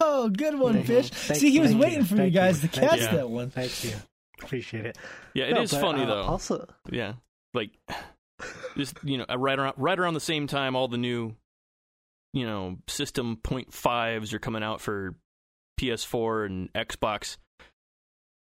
[0.00, 0.86] oh, good one, Thank.
[0.86, 1.10] Fish.
[1.10, 2.04] Thank- See, he was waiting you.
[2.04, 2.68] for you guys you.
[2.68, 3.16] to Thank catch you.
[3.18, 3.50] that one.
[3.50, 3.92] Thank you.
[4.42, 4.98] Appreciate it.
[5.34, 6.22] Yeah, it No, is but, funny uh, though.
[6.22, 7.14] Also, Yeah,
[7.54, 7.70] like
[8.76, 11.34] just you know, right around right around the same time, all the new,
[12.32, 15.14] you know, System Point Fives are coming out for
[15.80, 17.36] PS4 and Xbox.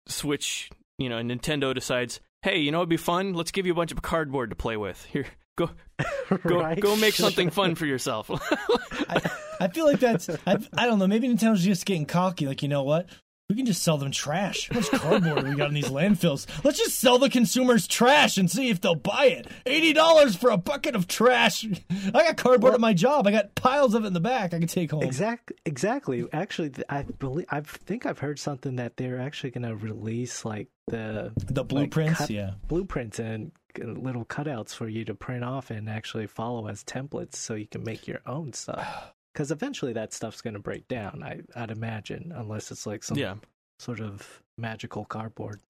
[0.09, 3.35] Switch, you know, and Nintendo decides, hey, you know, it'd be fun.
[3.35, 5.05] Let's give you a bunch of cardboard to play with.
[5.05, 5.27] Here,
[5.57, 5.71] go,
[6.47, 6.81] go, right?
[6.81, 8.29] go, make something fun for yourself.
[8.33, 9.21] I,
[9.61, 11.07] I feel like that's I, I don't know.
[11.07, 12.47] Maybe Nintendo's just getting cocky.
[12.47, 13.09] Like you know what?
[13.49, 14.69] We can just sell them trash.
[14.69, 16.47] How much cardboard we got in these landfills?
[16.65, 19.49] Let's just sell the consumers trash and see if they'll buy it.
[19.67, 21.67] Eighty dollars for a bucket of trash.
[21.91, 23.27] I got cardboard Well- at my job.
[23.27, 24.55] I got piles of it in the back.
[24.55, 25.03] I can take home.
[25.03, 26.25] Exact, exactly.
[26.33, 30.69] Actually, I believe I think I've heard something that they're actually going to release like
[30.87, 32.53] the The blueprints, cut- yeah.
[32.69, 37.55] blueprints and little cutouts for you to print off and actually follow as templates, so
[37.55, 39.13] you can make your own stuff.
[39.33, 41.23] Because eventually that stuff's going to break down.
[41.23, 43.37] I, I'd imagine, unless it's like some yeah,
[43.79, 45.61] sort of magical cardboard.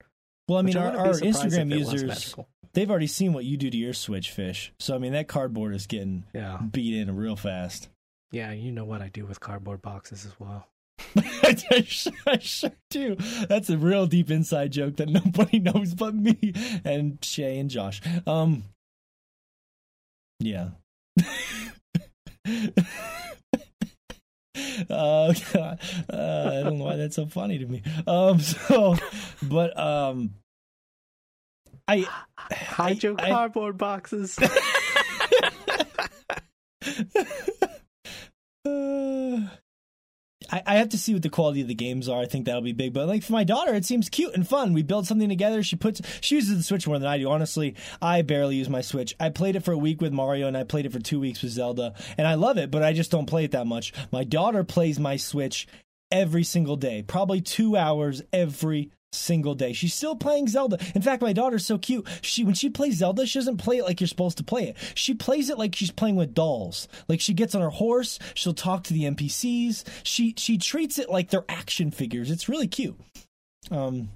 [0.49, 2.35] Well, I mean, which I our, wouldn't our Instagram users
[2.73, 4.73] they've already seen what you do to your Switch fish.
[4.79, 7.89] So I mean, that cardboard is getting Yeah, beat in real fast.
[8.33, 8.53] yeah.
[8.53, 10.67] You know what I do with cardboard boxes as well.
[11.17, 13.17] I, sure, I sure do.
[13.49, 16.53] That's a real deep inside joke that nobody knows but me
[16.85, 18.01] and Shay and Josh.
[18.27, 18.65] Um,
[20.39, 20.71] yeah.
[24.91, 25.77] uh, uh,
[26.13, 27.83] I don't know why that's so funny to me.
[28.07, 28.97] Um, so,
[29.43, 30.35] but um,
[31.89, 32.07] I
[32.39, 34.39] Hide your I- cardboard boxes.
[38.65, 39.41] Uh,
[40.51, 42.21] I, I have to see what the quality of the games are.
[42.21, 42.93] I think that'll be big.
[42.93, 44.73] But like for my daughter, it seems cute and fun.
[44.73, 45.63] We build something together.
[45.63, 47.29] She puts she uses the Switch more than I do.
[47.31, 49.15] Honestly, I barely use my Switch.
[49.21, 51.43] I played it for a week with Mario, and I played it for two weeks
[51.43, 52.71] with Zelda, and I love it.
[52.71, 53.93] But I just don't play it that much.
[54.13, 55.67] My daughter plays my Switch
[56.11, 59.73] every single day, probably two hours every single day.
[59.73, 60.79] She's still playing Zelda.
[60.95, 62.07] In fact, my daughter's so cute.
[62.23, 64.77] She when she plays Zelda, she doesn't play it like you're supposed to play it.
[64.95, 66.89] She plays it like she's playing with dolls.
[67.09, 69.85] Like she gets on her horse, she'll talk to the NPCs.
[70.05, 72.31] She she treats it like they're action figures.
[72.31, 72.99] It's really cute.
[73.71, 74.11] Um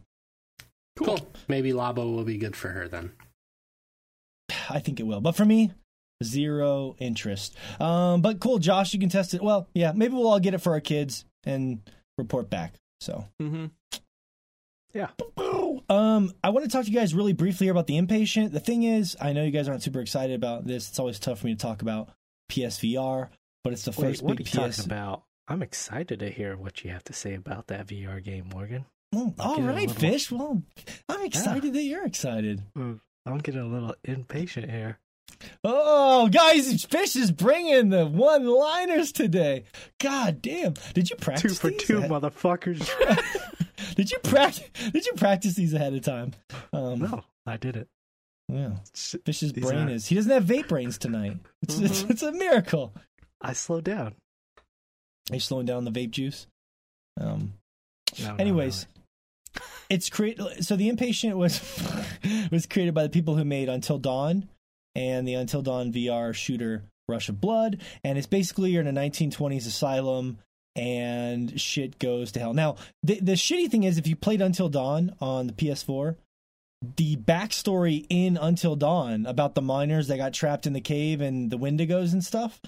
[0.96, 1.18] Cool.
[1.48, 3.12] Maybe Labo will be good for her then.
[4.70, 5.20] I think it will.
[5.20, 5.72] But for me,
[6.22, 7.56] zero interest.
[7.80, 9.42] Um but cool, Josh, you can test it.
[9.42, 11.80] Well, yeah, maybe we'll all get it for our kids and
[12.16, 12.74] report back.
[13.00, 13.66] So hmm
[14.94, 15.08] Yeah.
[15.90, 18.52] Um, I want to talk to you guys really briefly about the Inpatient.
[18.52, 20.88] The thing is, I know you guys aren't super excited about this.
[20.88, 22.08] It's always tough for me to talk about
[22.50, 23.28] PSVR,
[23.62, 24.76] but it's the Wait, first what are big you PS.
[24.76, 25.24] talking about?
[25.48, 28.86] I'm excited to hear what you have to say about that VR game, Morgan.
[29.12, 30.30] Well, all right, little- Fish.
[30.32, 30.62] Well,
[31.08, 32.62] I'm excited that you're excited.
[32.76, 33.00] I'm
[33.42, 34.98] getting a little impatient here.
[35.62, 39.64] Oh, guys, Fish is bringing the one-liners today.
[40.00, 40.74] God damn!
[40.94, 42.88] Did you practice Two for these two, motherfuckers.
[43.96, 44.68] Did you practice?
[44.92, 46.32] Did you practice these ahead of time?
[46.72, 47.88] Um, no, I did it.
[48.48, 48.72] Yeah.
[48.94, 50.06] Fish's These brain are- is.
[50.06, 51.38] He doesn't have vape brains tonight.
[51.62, 52.10] It's, it's, Mhm.
[52.10, 52.92] it's a miracle.
[53.40, 54.14] I slowed down.
[55.30, 56.46] Are you slowing down the vape juice?
[57.18, 57.54] Um.
[58.20, 58.86] No, no, Anyways,
[59.88, 60.64] it's created.
[60.64, 61.60] So the Inpatient was
[62.50, 64.48] was created by the people who made Until Dawn
[64.94, 69.00] and the Until Dawn VR shooter Rush of Blood, and it's basically you're in a
[69.00, 70.38] 1920s asylum
[70.76, 72.54] and shit goes to hell.
[72.54, 76.16] Now, the the shitty thing is if you played Until Dawn on the PS4,
[76.96, 81.50] the backstory in Until Dawn about the miners that got trapped in the cave and
[81.50, 82.60] the Wendigos and stuff,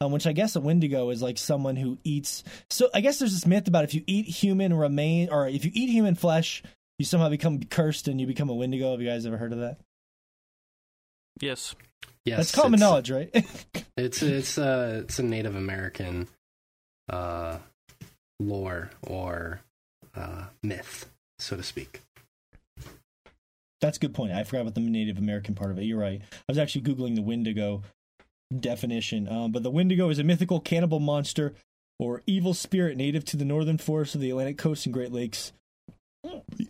[0.00, 2.44] um, which I guess a Wendigo is like someone who eats.
[2.70, 5.70] So I guess there's this myth about if you eat human remain or if you
[5.74, 6.62] eat human flesh,
[6.98, 8.90] you somehow become cursed and you become a Wendigo.
[8.90, 9.78] Have you guys ever heard of that?
[11.40, 11.74] Yes.
[12.24, 13.30] Yes, That's common it's- knowledge, right?
[13.96, 16.26] It's it's a it's a Native American
[17.08, 17.58] uh,
[18.40, 19.60] lore or
[20.16, 21.08] uh, myth,
[21.38, 22.02] so to speak.
[23.80, 24.32] That's a good point.
[24.32, 25.84] I forgot about the Native American part of it.
[25.84, 26.20] You're right.
[26.32, 27.82] I was actually googling the Wendigo
[28.58, 29.28] definition.
[29.28, 31.54] Um, but the Wendigo is a mythical cannibal monster
[32.00, 35.52] or evil spirit native to the northern forests of the Atlantic coast and Great Lakes.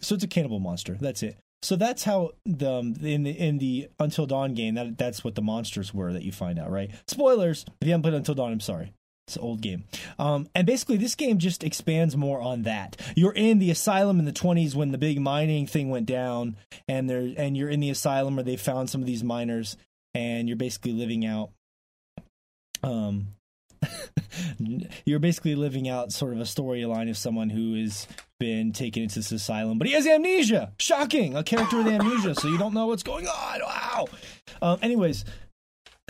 [0.02, 0.98] So it's a cannibal monster.
[1.00, 1.38] That's it.
[1.64, 5.34] So that's how the um, in the in the Until Dawn game that that's what
[5.34, 6.90] the monsters were that you find out, right?
[7.06, 7.64] Spoilers.
[7.80, 8.92] If you haven't played Until Dawn, I'm sorry.
[9.26, 9.84] It's an old game.
[10.18, 13.00] Um, and basically, this game just expands more on that.
[13.16, 16.56] You're in the asylum in the 20s when the big mining thing went down,
[16.86, 19.78] and there and you're in the asylum where they found some of these miners,
[20.12, 21.48] and you're basically living out.
[22.82, 23.28] Um,
[25.06, 28.06] you're basically living out sort of a storyline of someone who has
[28.38, 30.72] been taken into this asylum, but he has amnesia.
[30.78, 31.36] Shocking!
[31.36, 33.60] A character with amnesia, so you don't know what's going on.
[33.60, 34.06] Wow.
[34.60, 35.24] Um, anyways,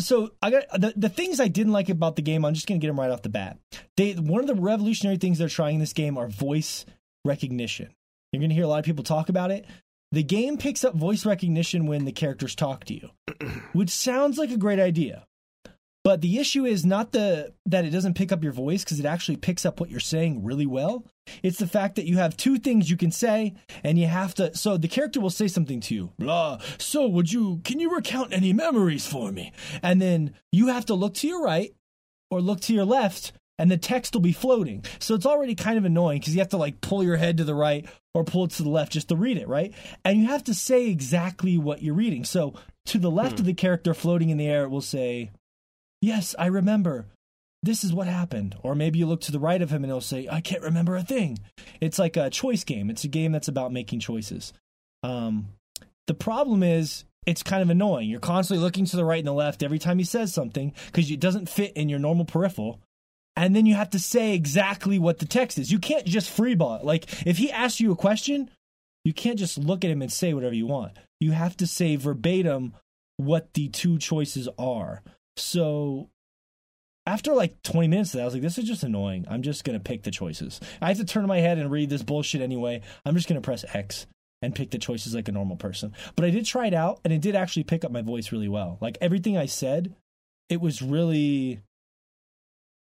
[0.00, 2.44] so I got the the things I didn't like about the game.
[2.44, 3.58] I'm just gonna get them right off the bat.
[3.96, 6.84] They one of the revolutionary things they're trying in this game are voice
[7.24, 7.94] recognition.
[8.32, 9.66] You're gonna hear a lot of people talk about it.
[10.12, 13.10] The game picks up voice recognition when the characters talk to you,
[13.72, 15.26] which sounds like a great idea.
[16.04, 19.06] But the issue is not the that it doesn't pick up your voice because it
[19.06, 21.04] actually picks up what you're saying really well.
[21.42, 24.54] It's the fact that you have two things you can say and you have to
[24.54, 26.12] so the character will say something to you.
[26.18, 26.58] Blah.
[26.76, 29.52] So would you can you recount any memories for me?
[29.82, 31.74] And then you have to look to your right
[32.30, 34.84] or look to your left and the text will be floating.
[34.98, 37.44] So it's already kind of annoying because you have to like pull your head to
[37.44, 39.72] the right or pull it to the left just to read it, right?
[40.04, 42.24] And you have to say exactly what you're reading.
[42.24, 42.54] So
[42.86, 43.40] to the left hmm.
[43.40, 45.30] of the character floating in the air, it will say,
[46.04, 47.06] Yes, I remember.
[47.62, 48.56] This is what happened.
[48.62, 50.96] Or maybe you look to the right of him and he'll say, I can't remember
[50.96, 51.38] a thing.
[51.80, 52.90] It's like a choice game.
[52.90, 54.52] It's a game that's about making choices.
[55.02, 55.48] Um,
[56.06, 58.10] the problem is, it's kind of annoying.
[58.10, 61.10] You're constantly looking to the right and the left every time he says something because
[61.10, 62.80] it doesn't fit in your normal peripheral.
[63.34, 65.72] And then you have to say exactly what the text is.
[65.72, 66.84] You can't just freeball it.
[66.84, 68.50] Like, if he asks you a question,
[69.06, 70.98] you can't just look at him and say whatever you want.
[71.18, 72.74] You have to say verbatim
[73.16, 75.02] what the two choices are.
[75.36, 76.10] So
[77.06, 79.26] after like 20 minutes of that, I was like, this is just annoying.
[79.28, 80.60] I'm just going to pick the choices.
[80.80, 82.80] I have to turn my head and read this bullshit anyway.
[83.04, 84.06] I'm just going to press X
[84.40, 85.92] and pick the choices like a normal person.
[86.16, 88.48] But I did try it out and it did actually pick up my voice really
[88.48, 88.78] well.
[88.80, 89.94] Like everything I said,
[90.48, 91.60] it was really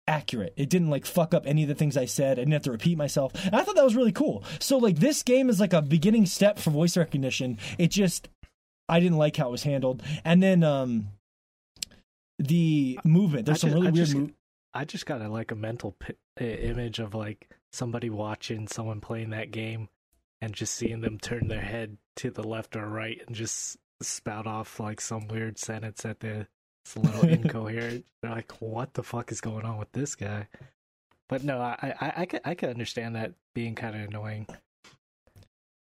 [0.07, 0.53] accurate.
[0.57, 2.33] It didn't like fuck up any of the things I said.
[2.33, 3.33] I didn't have to repeat myself.
[3.45, 4.45] And I thought that was really cool.
[4.59, 7.59] So like this game is like a beginning step for voice recognition.
[7.79, 8.29] It just
[8.89, 10.03] I didn't like how it was handled.
[10.25, 11.09] And then um
[12.39, 13.47] the movement.
[13.47, 14.33] There's some really I weird just- move.
[14.75, 15.95] I just got a, like a mental
[16.41, 19.89] i- image of like somebody watching someone playing that game
[20.41, 24.47] and just seeing them turn their head to the left or right and just spout
[24.47, 26.47] off like some weird sentence at the
[26.85, 28.07] it's a little incoherent.
[28.23, 30.49] They're like, "What the fuck is going on with this guy?"
[31.29, 34.47] But no, I I I could I could understand that being kind of annoying.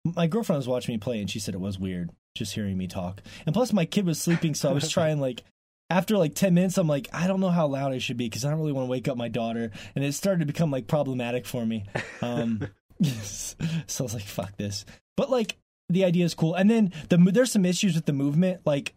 [0.04, 2.88] My girlfriend was watching me play and she said it was weird just hearing me
[2.88, 3.22] talk.
[3.46, 5.44] And plus my kid was sleeping, so I was trying like
[5.92, 8.46] after like 10 minutes I'm like I don't know how loud I should be cuz
[8.46, 10.88] I don't really want to wake up my daughter and it started to become like
[10.88, 11.86] problematic for me.
[12.22, 12.68] Um
[13.04, 13.56] so
[14.00, 14.86] I was like fuck this.
[15.18, 15.58] But like
[15.90, 16.56] the idea is cool.
[16.56, 18.96] And then the there's some issues with the movement like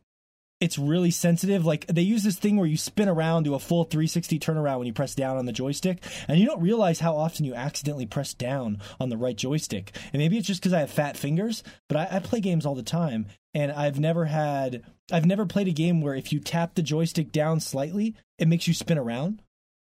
[0.64, 1.66] it's really sensitive.
[1.66, 4.86] Like they use this thing where you spin around, do a full 360 turnaround when
[4.86, 8.32] you press down on the joystick, and you don't realize how often you accidentally press
[8.32, 9.94] down on the right joystick.
[10.14, 12.74] And maybe it's just because I have fat fingers, but I, I play games all
[12.74, 16.74] the time, and I've never had, I've never played a game where if you tap
[16.74, 19.42] the joystick down slightly, it makes you spin around.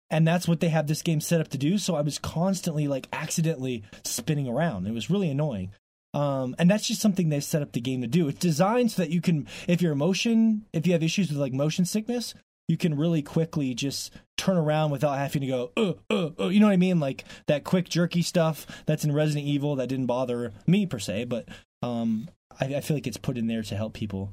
[0.10, 1.78] And that's what they have this game set up to do.
[1.78, 4.88] So I was constantly like accidentally spinning around.
[4.88, 5.72] It was really annoying.
[6.14, 8.28] Um, and that's just something they set up the game to do.
[8.28, 11.54] It's designed so that you can, if your motion, if you have issues with like
[11.54, 12.34] motion sickness,
[12.68, 16.60] you can really quickly just turn around without having to go, uh, uh, uh, you
[16.60, 17.00] know what I mean?
[17.00, 21.26] Like that quick jerky stuff that's in Resident Evil that didn't bother me per se,
[21.26, 21.48] but
[21.82, 22.30] um,
[22.60, 24.32] I, I feel like it's put in there to help people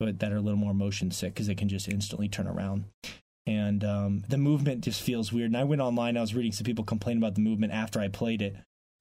[0.00, 2.84] that are a little more motion sick because they can just instantly turn around.
[3.46, 5.50] And um, the movement just feels weird.
[5.50, 8.08] And I went online, I was reading some people complain about the movement after I
[8.08, 8.56] played it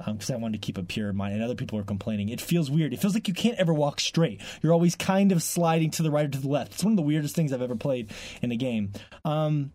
[0.05, 1.33] because um, I wanted to keep a pure mind.
[1.33, 2.29] And other people were complaining.
[2.29, 2.93] It feels weird.
[2.93, 4.41] It feels like you can't ever walk straight.
[4.61, 6.73] You're always kind of sliding to the right or to the left.
[6.73, 8.91] It's one of the weirdest things I've ever played in a game.
[9.25, 9.73] Um,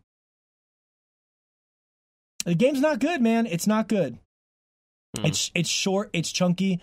[2.44, 3.46] the game's not good, man.
[3.46, 4.18] It's not good.
[5.16, 5.26] Hmm.
[5.26, 6.10] It's it's short.
[6.12, 6.80] It's chunky.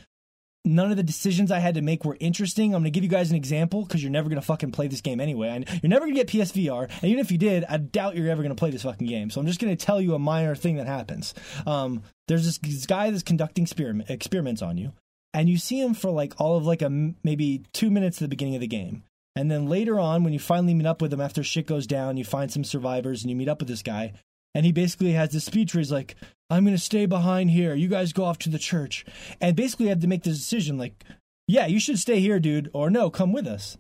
[0.66, 2.74] None of the decisions I had to make were interesting.
[2.74, 4.88] I'm going to give you guys an example because you're never going to fucking play
[4.88, 5.50] this game anyway.
[5.50, 6.90] And you're never going to get PSVR.
[6.90, 9.30] And even if you did, I doubt you're ever going to play this fucking game.
[9.30, 11.34] So I'm just going to tell you a minor thing that happens.
[11.68, 14.94] Um, there's this, this guy that's conducting experiment, experiments on you,
[15.34, 18.28] and you see him for like all of like a maybe two minutes at the
[18.30, 19.04] beginning of the game.
[19.36, 22.18] And then later on, when you finally meet up with him after shit goes down,
[22.18, 24.14] you find some survivors and you meet up with this guy.
[24.54, 26.16] And he basically has this speech where he's like,
[26.52, 27.74] I'm to stay behind here.
[27.74, 29.06] You guys go off to the church.
[29.42, 31.04] And basically, I had to make the decision like,
[31.48, 33.78] yeah, you should stay here, dude, or no, come with us.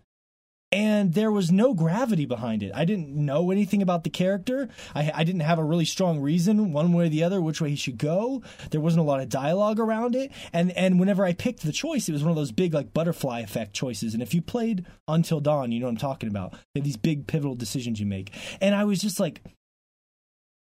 [0.73, 2.71] And there was no gravity behind it.
[2.73, 4.69] I didn't know anything about the character.
[4.95, 7.69] I, I didn't have a really strong reason, one way or the other, which way
[7.69, 8.41] he should go.
[8.71, 10.31] There wasn't a lot of dialogue around it.
[10.51, 13.41] And and whenever I picked the choice, it was one of those big like butterfly
[13.41, 14.15] effect choices.
[14.15, 16.53] And if you played Until Dawn, you know what I'm talking about.
[16.73, 18.33] They have these big pivotal decisions you make.
[18.59, 19.41] And I was just like,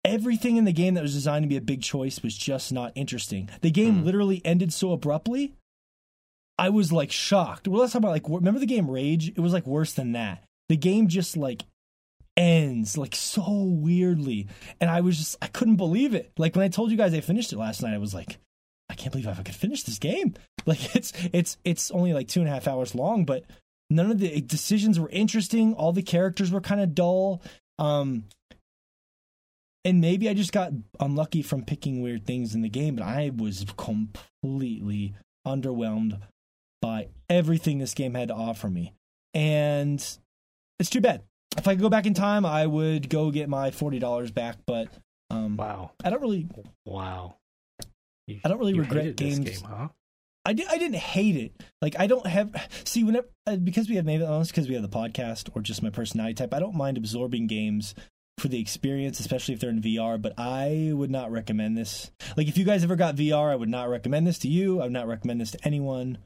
[0.05, 2.93] everything in the game that was designed to be a big choice was just not
[2.95, 3.49] interesting.
[3.63, 4.05] The game Hmm.
[4.05, 5.55] literally ended so abruptly.
[6.59, 7.69] I was like shocked.
[7.69, 9.29] Well, let's talk about like remember the game Rage?
[9.29, 10.45] It was like worse than that.
[10.69, 11.63] The game just like
[12.37, 14.49] ends like so weirdly,
[14.81, 16.33] and I was just I couldn't believe it.
[16.39, 18.39] Like when I told you guys I finished it last night, I was like,
[18.89, 20.35] I can't believe I could finish this game.
[20.67, 23.45] Like it's it's it's only like two and a half hours long, but
[23.89, 25.75] none of the decisions were interesting.
[25.75, 27.41] All the characters were kind of dull.
[27.79, 28.25] Um,
[29.85, 33.31] and maybe I just got unlucky from picking weird things in the game, but I
[33.37, 35.15] was completely
[35.47, 36.21] underwhelmed
[36.83, 38.95] by everything this game had to offer me.
[39.35, 39.99] And
[40.79, 41.23] it's too bad.
[41.57, 44.57] If I could go back in time, I would go get my forty dollars back,
[44.67, 44.89] but
[45.31, 45.93] um, Wow.
[46.05, 46.47] I don't really,
[46.85, 47.37] Wow.
[48.27, 49.89] You- I don't really regret games- game, huh?
[50.45, 51.61] I, di- I didn't hate it.
[51.83, 52.55] Like I don't have
[52.85, 55.83] see whenever uh, because we have maybe honest because we have the podcast or just
[55.83, 56.55] my personality type.
[56.55, 57.97] I don't mind absorbing games
[58.39, 60.23] for the experience, especially if they're in VR.
[60.23, 62.13] But I would not recommend this.
[62.37, 64.81] Like if you guys ever got VR, I would not recommend this to you.
[64.81, 66.19] I would not recommend this to anyone.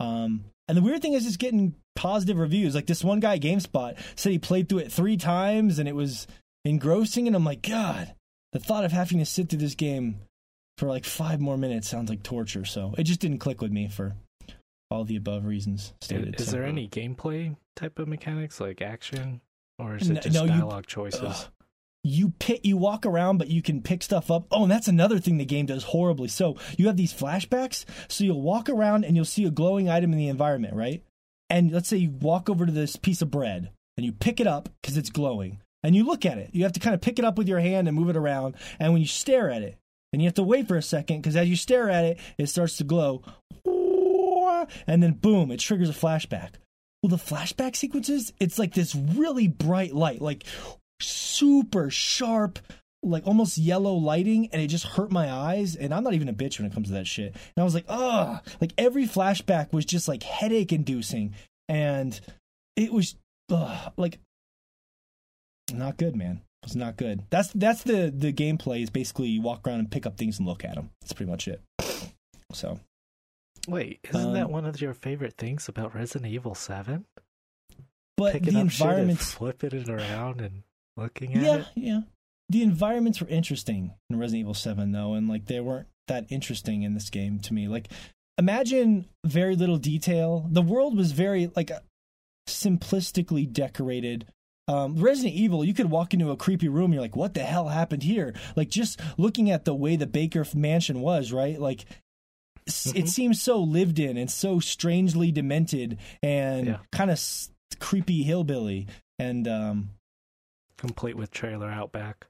[0.00, 2.74] Um, and the weird thing is, it's getting positive reviews.
[2.74, 6.26] Like this one guy, GameSpot, said he played through it three times and it was
[6.64, 7.26] engrossing.
[7.26, 8.14] And I'm like, God,
[8.52, 10.20] the thought of having to sit through this game
[10.78, 12.64] for like five more minutes sounds like torture.
[12.64, 14.14] So it just didn't click with me for
[14.90, 16.40] all the above reasons stated.
[16.40, 16.52] Is so.
[16.52, 19.40] there any gameplay type of mechanics like action,
[19.78, 21.20] or is it just no, you- dialogue choices?
[21.22, 21.46] Ugh.
[22.06, 24.46] You pick you walk around but you can pick stuff up.
[24.50, 26.28] Oh and that's another thing the game does horribly.
[26.28, 27.84] So you have these flashbacks.
[28.08, 31.02] So you'll walk around and you'll see a glowing item in the environment right?
[31.50, 34.46] And let's say you walk over to this piece of bread and you pick it
[34.46, 35.60] up because it's glowing.
[35.82, 36.50] And you look at it.
[36.52, 38.56] You have to kind of pick it up with your hand and move it around.
[38.78, 39.76] And when you stare at it
[40.12, 42.46] and you have to wait for a second because as you stare at it it
[42.48, 43.22] starts to glow.
[44.86, 46.54] And then boom it triggers a flashback.
[47.02, 50.44] Well the flashback sequences it's like this really bright light like
[51.00, 52.58] super sharp
[53.02, 56.32] like almost yellow lighting and it just hurt my eyes and i'm not even a
[56.32, 57.32] bitch when it comes to that shit.
[57.34, 58.40] And i was like ugh.
[58.60, 61.34] Like every flashback was just like headache inducing
[61.68, 62.18] and
[62.74, 63.16] it was
[63.50, 64.18] ugh, like
[65.72, 66.40] not good man.
[66.62, 67.22] It's not good.
[67.30, 70.46] That's that's the the gameplay is basically you walk around and pick up things and
[70.48, 71.60] look at them that's pretty much it.
[72.52, 72.80] So
[73.68, 77.04] Wait, isn't that Um, one of your favorite things about Resident Evil Seven?
[78.16, 80.62] but Picking the up shit and environments flipping it around and
[80.96, 81.66] looking at yeah it.
[81.74, 82.00] yeah
[82.48, 86.82] the environments were interesting in resident evil 7 though and like they weren't that interesting
[86.82, 87.88] in this game to me like
[88.38, 91.70] imagine very little detail the world was very like
[92.48, 94.26] simplistically decorated
[94.68, 96.92] um, Resident Evil, you could walk into a creepy room.
[96.92, 100.44] You're like, "What the hell happened here?" Like just looking at the way the Baker
[100.56, 101.60] mansion was, right?
[101.60, 101.84] Like
[102.66, 106.78] s it seems so lived in and so strangely demented and Yeah.
[106.90, 107.22] kind of
[107.78, 108.88] creepy hillbilly,
[109.20, 109.90] and um,
[110.78, 112.26] Complete with trailer out back.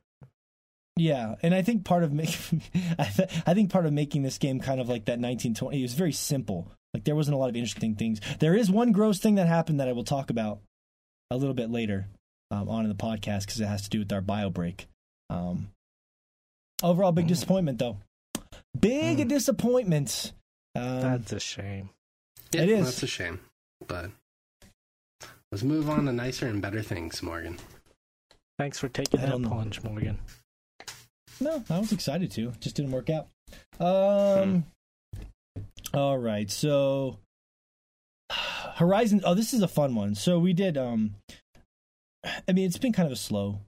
[0.96, 2.62] yeah, and I think part of making,
[2.98, 5.82] I, th- I think part of making this game kind of like that 1920, it
[5.82, 6.68] was very simple.
[6.94, 8.20] Like there wasn't a lot of interesting things.
[8.38, 10.60] There is one gross thing that happened that I will talk about
[11.30, 12.06] a little bit later
[12.50, 14.86] um, on in the podcast because it has to do with our bio break.
[15.28, 15.68] Um,
[16.82, 17.28] overall, big Mm.
[17.28, 17.98] disappointment though.
[18.78, 19.28] Big Mm.
[19.28, 20.32] disappointment.
[20.74, 21.90] Um, That's a shame.
[22.52, 22.84] Yeah, It is.
[22.86, 23.40] That's a shame.
[23.86, 24.10] But
[25.50, 27.58] let's move on to nicer and better things, Morgan.
[28.58, 29.48] Thanks for taking that no.
[29.48, 30.18] plunge, Morgan.
[31.40, 32.52] No, I was excited to.
[32.60, 33.28] Just didn't work out.
[33.78, 34.64] Um.
[35.92, 37.18] All right, so
[38.30, 39.20] Horizon.
[39.24, 40.14] Oh, this is a fun one.
[40.14, 40.78] So we did.
[40.78, 41.14] Um.
[42.48, 43.60] I mean, it's been kind of a slow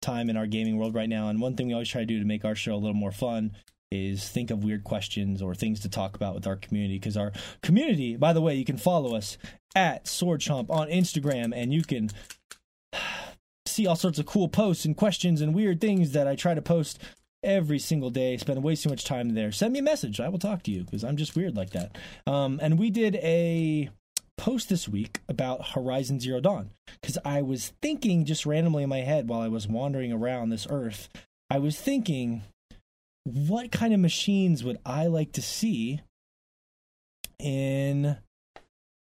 [0.00, 2.18] time in our gaming world right now, and one thing we always try to do
[2.20, 3.52] to make our show a little more fun
[3.90, 6.98] is think of weird questions or things to talk about with our community.
[6.98, 7.32] Because our
[7.62, 9.36] community, by the way, you can follow us
[9.74, 12.10] at Sword Chomp on Instagram, and you can
[13.76, 16.62] see all sorts of cool posts and questions and weird things that I try to
[16.62, 16.98] post
[17.42, 18.36] every single day.
[18.36, 19.52] Spend way too much time there.
[19.52, 20.18] Send me a message.
[20.18, 21.96] I will talk to you because I'm just weird like that.
[22.26, 23.90] Um, and we did a
[24.38, 26.70] post this week about Horizon Zero Dawn
[27.00, 30.66] because I was thinking just randomly in my head while I was wandering around this
[30.68, 31.08] earth.
[31.50, 32.42] I was thinking,
[33.24, 36.00] what kind of machines would I like to see
[37.38, 38.16] in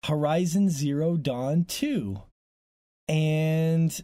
[0.05, 2.21] Horizon Zero Dawn 2?
[3.09, 4.03] And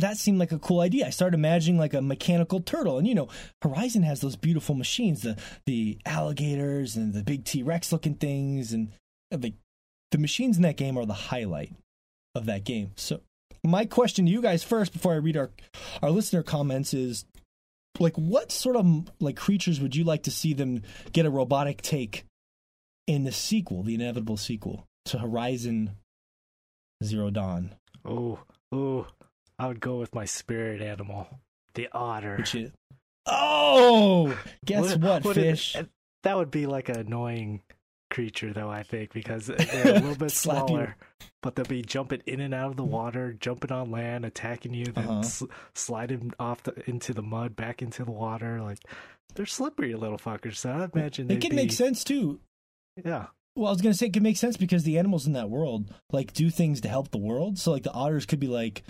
[0.00, 1.06] that seemed like a cool idea.
[1.06, 3.28] I started imagining like a mechanical turtle, and you know,
[3.62, 5.36] Horizon has those beautiful machines, the
[5.66, 8.92] the alligators and the big T Rex looking things, and
[9.32, 9.54] uh, the
[10.10, 11.72] the machines in that game are the highlight
[12.34, 12.92] of that game.
[12.96, 13.20] So,
[13.64, 15.50] my question to you guys first, before I read our
[16.02, 17.24] our listener comments, is
[17.98, 20.82] like, what sort of like creatures would you like to see them
[21.12, 22.24] get a robotic take
[23.06, 25.92] in the sequel, the inevitable sequel to Horizon
[27.02, 27.74] Zero Dawn?
[28.04, 28.38] Oh,
[28.72, 29.06] oh,
[29.58, 31.26] I would go with my spirit animal,
[31.74, 32.36] the otter.
[32.36, 32.70] Which is,
[33.26, 35.76] oh, guess what, would it- fish?
[36.24, 37.62] that would be like an annoying
[38.10, 38.70] creature, though.
[38.70, 39.56] I think because they're
[39.88, 40.66] a little bit Slap you.
[40.68, 40.96] smaller,
[41.42, 44.86] but they'll be jumping in and out of the water, jumping on land, attacking you,
[44.86, 45.18] then Uh-huh.
[45.20, 45.42] s-
[45.74, 48.60] sliding off the, into the mud, back into the water.
[48.62, 48.78] Like
[49.34, 50.56] they're slippery little fuckers.
[50.56, 52.40] So I imagine it they'd can be, make sense too.
[53.04, 55.50] Yeah, Well, I was gonna say it can make sense because the animals in that
[55.50, 57.58] world like do things to help the world.
[57.58, 58.82] So like the otters could be like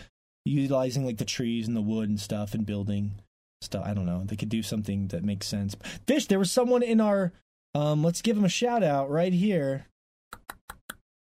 [0.49, 3.13] utilizing like the trees and the wood and stuff and building
[3.61, 3.85] stuff.
[3.87, 4.23] I don't know.
[4.25, 5.77] They could do something that makes sense.
[6.07, 7.33] Fish, there was someone in our
[7.75, 9.87] um let's give him a shout out right here.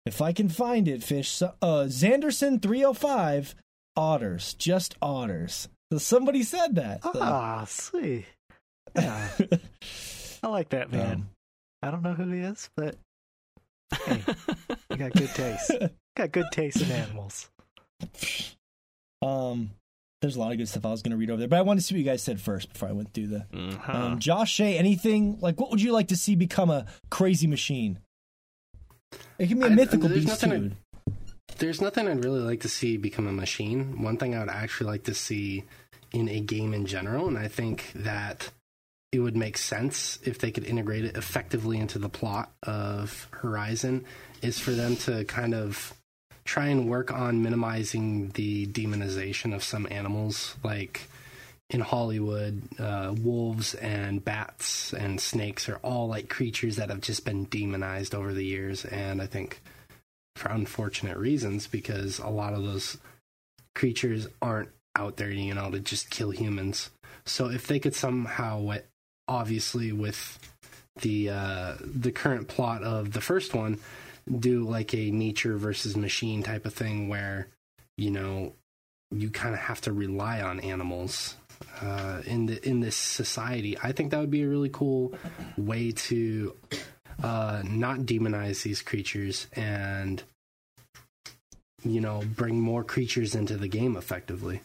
[0.05, 1.30] If I can find it, fish.
[1.30, 3.55] So, uh Zanderson 305
[3.95, 5.68] otters, just otters.
[5.91, 7.03] So somebody said that.
[7.03, 8.26] So- ah, sweet.
[8.95, 9.28] Yeah,
[10.41, 11.11] I like that man.
[11.13, 11.30] Um,
[11.84, 12.95] I don't know who he is, but
[14.05, 14.24] hey,
[14.89, 15.72] you got good taste.
[16.15, 17.49] got good taste in animals.
[19.22, 19.72] Um,
[20.22, 21.61] there's a lot of good stuff I was going to read over there, but I
[21.61, 23.45] wanted to see what you guys said first before I went through the.
[23.53, 23.89] Mhm.
[23.89, 27.99] Um, Josh Shea, anything like what would you like to see become a crazy machine?
[29.38, 30.76] It can be a I- mythical there's beast nothing too.
[31.59, 34.01] There's nothing I'd really like to see become a machine.
[34.01, 35.63] One thing I would actually like to see
[36.11, 38.51] in a game in general, and I think that
[39.11, 44.05] it would make sense if they could integrate it effectively into the plot of Horizon,
[44.41, 45.93] is for them to kind of
[46.48, 50.56] try and work on minimizing the demonization of some animals.
[50.64, 51.02] Like
[51.70, 57.26] in Hollywood, uh, wolves and bats and snakes are all like creatures that have just
[57.26, 59.62] been demonized over the years, and I think
[60.38, 62.98] for unfortunate reasons because a lot of those
[63.76, 66.89] creatures aren't out there, you know, to just kill humans.
[67.26, 68.76] So if they could somehow,
[69.28, 70.39] obviously with
[71.02, 73.80] the uh, the current plot of the first one,
[74.39, 77.47] do like a nature versus machine type of thing where
[77.97, 78.53] you know
[79.11, 81.36] you kind of have to rely on animals
[81.82, 83.78] uh, in the in this society.
[83.82, 85.13] I think that would be a really cool
[85.57, 86.55] way to
[87.23, 90.21] uh, not demonize these creatures and
[91.84, 94.61] you know bring more creatures into the game effectively.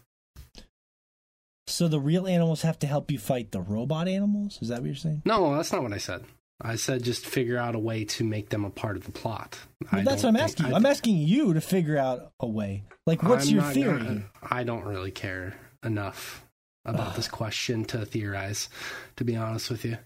[1.69, 4.59] So the real animals have to help you fight the robot animals.
[4.61, 5.23] Is that what you're saying?
[5.25, 6.25] No, that's not what I said.
[6.65, 9.59] I said just figure out a way to make them a part of the plot.
[9.93, 10.73] Well, that's what I'm asking you.
[10.73, 12.85] I I'm asking you to figure out a way.
[13.07, 13.99] Like, what's I'm your theory?
[13.99, 15.55] gonna- I don't really care
[15.85, 16.45] enough
[16.85, 18.69] about this question to theorize,
[19.17, 19.99] to be honest with you.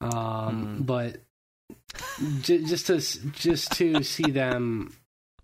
[0.00, 0.82] Um, Hmm.
[0.82, 1.20] But
[2.42, 2.98] j- just to
[3.32, 4.94] just to see them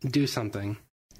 [0.08, 0.76] do something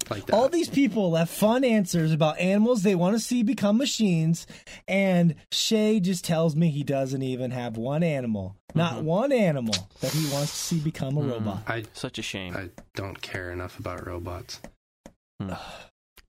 [0.09, 0.35] like that.
[0.35, 4.47] All these people have fun answers about animals they want to see become machines,
[4.87, 9.03] and Shay just tells me he doesn't even have one animal, not Mhm.
[9.03, 11.31] one animal that he wants to see become a Mhm.
[11.31, 11.63] robot.
[11.67, 12.55] I Such a shame.
[12.55, 14.59] I don't care enough about robots.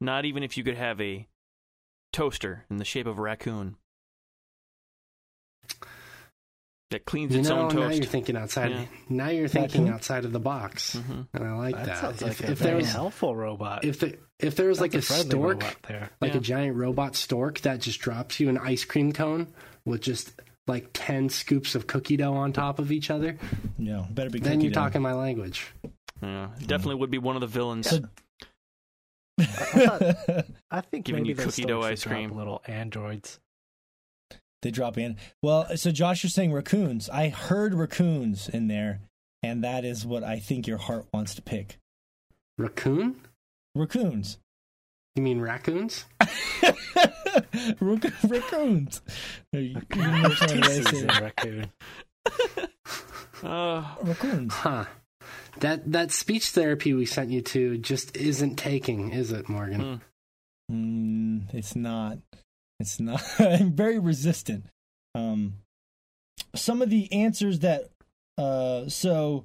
[0.00, 1.26] Not even if you could have a
[2.12, 3.76] toaster in the shape of a raccoon
[6.94, 8.70] that cleans You its know, own now you're thinking outside.
[8.70, 8.84] Yeah.
[9.08, 9.94] Now you're thinking Raccoon?
[9.94, 11.98] outside of the box, hmm and I like that that.
[11.98, 13.84] sounds if, like a if there very was, helpful robot.
[13.84, 16.10] if the, if there was like a, That's stork, there.
[16.20, 16.38] like Yeah.
[16.38, 19.48] a giant robot stork that just drops you an ice cream cone
[19.84, 20.32] with just
[20.66, 23.36] like ten scoops of cookie dough on top of each other,
[23.78, 24.38] No, better be.
[24.40, 24.80] then you're dough.
[24.80, 25.66] talking my language.
[26.22, 27.90] Yeah, definitely would be one of the villains.
[27.90, 28.04] So-
[30.70, 32.36] I think Giving maybe you cookie dough ice cream.
[32.36, 33.40] Little androids.
[34.64, 35.16] They drop in.
[35.42, 37.08] Well, so Josh, you're saying raccoons.
[37.08, 39.00] I heard raccoons in there,
[39.44, 41.78] and that is what I think your heart wants to pick.
[42.58, 43.20] Raccoon?
[43.76, 44.38] Raccoons.
[45.14, 46.04] You mean raccoons?
[47.80, 49.00] Rac- raccoons.
[49.54, 51.70] Are you- you raccoon.
[53.42, 54.52] Uh, Raccoons.
[54.54, 54.84] Huh.
[55.60, 60.00] That that speech therapy we sent you to just isn't taking, is it, Morgan?
[60.70, 60.74] hmm.
[60.74, 62.18] Mm, it's not.
[62.80, 63.22] It's not.
[63.38, 64.66] I'm very resistant.
[65.14, 65.54] Um,
[66.54, 67.90] some of the answers that,
[68.38, 69.44] uh, so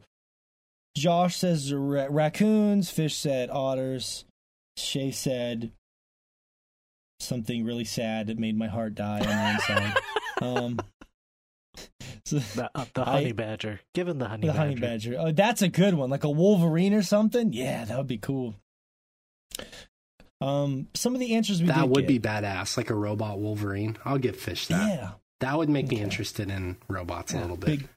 [0.97, 2.89] Josh says ra- raccoons.
[2.89, 4.25] Fish said otters.
[4.77, 5.71] Shay said
[7.19, 9.97] something really sad that made my heart die on the inside.
[10.41, 10.79] um,
[12.25, 13.79] so, The, uh, the I- honey badger.
[13.93, 14.59] Give him the honey the badger.
[14.59, 15.15] honey badger.
[15.19, 16.09] Oh, that's a good one.
[16.09, 17.53] Like a Wolverine or something.
[17.53, 18.55] Yeah, that would be cool.
[20.41, 22.07] Um, some of the answers we that would get.
[22.07, 23.97] be badass, like a robot Wolverine.
[24.05, 24.87] I'll get Fish that.
[24.87, 25.11] yeah.
[25.41, 27.79] That would make me interested in robots a little bit.
[27.79, 27.89] big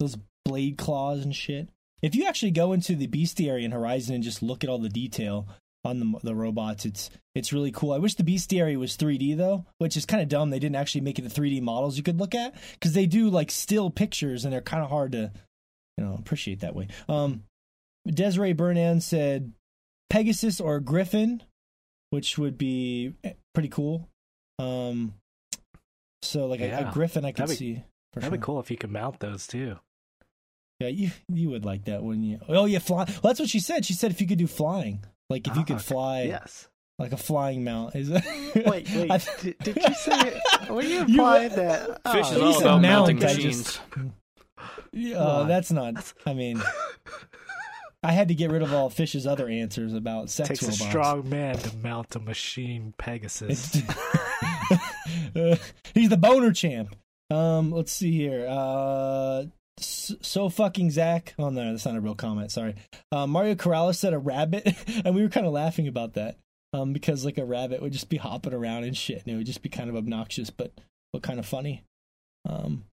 [0.00, 1.68] those blade claws and shit.
[2.02, 4.88] If you actually go into the bestiary in Horizon and just look at all the
[4.88, 5.48] detail
[5.84, 7.92] on the the robots, it's it's really cool.
[7.92, 10.50] I wish the bestiary was 3D though, which is kind of dumb.
[10.50, 13.30] They didn't actually make it the 3D models you could look at because they do
[13.30, 15.32] like still pictures and they're kind of hard to
[15.96, 16.88] you know appreciate that way.
[17.08, 17.44] Um,
[18.06, 19.52] Desiree Burnan said
[20.10, 21.42] Pegasus or Griffin,
[22.10, 24.08] which would be eh, pretty cool.
[24.58, 25.14] Um,
[26.22, 27.82] so like a, a Griffin, I could That'd be- see.
[28.14, 28.38] For That'd sure.
[28.38, 29.76] be cool if you could mount those too.
[30.80, 32.38] Yeah, you you would like that, wouldn't you?
[32.48, 33.04] Oh yeah, fly.
[33.04, 33.84] Well, that's what she said.
[33.84, 36.68] She said if you could do flying, like if you Ah, could fly, Yes.
[36.98, 37.94] like a flying mount.
[37.96, 38.24] Is Wait,
[38.64, 39.10] wait.
[39.10, 40.40] I- did, did you say?
[40.70, 42.00] Were you You- implying that?
[42.12, 43.62] Fish oh, is all about mounting I machines.
[43.64, 43.80] just-
[44.92, 46.12] Yeah, uh, that's not.
[46.24, 46.62] I mean,
[48.02, 50.80] I had to get rid of all Fish's other answers about sex takes robots.
[50.80, 53.80] a strong man to mount a machine Pegasus.
[55.34, 55.56] Uh,
[55.94, 56.94] he's the boner champ.
[57.30, 58.46] Um, let's see here.
[58.48, 59.44] Uh,
[59.78, 61.34] so, so fucking Zach.
[61.38, 62.50] Oh no, that's not a real comment.
[62.52, 62.74] Sorry.
[63.10, 64.74] Uh, Mario Corrales said a rabbit,
[65.04, 66.36] and we were kind of laughing about that.
[66.74, 69.46] Um, because like a rabbit would just be hopping around and shit, and it would
[69.46, 70.72] just be kind of obnoxious, but
[71.12, 71.84] but kind of funny.
[72.46, 72.84] Um,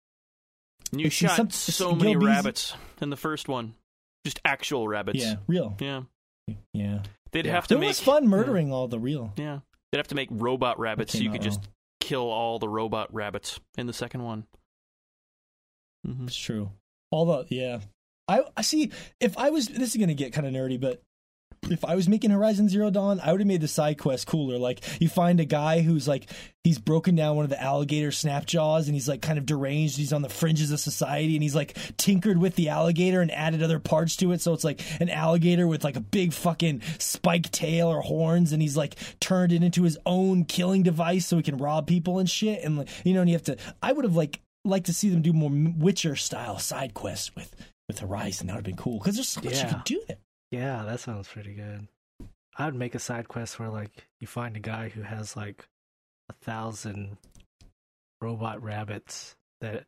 [0.93, 3.73] And you shot some- so Gil many Beasley- rabbits in the first one.
[4.25, 5.19] Just actual rabbits.
[5.23, 5.77] yeah, real.
[5.79, 6.01] Yeah.
[6.73, 7.53] Yeah, They'd Yeah.
[7.53, 9.33] have to it make was fun murdering all the real.
[9.37, 9.59] Yeah.
[9.91, 11.61] They'd have to make robot rabbits so you could just
[12.01, 14.45] kill all the robot rabbits in the second one.
[16.05, 16.71] hmm It's true.
[17.11, 17.79] Although, yeah,
[18.27, 18.91] I I see.
[19.19, 21.01] If I was, this is gonna get kind of nerdy, but
[21.69, 24.57] if I was making Horizon Zero Dawn, I would have made the side quest cooler.
[24.57, 26.29] Like, you find a guy who's like
[26.63, 29.97] he's broken down one of the alligator snap jaws, and he's like kind of deranged.
[29.97, 33.61] He's on the fringes of society, and he's like tinkered with the alligator and added
[33.63, 34.41] other parts to it.
[34.41, 38.61] So it's like an alligator with like a big fucking spike tail or horns, and
[38.61, 42.29] he's like turned it into his own killing device so he can rob people and
[42.29, 42.63] shit.
[42.63, 43.57] And you know, and you have to.
[43.81, 47.55] I would have like liked to see them do more Witcher style side quests with
[47.87, 48.47] with Horizon.
[48.47, 49.69] That would have been cool because there's so much you Yeah.
[49.69, 50.17] can do there.
[50.55, 51.87] Yeah, that sounds pretty good.
[52.57, 55.67] I would make a side quest where like you find a guy who has like
[56.29, 57.17] a thousand
[58.21, 59.83] robot rabbits that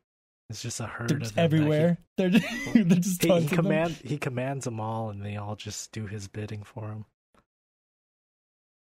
[0.50, 1.98] is just a herd They're of just them that he- everywhere.
[2.18, 5.92] They're just, they're just He, he, command he commands them all, and they all just
[5.92, 7.04] do his bidding for him.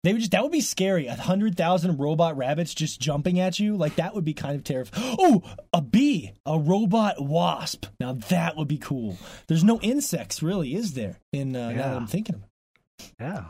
[0.06, 1.08] They would just that would be scary.
[1.08, 4.64] A hundred thousand robot rabbits just jumping at you, like that would be kind of
[4.64, 5.16] terrifying.
[5.18, 5.42] Oh,
[5.74, 7.88] a bee, a robot wasp.
[8.00, 9.18] Now that would be cool.
[9.48, 11.18] There's no insects, really, is there?
[11.34, 13.46] In uh, now that I'm thinking of Yeah,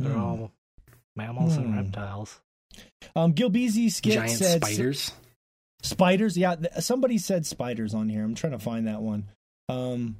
[0.00, 0.20] they're Hmm.
[0.20, 0.52] all
[1.14, 1.60] mammals Hmm.
[1.62, 2.40] and reptiles.
[3.14, 5.12] Um, Gil Beasy Skit Giant said spiders.
[5.82, 6.56] Spiders, yeah.
[6.56, 8.24] th- Somebody said spiders on here.
[8.24, 9.28] I'm trying to find that one.
[9.68, 10.16] Um,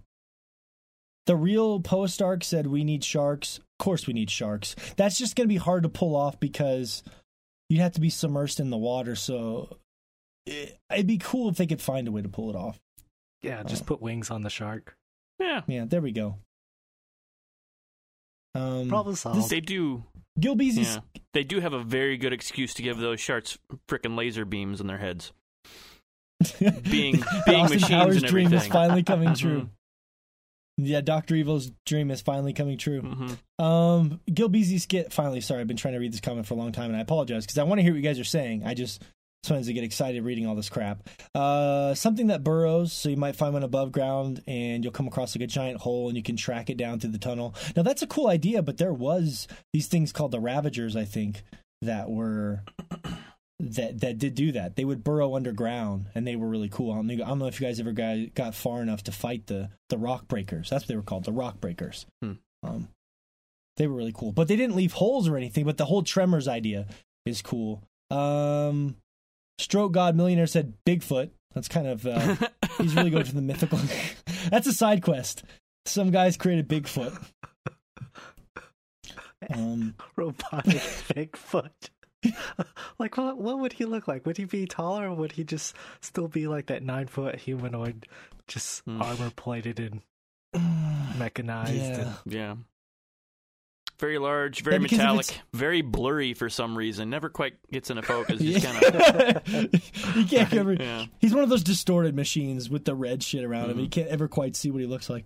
[1.26, 3.58] the real post arc said we need sharks.
[3.78, 4.74] Of course, we need sharks.
[4.96, 7.02] That's just going to be hard to pull off because
[7.68, 9.14] you'd have to be submersed in the water.
[9.16, 9.76] So
[10.46, 12.78] it, it'd be cool if they could find a way to pull it off.
[13.42, 13.86] Yeah, just Oh.
[13.86, 14.96] put wings on the shark.
[15.38, 15.60] Yeah.
[15.66, 16.36] Yeah, there we go.
[18.54, 19.50] Um, Problem solved.
[19.50, 20.04] They do.
[20.40, 20.98] Gil Yeah.
[21.34, 23.58] They do have a very good excuse to give those sharks
[23.88, 25.32] frickin' laser beams in their heads.
[26.60, 29.38] Being- being Austin machines Powers and dream is finally coming Mhm.
[29.38, 29.70] true.
[30.78, 33.00] Yeah, Doctor Evil's dream is finally coming true.
[33.00, 35.12] hmm Um, Gil Beezy skit.
[35.12, 37.00] Finally, sorry, I've been trying to read this comment for a long time, and I
[37.00, 38.62] apologize because I want to hear what you guys are saying.
[38.64, 39.02] I just
[39.42, 41.08] sometimes I get excited reading all this crap.
[41.34, 45.34] Uh, something that burrows, so you might find one above ground, and you'll come across
[45.34, 47.54] like a giant hole, and you can track it down through the tunnel.
[47.74, 51.42] Now that's a cool idea, but there was these things called the Ravagers, I think,
[51.80, 52.64] that were.
[53.58, 54.76] That that did do that.
[54.76, 56.92] They would burrow underground, and they were really cool.
[56.92, 59.46] I don't, I don't know if you guys ever got, got far enough to fight
[59.46, 60.68] the the rock breakers.
[60.68, 62.04] That's what they were called, the rock breakers.
[62.22, 62.32] Hmm.
[62.62, 62.88] Um,
[63.78, 65.64] they were really cool, but they didn't leave holes or anything.
[65.64, 66.86] But the whole Tremors idea
[67.24, 67.82] is cool.
[68.10, 68.96] Um,
[69.58, 71.30] Stroke God Millionaire said Bigfoot.
[71.54, 72.36] That's kind of uh,
[72.78, 73.78] he's really going for the mythical.
[74.50, 75.44] That's a side quest.
[75.86, 77.16] Some guys created Bigfoot.
[79.52, 80.80] Um, Robotic
[81.14, 81.70] Bigfoot.
[82.98, 83.38] like what?
[83.38, 84.24] What would he look like?
[84.26, 88.06] Would he be taller, or would he just still be like that nine foot humanoid,
[88.48, 89.02] just Hmm.
[89.02, 90.02] armor plated and
[91.18, 91.74] mechanized?
[91.74, 92.00] yeah.
[92.00, 92.54] And, Yeah.
[93.98, 97.08] Very large, very Yeah, metallic, very blurry for some reason.
[97.08, 98.42] Never quite gets into focus.
[98.42, 100.16] Just kind of.
[100.16, 100.74] you can't ever.
[100.74, 101.06] Yeah.
[101.18, 103.78] He's one of those distorted machines with the red shit around him.
[103.78, 103.82] Mhm.
[103.84, 105.24] You can't ever quite see what he looks like.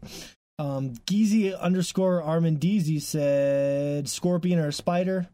[0.60, 5.26] Um, Geezy underscore Armandizi said scorpion or a spider,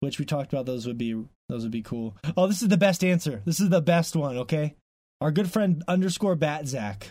[0.00, 0.66] which we talked about.
[0.66, 2.16] Those would be those would be cool.
[2.36, 3.42] Oh, this is the best answer.
[3.44, 4.36] This is the best one.
[4.38, 4.74] Okay,
[5.20, 7.02] our good friend underscore Batzak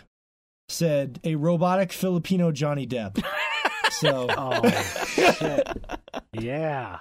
[0.68, 3.22] said a robotic Filipino Johnny Depp.
[3.92, 4.70] So oh
[5.04, 5.66] shit!
[6.32, 7.00] Yeah.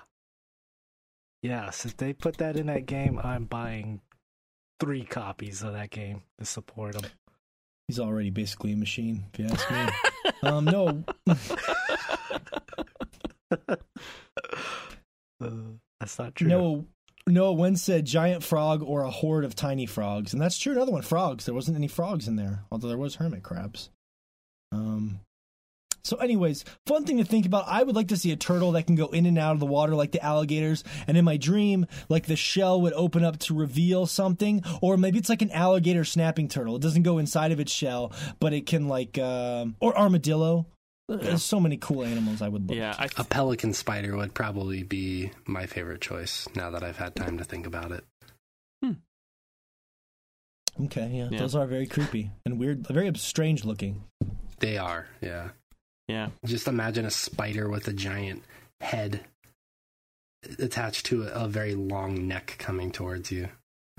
[1.42, 4.02] Yes, if they put that in that game, I'm buying
[4.80, 7.04] three copies of that game to support him.
[7.88, 9.88] he's already basically a machine, if you ask me.
[10.50, 11.04] um, no,
[15.42, 16.48] Uh, that's not true.
[16.48, 16.86] No,
[17.28, 17.52] no.
[17.54, 20.74] One said giant frog or a horde of tiny frogs, and that's true.
[20.74, 21.46] Another one, frogs.
[21.46, 23.90] There wasn't any frogs in there, although there was hermit crabs.
[24.72, 25.22] Um.
[26.02, 27.66] So, anyways, fun thing to think about.
[27.68, 29.66] I would like to see a turtle that can go in and out of the
[29.66, 30.84] water like the alligators.
[31.08, 35.20] And in my dream, like the shell would open up to reveal something, or maybe
[35.20, 36.78] it's like an alligator snapping turtle.
[36.78, 40.66] It doesn't go inside of its shell, but it can like, um, or armadillo.
[41.10, 42.78] There's so many cool animals I would love.
[42.78, 47.38] Yeah, a pelican spider would probably be my favorite choice now that I've had time
[47.40, 48.04] to think about it.
[50.82, 51.40] Okay, yeah, Yeah.
[51.40, 54.04] those are very creepy and weird, very strange looking.
[54.60, 55.50] They are, yeah.
[56.08, 56.30] yeah.
[56.46, 58.44] Just imagine a spider with a giant
[58.80, 59.26] head
[60.58, 63.50] attached to a, a very long neck coming towards you.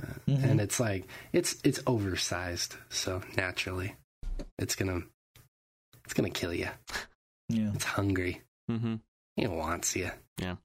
[0.02, 0.42] Uh, Mhm.
[0.44, 1.04] And it's like
[1.34, 3.96] it's it's oversized, so naturally
[4.58, 5.02] it's gonna
[6.10, 6.68] it's gonna kill you.
[7.48, 7.70] Yeah.
[7.74, 8.42] It's hungry.
[8.68, 8.96] Mm-hmm.
[9.36, 10.10] It wants you.
[10.40, 10.56] Yeah,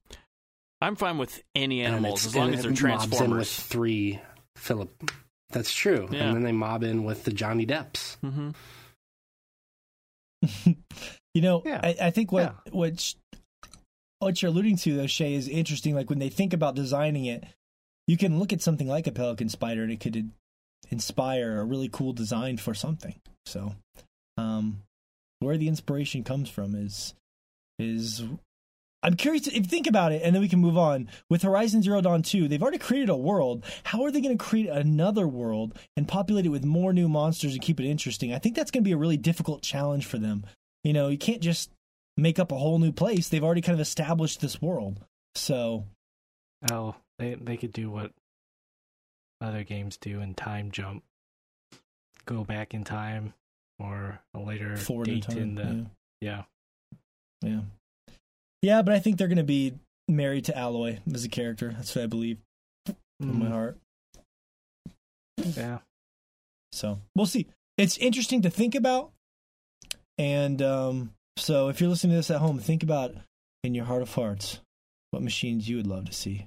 [0.80, 3.56] I'm fine with any animals as long as they're it mobs in with transformers.
[3.56, 4.20] three
[4.56, 4.90] Philip.
[5.50, 6.08] That's true.
[6.10, 6.24] Yeah.
[6.24, 8.16] And then they mob in with the Johnny Depps.
[8.24, 8.50] Mm-hmm.
[11.34, 11.80] you know, Yeah.
[11.82, 12.72] I, I think what Yeah.
[12.72, 13.14] what sh-
[14.18, 15.94] what you're alluding to though, Shay, is interesting.
[15.94, 17.44] Like when they think about designing it,
[18.08, 20.30] you can look at something like a pelican spider, and it could
[20.90, 23.14] inspire a really cool design for something.
[23.44, 23.74] So,
[24.38, 24.82] um,
[25.40, 27.14] where the inspiration comes from is
[27.78, 28.22] is
[29.02, 31.08] I'm curious if you think about it, and then we can move on.
[31.30, 33.64] With Horizon Zero Dawn 2, they've already created a world.
[33.84, 37.52] How are they going to create another world and populate it with more new monsters
[37.52, 38.32] and keep it interesting?
[38.32, 40.44] I think that's going to be a really difficult challenge for them.
[40.82, 41.70] You know, you can't just
[42.16, 43.28] make up a whole new place.
[43.28, 44.98] They've already kind of established this world.
[45.34, 45.84] So,
[46.70, 48.12] Oh, they they could do what
[49.40, 51.04] other games do and time jump,
[52.24, 53.34] go back in time,
[53.78, 55.86] or a later forward date in the
[56.20, 56.42] yeah.
[57.42, 57.50] yeah.
[57.50, 57.60] yeah.
[58.62, 59.74] Yeah, but I think they're going to be
[60.08, 61.72] married to Aloy as a character.
[61.76, 62.38] That's what I believe
[63.20, 63.78] in my Mm, heart.
[65.56, 65.78] yeah.
[66.72, 67.46] So we'll see.
[67.78, 69.12] It's interesting to think about.
[70.18, 73.14] And um, so if you're listening to this at home, think about
[73.62, 74.60] in your heart of hearts
[75.10, 76.46] what machines you would love to see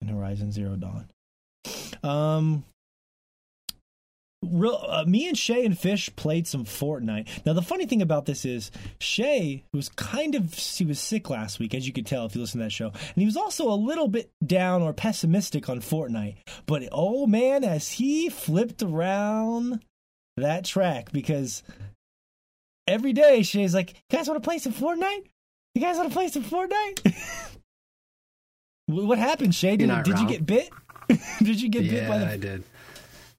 [0.00, 1.08] in Horizon Zero Dawn.
[2.02, 2.64] Um,
[4.50, 7.44] real, uh, me and Shay and Fish played some Fortnite.
[7.44, 11.58] Now the funny thing about this is Shay was kind of he was sick last
[11.58, 13.68] week, as you could tell if you listen to that show, and he was also
[13.70, 16.36] a little bit down or pessimistic on Fortnite.
[16.66, 19.80] But oh man, as he flipped around
[20.36, 21.62] that track because
[22.86, 25.24] every day Shay's like, "You guys want to play some Fortnite?
[25.74, 27.50] You guys want to play some Fortnite?"
[28.86, 29.76] What happened, Shay?
[29.76, 30.70] Did, did you get bit?
[31.42, 32.64] did you get bit yeah, by the I did.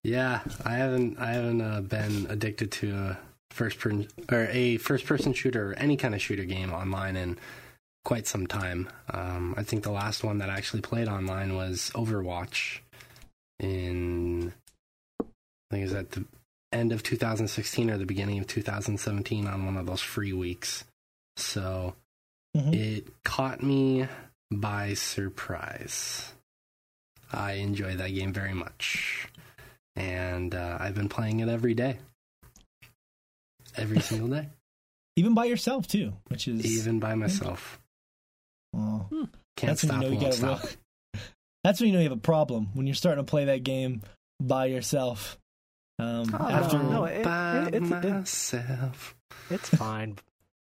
[0.06, 3.18] Yeah, I haven't I haven't uh, been addicted to a
[3.50, 7.40] first person or a first person shooter or any kind of shooter game online in
[8.04, 8.88] quite some time.
[9.10, 12.82] Um, I think the last one that I actually played online was Overwatch
[13.60, 14.54] in
[15.20, 15.26] I
[15.72, 16.26] think it was at the
[16.72, 20.84] end of 2016 or the beginning of 2017 on one of those free weeks.
[21.36, 21.96] So
[22.56, 22.76] Mhm.
[22.76, 24.08] it caught me
[24.52, 26.32] by surprise.
[27.34, 29.28] I enjoy that game very much.
[29.96, 31.98] And uh, I've been playing it every day.
[33.78, 34.50] Every single day.
[35.16, 37.80] Even by yourself too, which is Even by myself.
[38.76, 39.30] Oh, Can't
[39.72, 40.64] That's when stop, you know you got a stop.
[40.64, 41.22] real-
[41.64, 44.02] that's when you know you have a problem when you're starting to play that game
[44.42, 45.38] by yourself.
[45.98, 49.16] Um, Oh, after no, it- by it- it's- myself.
[49.50, 50.18] It's fine.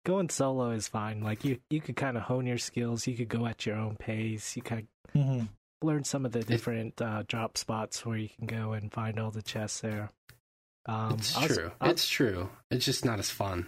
[0.05, 1.23] Going solo is fine.
[1.23, 3.07] Like you, you could kind of hone your skills.
[3.07, 4.55] You could go at your own pace.
[4.55, 5.49] You kind of Mhm.
[5.85, 9.31] Learn some of the different uh, drop spots where you can go and find all
[9.31, 10.11] the chests there.
[10.87, 11.73] Um, it's I was- true.
[11.81, 12.51] I- it's true.
[12.71, 13.67] It's just not as fun.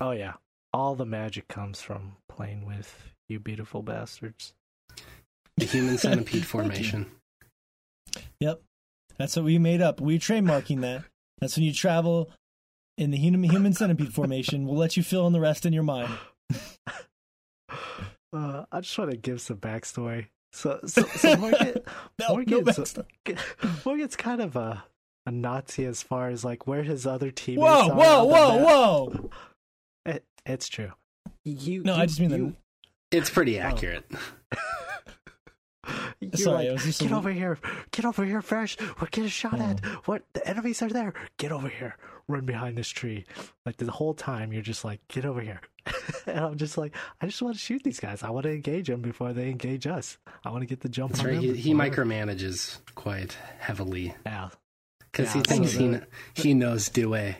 [0.00, 0.34] oh yeah,
[0.72, 4.54] all the magic comes from playing with you, beautiful bastards.
[5.56, 7.06] The human centipede formation.
[8.40, 8.62] Yep,
[9.16, 10.00] that's what we made up.
[10.00, 11.02] We're trademarking that.
[11.40, 12.30] That's when you travel
[12.96, 14.66] in the human human centipede formation.
[14.66, 16.10] We'll let you fill in the rest in your mind.
[18.30, 20.26] Uh, I just want to give some backstory.
[20.52, 21.74] So, so, so Morgan,
[22.18, 23.84] No, no Morgan's, backstory.
[23.84, 24.82] Morgan's kind of a,
[25.26, 28.58] a Nazi as far as like where his other teammates Whoa, are whoa, on whoa,
[28.58, 28.66] map.
[29.22, 29.30] whoa!
[30.06, 30.92] It, it's true.
[31.44, 32.56] You, No, you, I just mean you,
[33.10, 33.34] It's Oh.
[33.34, 34.10] pretty accurate.
[36.20, 37.58] You're Sorry, like, I was just get a- over here,
[37.90, 38.76] get over here, Fresh.
[39.00, 39.80] We're getting shot at.
[39.84, 40.00] Oh.
[40.06, 40.22] What?
[40.32, 41.12] The enemies are there.
[41.36, 41.96] Get over here.
[42.28, 43.24] Run behind this tree.
[43.64, 45.60] Like the whole time, you're just like, get over here.
[46.26, 48.22] and I'm just like, I just want to shoot these guys.
[48.22, 50.18] I want to engage them before they engage us.
[50.44, 51.34] I want to get the jump That's on right.
[51.40, 51.54] them.
[51.54, 54.50] He, he micromanages quite heavily Yeah.
[55.10, 57.14] because he thinks so he, the- kn- he knows Due.
[57.14, 57.36] I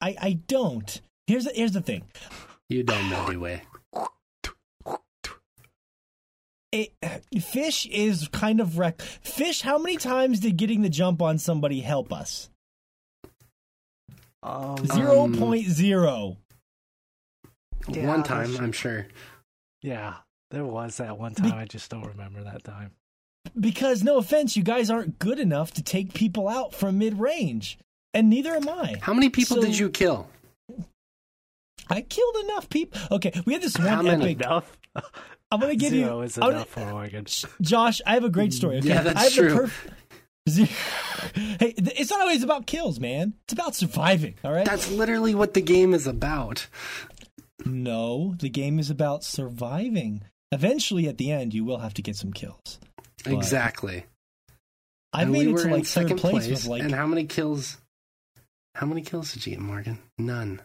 [0.00, 1.00] I don't.
[1.26, 2.04] Here's the, here's the thing.
[2.68, 3.60] You don't know Due.
[6.76, 9.00] It, fish is kind of wreck.
[9.00, 9.62] Fish.
[9.62, 12.50] How many times did getting the jump on somebody help us?
[14.42, 16.36] Um, Zero point zero.
[17.88, 18.64] Yeah, One time, true.
[18.64, 19.06] I'm sure.
[19.82, 20.14] yeah.
[20.50, 21.52] There was that one time.
[21.54, 22.92] I just don't remember that time.
[23.58, 27.78] Because no offense, you guys aren't good enough to take people out from mid range,
[28.14, 28.96] and neither am I.
[29.00, 30.28] How many people So- did you kill?
[31.88, 33.00] I killed enough people.
[33.12, 34.24] Okay, we had this How one many?
[34.24, 34.40] epic.
[34.44, 34.76] Enough.
[35.50, 36.22] I'm gonna give Zero you.
[36.22, 37.26] is I'm gonna- enough for Oregon.
[37.60, 38.78] Josh, I have a great story.
[38.78, 38.88] Okay?
[38.88, 39.48] Yeah, that's I have true.
[39.66, 39.90] Perf-
[41.34, 43.34] hey, it's not always about kills, man.
[43.44, 44.34] It's about surviving.
[44.44, 44.64] All right.
[44.66, 46.66] That's literally what the game is about.
[47.64, 50.22] no, the game is about surviving.
[50.52, 52.78] Eventually, at the end, you will have to get some kills.
[53.24, 54.06] But Exactly.
[55.12, 56.50] I've and made we it to like third second place, place.
[56.50, 56.82] with like.
[56.82, 57.78] and how many kills?
[58.76, 59.98] How many kills did you get, Morgan?
[60.18, 60.60] None.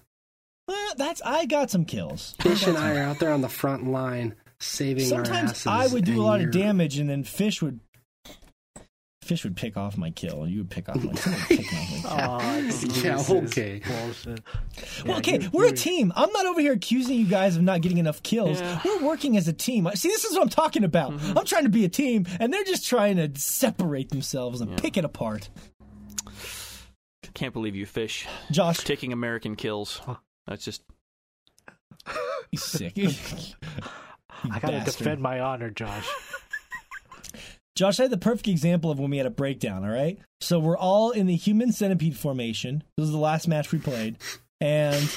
[0.68, 2.36] Well, that's I got some kills.
[2.42, 5.68] Fish and I are out there on the front line saving Sometimes asses.
[5.68, 7.80] I would do a lot of you're- damage, and then fish would.
[9.24, 11.14] Fish would pick off my kill, and you would pick off my.
[11.14, 12.12] Someone pick off my kill.
[12.12, 12.40] Oh,
[13.04, 13.18] Yeah,
[13.48, 13.82] okay.
[15.06, 16.12] Well, okay, you- we're a team.
[16.16, 18.60] I'm not over here accusing you guys of not getting enough kills.
[18.60, 18.82] Yeah.
[18.84, 19.88] We're working as a team.
[19.94, 21.12] See, this is what I'm talking about.
[21.12, 21.38] Mm-hmm.
[21.38, 24.78] I'm trying to be a team, and they're just trying to separate themselves and Yeah.
[24.78, 25.50] pick it apart.
[27.34, 30.02] Can't believe you fish Josh, taking American kills.
[30.48, 30.84] That's just
[32.52, 32.94] you sick.
[34.44, 34.98] I gotta bastard.
[34.98, 36.08] defend my honor, Josh.
[37.76, 40.20] Josh, I had the perfect example of when we had a breakdown, all right?
[40.42, 42.84] So we're all in the human centipede formation.
[42.98, 44.18] This is the last match we played.
[44.60, 45.10] And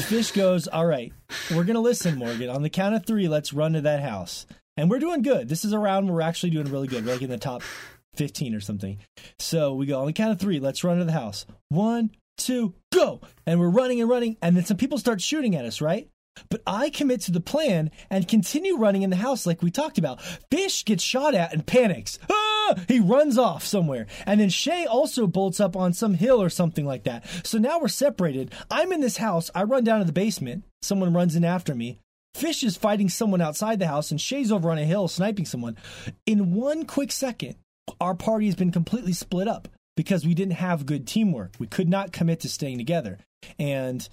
[0.00, 1.12] Fish goes, All right,
[1.50, 2.48] we're going to listen, Morgan.
[2.48, 4.46] On the count of three, let's run to that house.
[4.76, 5.48] And we're doing good.
[5.48, 7.04] This is a round where we're actually doing really good.
[7.04, 7.62] We're like in the top
[8.16, 8.98] 15 or something.
[9.38, 11.44] So we go, On the count of three, let's run to the house.
[11.68, 13.20] One, two, go.
[13.46, 14.36] And we're running and running.
[14.40, 16.08] And then some people start shooting at us, right?
[16.50, 19.98] But I commit to the plan and continue running in the house like we talked
[19.98, 20.22] about.
[20.50, 22.18] Fish gets shot at and panics.
[22.30, 22.74] Ah!
[22.86, 24.06] He runs off somewhere.
[24.26, 27.24] And then Shay also bolts up on some hill or something like that.
[27.44, 28.52] So now we're separated.
[28.70, 29.50] I'm in this house.
[29.54, 30.64] I run down to the basement.
[30.82, 31.98] Someone runs in after me.
[32.34, 35.76] Fish is fighting someone outside the house, and Shay's over on a hill sniping someone.
[36.24, 37.56] In one quick second,
[38.00, 39.66] our party has been completely split up
[39.98, 41.54] because we didn't have good teamwork.
[41.58, 43.18] We could not commit to staying together.
[43.58, 44.08] And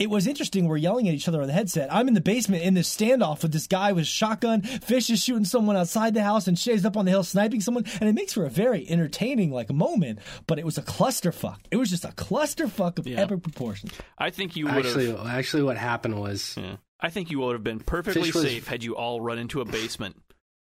[0.00, 0.66] it was interesting.
[0.66, 1.92] We're yelling at each other on the headset.
[1.94, 4.62] I'm in the basement in this standoff with this guy with a shotgun.
[4.62, 7.84] Fish is shooting someone outside the house, and Shay's up on the hill sniping someone.
[8.00, 10.18] And it makes for a very entertaining like moment.
[10.48, 11.58] But it was a clusterfuck.
[11.70, 13.20] It was just a clusterfuck of Yeah.
[13.20, 13.92] epic proportions.
[14.18, 16.78] I think you would Actually, actually, what happened was Yeah.
[16.98, 19.64] I think you would have been perfectly was- safe had you all run into a
[19.64, 20.16] basement.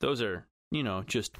[0.00, 1.36] Those are, you know, just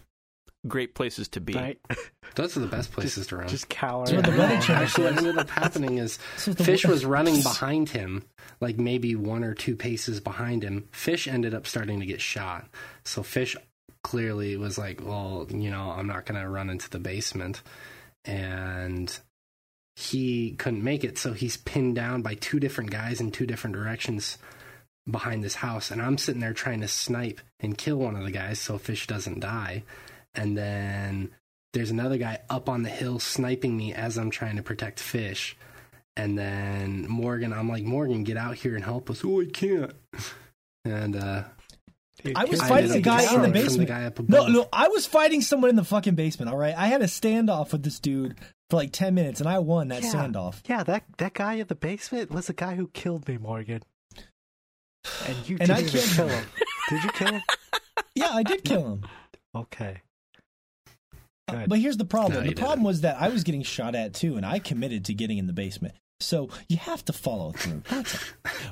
[0.67, 1.55] great places to be.
[1.55, 1.79] Right?
[2.35, 3.49] those are the best places to run.
[3.49, 4.05] Just cower.
[4.05, 4.39] where the in.
[4.39, 4.73] weather.
[4.73, 8.25] Actually, what ended up happening is Fish was running behind him,
[8.61, 10.89] like maybe one or two paces behind him.
[10.93, 12.69] Fish ended up starting to get shot.
[13.05, 13.57] So Fish
[14.03, 17.63] clearly was like, well, you know, I'm not going to run into the basement.
[18.25, 19.19] And
[19.97, 21.19] he couldn't make it.
[21.19, 24.39] So he's pinned down by two different guys in two different directions
[25.11, 25.91] behind this house.
[25.91, 29.07] And I'm sitting there trying to snipe and kill one of the guys so Fish
[29.07, 29.85] doesn't die.
[30.35, 31.31] And then
[31.73, 35.57] there's another guy up on the hill sniping me as I'm trying to protect Fish.
[36.17, 39.23] And then Morgan, I'm like, Morgan, get out here and help us.
[39.25, 39.93] Oh, I can't.
[40.83, 41.45] And uh,
[42.25, 43.87] Dude, I was I fighting a guy in the basement.
[43.89, 44.51] The guy up No, above.
[44.51, 46.51] no, I was fighting someone in the fucking basement.
[46.51, 48.37] All right, I had a standoff with this dude
[48.71, 50.11] for like ten minutes, and I won that Yeah.
[50.11, 50.63] standoff.
[50.67, 53.83] Yeah, that that guy in the basement was the guy who killed me, Morgan.
[55.27, 56.45] And you And I didn't even killed kill him.
[56.45, 56.51] him.
[56.89, 57.43] Did you kill him?
[58.15, 59.03] Yeah, I did kill him.
[59.55, 60.01] Okay.
[61.55, 62.45] Uh, But here's the problem.
[62.45, 62.87] No, the problem didn't.
[62.87, 65.53] was that I was getting shot at too, and I committed to getting in the
[65.53, 65.95] basement.
[66.23, 67.83] So you have to follow through.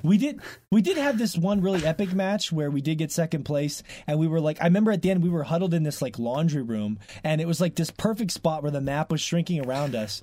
[0.03, 0.41] We did.
[0.71, 4.19] We did have this one really epic match where we did get second place, and
[4.19, 6.63] we were like, I remember at the end we were huddled in this like laundry
[6.63, 10.21] room, and it was like this perfect spot where the map was shrinking around us.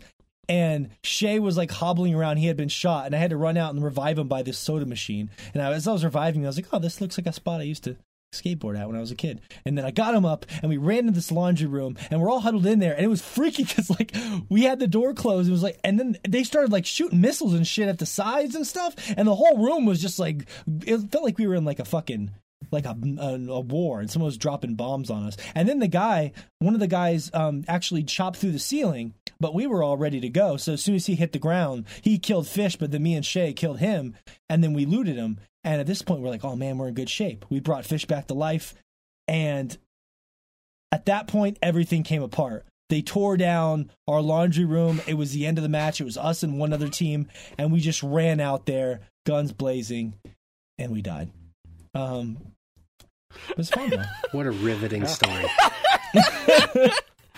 [0.47, 2.37] And Shay was like hobbling around.
[2.37, 4.59] He had been shot, and I had to run out and revive him by this
[4.59, 5.31] soda machine.
[5.55, 7.33] And I, as I was reviving him, I was like, "Oh, this looks like a
[7.33, 7.97] spot I used to
[8.35, 9.41] skateboard at when I was a kid.
[9.65, 12.29] And then I got him up and we ran to this laundry room and we're
[12.29, 14.15] all huddled in there and it was freaky because like
[14.49, 15.49] we had the door closed.
[15.49, 18.55] It was like, and then they started like shooting missiles and shit at the sides
[18.55, 18.95] and stuff.
[19.17, 20.45] And the whole room was just like,
[20.85, 22.31] it felt like we were in like a fucking
[22.71, 25.37] like a, a, a war and someone was dropping bombs on us.
[25.53, 29.53] And then the guy, one of the guys, um, actually chopped through the ceiling, but
[29.53, 30.57] we were all ready to go.
[30.57, 33.25] So as soon as he hit the ground, he killed Fish, but then me and
[33.25, 34.15] Shay killed him,
[34.49, 35.39] and then we looted him.
[35.63, 37.45] And at this point, we're like, oh man, we're in good shape.
[37.49, 38.75] We brought Fish back to life,
[39.27, 39.77] and
[40.91, 42.65] at that point, everything came apart.
[42.89, 45.01] They tore down our laundry room.
[45.07, 45.99] It was the end of the match.
[45.99, 50.13] It was us and one other team, and we just ran out there, guns blazing,
[50.77, 51.31] and we died.
[51.95, 52.37] Um,
[53.49, 54.03] it was fun though.
[54.31, 55.45] What a riveting story.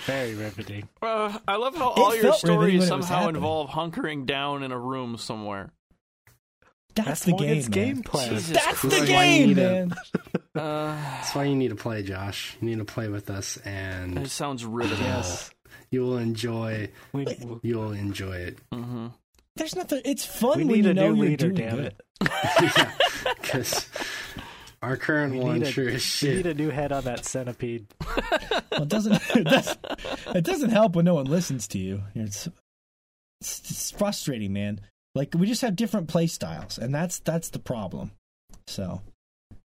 [0.08, 0.88] Very riveting.
[1.02, 4.72] Uh, I love how all your stories when it was somehow involve hunkering down in
[4.72, 5.72] a room somewhere.
[6.96, 8.04] That's, That's the Morgan's game, man.
[8.04, 8.30] gameplay.
[8.30, 9.94] Jesus That's the game, Why you man.
[10.56, 12.58] Uh, That's why you need to play, Josh.
[12.60, 15.04] You need to play with us, and it sounds riveting.
[15.06, 15.52] Yes.
[15.92, 16.90] you will enjoy.
[17.14, 17.28] We,
[17.62, 19.08] You will enjoy it hmm
[19.56, 20.02] There's nothing.
[20.06, 22.02] It's fun we when need you a know new you're leader, doing damn it.
[23.42, 23.88] because
[24.82, 27.26] our current We one need a- sure as We need a new head on that
[27.26, 27.88] centipede.
[28.72, 29.22] Well, it doesn't.
[29.36, 29.80] It doesn't,
[30.36, 32.04] it doesn't help when no one listens to you.
[32.14, 32.48] It's,
[33.42, 34.82] it's it's frustrating, man.
[35.16, 38.12] Like we just have different play styles, and that's that's the problem.
[38.68, 39.02] So,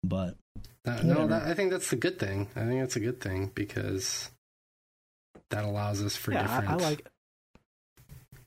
[0.05, 0.37] but
[0.85, 2.47] That- no, that, I think that's the good thing.
[2.55, 4.31] I think that's a good thing because
[5.51, 7.07] that allows us for yeah, different I, I like.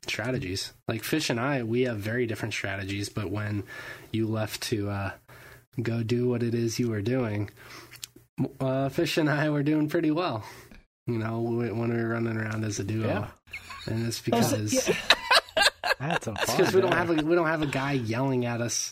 [0.08, 0.72] strategies.
[0.88, 3.10] Like Fish and I, we have very different strategies.
[3.10, 3.64] But when
[4.14, 5.12] you left to uh,
[5.82, 7.50] go do what it is you were doing,
[8.60, 10.44] uh, Fish and I were doing pretty well.
[11.08, 13.28] You know, when we were running around as a duo, Yeah.
[13.94, 14.52] and it's because
[16.00, 18.92] That's because we don't have a we don't have a guy yelling at us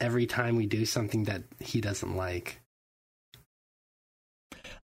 [0.00, 2.60] every time we do something that he doesn't like.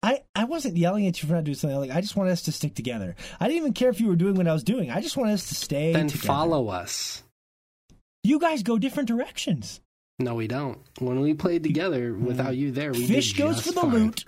[0.02, 1.78] I I wasn't yelling at you for not doing something.
[1.78, 3.14] Like I just wanted us to stick together.
[3.40, 4.90] I didn't even care if you were doing what I was doing.
[4.90, 6.26] I just wanted us to stay Then together.
[6.26, 7.22] follow us.
[8.22, 9.80] You guys go different directions.
[10.18, 10.78] No, we don't.
[10.98, 13.90] When we played together without you there, we Fish did goes just for the fine.
[13.92, 14.24] loot.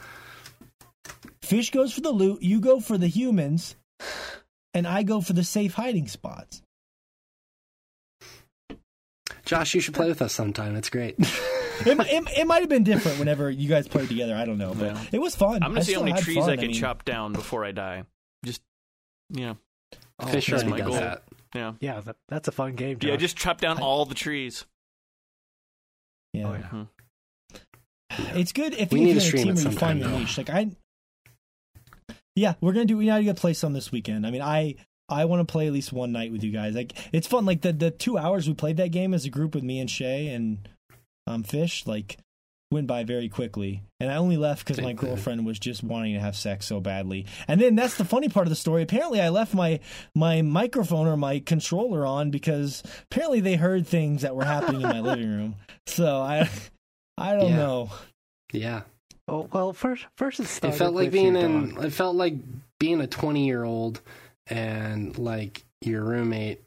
[1.43, 2.43] Fish goes for the loot.
[2.43, 3.75] You go for the humans,
[4.75, 6.63] and I go for the safe hiding spots.
[9.45, 10.77] Josh, you should play with us sometime.
[10.77, 11.17] It's great.
[11.19, 14.35] It, it, it might have been different whenever you guys played together.
[14.35, 15.03] I don't know, but Yeah.
[15.13, 15.63] it was fun.
[15.63, 16.51] I'm gonna see how many trees fun.
[16.51, 18.03] I can mean, chop down before I die.
[18.45, 18.61] Just,
[19.31, 19.57] you know,
[20.31, 20.97] Fish that's already my does goal.
[20.97, 21.23] that.
[21.55, 22.99] yeah, Yeah, that, that's a fun game.
[23.01, 23.13] yeah.
[23.13, 23.21] Josh.
[23.21, 24.67] Just chop down all the trees.
[26.33, 26.49] Yeah.
[26.49, 26.69] Oh, yeah.
[26.71, 26.89] Mhm.
[28.39, 29.65] It's good if, We you- need if to you're in a stream team it where
[29.65, 30.39] you sometime, find your niche.
[30.39, 30.71] Like I,
[32.35, 32.97] yeah, we're gonna do.
[32.97, 34.27] We gotta go play some this weekend.
[34.27, 34.77] I mean, I
[35.09, 36.75] I want to play at least one night with you guys.
[36.75, 37.45] Like it's fun.
[37.47, 39.91] Like the the two hours we played that game as a group with me and
[39.91, 40.69] Shay and
[41.27, 42.19] um Fish, like
[42.71, 43.83] went by very quickly.
[44.01, 47.27] And I only left because my girlfriend was just wanting to have sex so badly.
[47.47, 48.83] And then that's the funny part of the story.
[48.83, 49.81] Apparently, I left my
[50.15, 54.89] my microphone or my controller on because apparently they heard things that were happening in
[54.89, 55.55] my living room.
[55.87, 56.49] So I
[57.17, 57.57] I don't Yeah.
[57.57, 57.91] know.
[58.53, 58.83] Yeah,
[59.31, 61.75] Oh, well, first, first it it felt like being in.
[61.75, 61.85] dog.
[61.85, 62.35] It felt like
[62.79, 64.01] being a twenty-year-old,
[64.47, 66.63] and like your roommate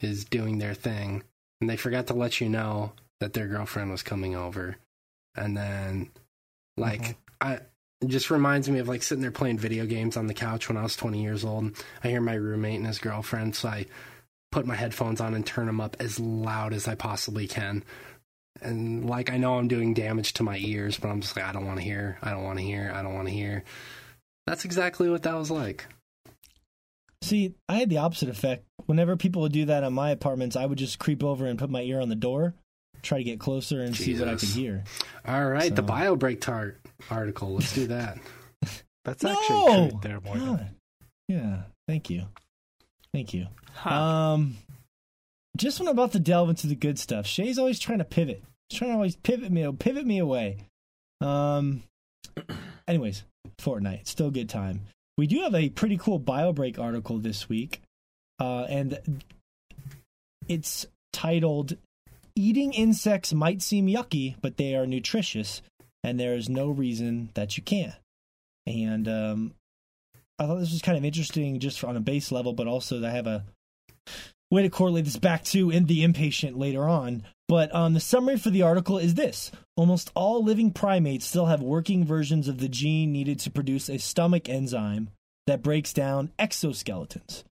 [0.00, 1.22] is doing their thing,
[1.62, 4.76] and they forgot to let you know that their girlfriend was coming over,
[5.36, 6.10] and then
[6.76, 7.10] like Mm-hmm.
[7.12, 7.16] Mhm.
[7.40, 7.58] I.
[8.00, 10.76] It just reminds me of like sitting there playing video games on the couch when
[10.76, 11.72] I was 20 years old.
[12.02, 13.86] I hear my roommate and his girlfriend, so I
[14.52, 17.82] put my headphones on and turn them up as loud as I possibly can.
[18.60, 21.52] and like I know I'm doing damage to my ears, but I'm just like I
[21.52, 23.64] don't want to hear, I don't want to hear, I don't want to hear.
[24.46, 25.86] That's exactly what that was like.
[27.22, 28.64] See, I had the opposite effect.
[28.86, 31.70] Whenever people would do that in my apartments, I would just creep over and put
[31.70, 32.52] my ear on the door,
[33.04, 34.54] try to get closer and see what I could Jesus.
[34.54, 34.84] hear.
[35.26, 37.54] All right, the bio break tart article.
[37.54, 38.18] Let's do that.
[39.04, 39.32] That's no!
[39.32, 40.70] actually crude there, Morgan.
[41.28, 42.24] Yeah, thank you.
[43.12, 43.46] Thank you.
[43.72, 43.94] Huh.
[43.94, 44.56] Um,
[45.56, 48.42] just when I'm about to delve into the good stuff, Shay's always trying to pivot.
[48.68, 50.58] He's trying to always pivot me, pivot me away.
[51.20, 51.82] Um,
[52.88, 53.22] anyways,
[53.58, 54.80] Fortnite, still good time.
[55.16, 57.82] We do have a pretty cool BioBreak article this week,
[58.40, 59.22] uh, and
[60.48, 61.76] it's titled
[62.36, 65.62] "Eating insects might seem yucky, but they are nutritious,
[66.02, 67.94] and there is no reason that you can't."
[68.66, 69.54] And um,
[70.38, 73.10] I thought this was kind of interesting just on a base level, but also I
[73.10, 73.44] have a
[74.50, 77.24] way to correlate this back to in the Inpatient later on.
[77.48, 81.62] But um, the summary for the article is this: almost all living primates still have
[81.62, 85.10] working versions of the gene needed to produce a stomach enzyme
[85.46, 87.44] that breaks down exoskeletons.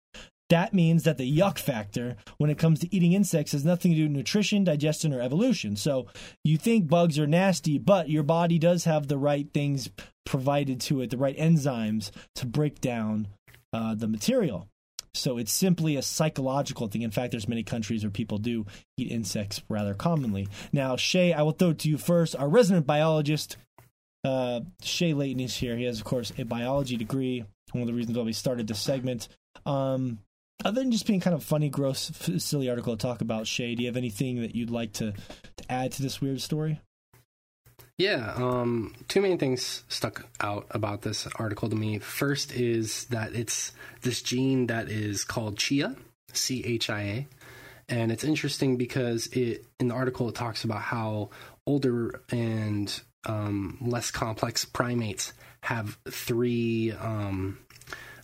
[0.54, 3.98] That means that the yuck factor when it comes to eating insects has nothing to
[3.98, 5.76] do with nutrition, digestion, or evolution.
[5.76, 6.06] So
[6.44, 9.90] you think bugs are nasty, but your body does have the right things
[10.28, 13.30] provided to it, the right enzymes to break down
[13.74, 14.68] uh, the material.
[15.16, 17.02] So it's simply a psychological thing.
[17.02, 20.48] In fact, there's many countries where people do eat insects rather commonly.
[20.72, 22.36] Now, Shay, I will throw it to you first.
[22.36, 23.58] Our resident biologist,
[24.24, 25.76] uh, Shay Layton, is here.
[25.78, 27.44] He has, of course, a biology degree.
[27.72, 29.30] One of the reasons why we started this segment.
[29.66, 30.20] Um,
[30.64, 33.84] other than just being kind of funny, gross, silly article to talk about, Shay, do
[33.84, 35.12] you have anything that you'd like to,
[35.58, 36.80] to add to this weird story?
[37.98, 42.00] Yeah, um, two main things stuck out about this article to me.
[42.00, 43.72] First is that it's
[44.02, 45.96] this gene that is called chia,
[46.34, 47.28] C H I A,
[47.90, 51.30] and it's interesting because it in the article it talks about how
[51.68, 56.94] older and um, less complex primates have three.
[56.94, 57.60] Um,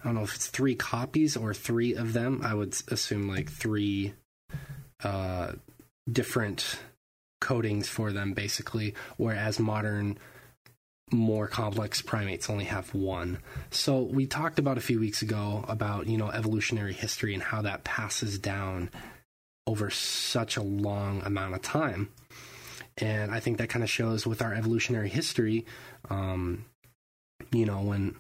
[0.02, 2.42] I don't know if it's three copies or three of them.
[2.44, 4.14] I would assume like three
[5.04, 5.54] uh,
[6.10, 6.80] different
[7.42, 8.96] coatings for them basically.
[9.18, 10.18] Whereas modern
[11.12, 13.40] more complex primates only have one.
[13.72, 17.64] So we talked about a few weeks ago about you know evolutionary history and how
[17.64, 18.92] that passes down
[19.66, 22.10] over such a long amount of time.
[22.98, 25.66] And i think that kind of shows with our evolutionary history
[26.10, 26.66] um
[27.52, 28.16] you know when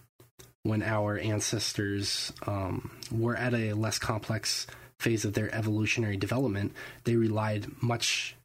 [0.69, 4.67] when our ancestors um, were at a less complex
[4.99, 6.73] phase of their evolutionary development
[7.05, 8.35] they relied much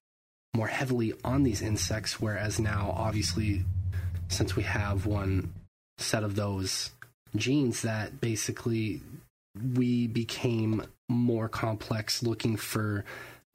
[0.55, 3.65] more heavily on these insects, whereas now, obviously,
[4.29, 5.53] since we have one
[5.99, 6.91] set of those
[7.35, 9.03] genes, that basically
[9.75, 13.05] we became more complex, looking for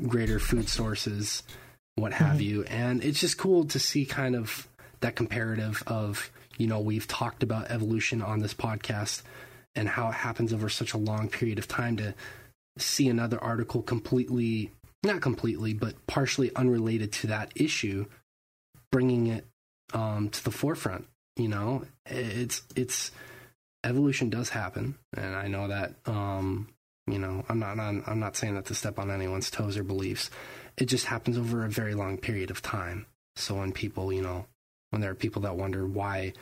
[0.08, 1.44] greater food sources,
[1.96, 2.64] what have you.
[2.66, 4.68] And it's just cool to see kind of
[5.00, 6.30] that comparative of,
[6.60, 9.24] you know, we've talked about evolution on this podcast
[9.74, 12.14] and how it happens over such a long period of time to
[12.78, 14.72] see another article completely
[15.04, 18.06] not completely, but partially unrelated to that issue,
[18.92, 19.46] bringing it
[19.94, 21.08] um, to the forefront.
[21.38, 23.12] You know, it's it's
[23.84, 25.96] evolution does happen, and I know that.
[26.06, 26.70] Um,
[27.08, 29.84] you know, I'm not I'm, I'm not saying that to step on anyone's toes or
[29.84, 30.30] beliefs.
[30.78, 33.06] It just happens over a very long period of time.
[33.36, 34.46] So when people, you know,
[34.90, 36.34] when there are people that wonder why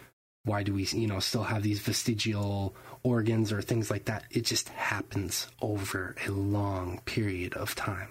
[0.47, 4.43] why do we you know still have these vestigial organs or things like that it
[4.45, 8.09] just happens over a long period of time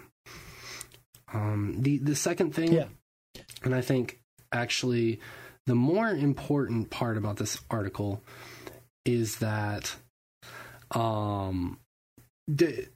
[1.35, 2.87] um, the the second thing, Yeah.
[3.65, 4.21] and I think
[4.53, 5.19] actually
[5.67, 8.23] the more important part about this article
[9.05, 9.97] is that
[10.93, 11.81] um,
[12.47, 12.87] the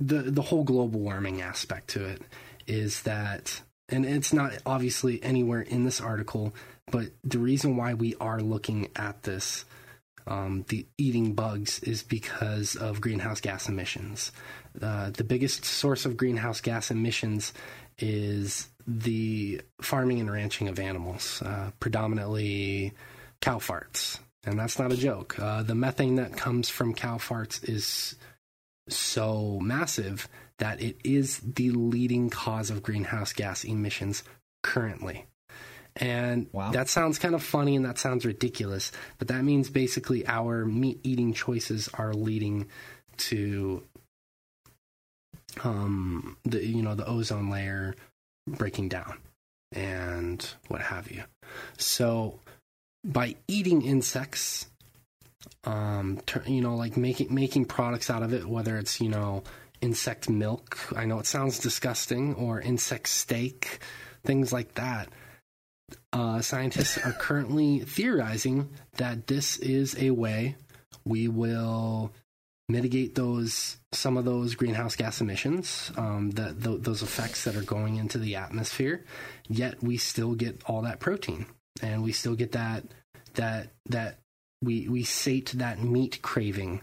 [0.00, 2.22] the the whole global warming aspect to it
[2.66, 3.60] is that,
[3.90, 6.54] and it's not obviously anywhere in this article,
[6.90, 9.64] but the reason why we are looking at this.
[10.26, 14.30] Um, the eating bugs is because of greenhouse gas emissions.
[14.80, 17.54] Uh, the biggest source of greenhouse gas emissions
[17.98, 22.92] is the farming and ranching of animals, uh, predominantly
[23.40, 24.18] cow farts.
[24.44, 25.38] And that's not a joke.
[25.38, 28.14] Uh, the methane that comes from cow farts is
[28.88, 30.28] so massive
[30.58, 34.22] that it is the leading cause of greenhouse gas emissions
[34.62, 35.26] currently.
[36.00, 36.70] And Wow.
[36.72, 41.00] that sounds kind of funny and that sounds ridiculous, but that means basically our meat
[41.02, 42.66] eating choices are leading
[43.18, 43.82] to
[45.64, 47.94] um the you know the ozone layer
[48.46, 49.18] breaking down
[49.72, 51.24] and what have you.
[51.78, 52.38] So
[53.04, 54.66] by eating insects
[55.64, 59.42] um you know like making making products out of it whether it's you know
[59.80, 63.78] insect milk, I know it sounds disgusting or insect steak
[64.24, 65.08] things like that.
[66.12, 70.56] Uh, scientists are currently theorizing that this is a way
[71.04, 72.12] we will
[72.68, 77.62] mitigate those some of those greenhouse gas emissions, um, that th- those effects that are
[77.62, 79.04] going into the atmosphere.
[79.48, 81.46] Yet we still get all that protein,
[81.82, 82.84] and we still get that
[83.34, 84.18] that that
[84.62, 86.82] we we sate that meat craving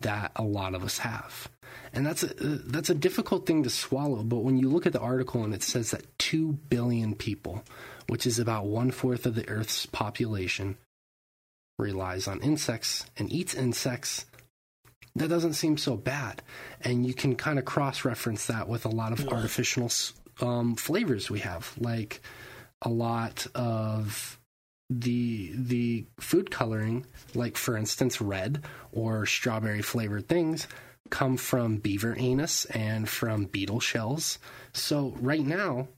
[0.00, 1.48] that a lot of us have.
[1.92, 4.22] And that's a that's a difficult thing to swallow.
[4.22, 7.62] But when you look at the article and it says that two billion people,
[8.08, 10.76] which is about one fourth of the Earth's population,
[11.78, 14.26] relies on insects and eats insects,
[15.14, 16.42] that doesn't seem so bad.
[16.82, 19.90] And you can kind of cross reference that with a lot of artificial
[20.40, 22.20] um, flavors we have, like
[22.82, 24.35] a lot of
[24.90, 30.68] the the food coloring, like for instance red or strawberry flavored things,
[31.10, 34.38] come from beaver anus and from beetle shells.
[34.72, 35.88] So right now,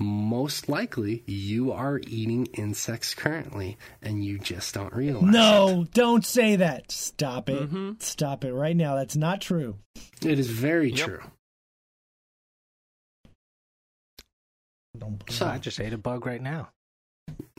[0.00, 5.92] most likely you are eating insects currently and you just don't realize No, it.
[5.92, 6.90] don't say that.
[6.90, 7.62] Stop it.
[7.62, 7.92] Mm-hmm.
[8.00, 8.96] Stop it right now.
[8.96, 9.78] That's not true.
[10.24, 11.06] It is very Yep.
[11.06, 11.20] true.
[14.98, 16.70] Don't So- I just ate a bug right now.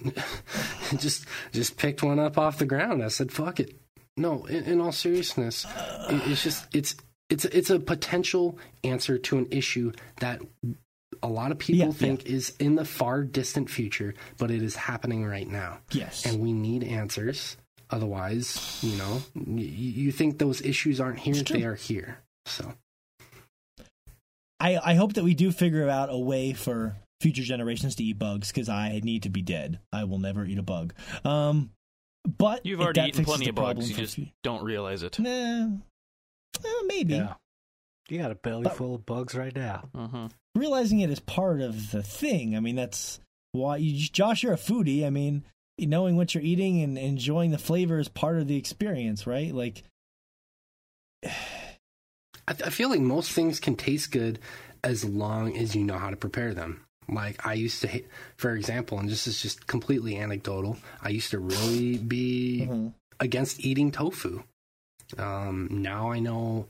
[0.98, 3.04] just just picked one up off the ground.
[3.04, 3.76] I said, "Fuck it."
[4.18, 5.66] No, in, in all seriousness,
[6.10, 6.96] it, it's just it's
[7.30, 10.42] it's it's a potential answer to an issue that
[11.24, 14.76] a lot of people Yeah, think is in the far distant future, but it is
[14.76, 16.26] happening right now, yes.
[16.26, 17.58] and we need answers.
[17.90, 22.20] Otherwise, you know, y- you think those issues aren't here; they are here.
[22.46, 22.74] So,
[24.60, 28.20] I, I hope that we do figure out a way for future generations to eat
[28.20, 29.80] bugs because I need to be dead.
[29.94, 30.94] I will never eat a bug.
[31.24, 31.72] Um,
[32.38, 33.90] but You've if already eaten plenty of bugs.
[33.90, 35.18] You just fu- don't realize it.
[35.20, 35.68] nah,
[36.64, 37.34] eh, maybe Yeah.
[38.10, 39.90] You got a belly But- full of bugs right now.
[39.96, 42.56] hmm realizing it is part of the thing.
[42.56, 43.20] I mean, that's
[43.52, 45.06] why you, Josh, you're a foodie.
[45.06, 45.44] I mean,
[45.78, 49.54] knowing what you're eating and enjoying the flavor is part of the experience, right?
[49.54, 49.84] Like,
[51.26, 51.30] I,
[52.48, 54.40] I feel like most things can taste good
[54.84, 56.85] as long as you know how to prepare them.
[57.10, 58.08] Like I used to, hate,
[58.38, 60.78] for example, and this is just completely anecdotal.
[61.02, 62.94] I used to really be Mhm.
[63.20, 64.44] against eating tofu.
[65.18, 66.68] Um, now I know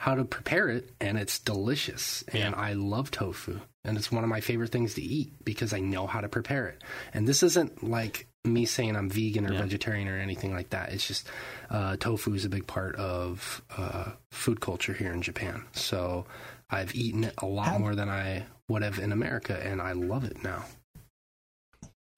[0.00, 2.24] how to prepare it, and it's delicious.
[2.28, 5.80] And I love tofu, and it's one of my favorite things to eat because I
[5.80, 6.82] know how to prepare it.
[7.14, 9.60] And this isn't like me saying I'm vegan or Yeah.
[9.62, 10.92] vegetarian or anything like that.
[10.92, 11.28] It's just
[11.70, 15.62] uh, tofu is a big part of uh, food culture here in Japan.
[15.72, 16.26] So
[16.72, 19.92] I've eaten it a lot Have- more than I would have in America, and I
[19.92, 20.64] love it now.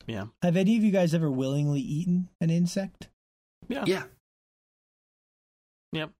[0.07, 0.27] Yeah.
[0.43, 3.09] have any of you guys ever willingly eaten an insect?
[3.69, 3.85] Yeah.
[3.87, 4.05] Yeah,
[5.93, 6.11] Yep.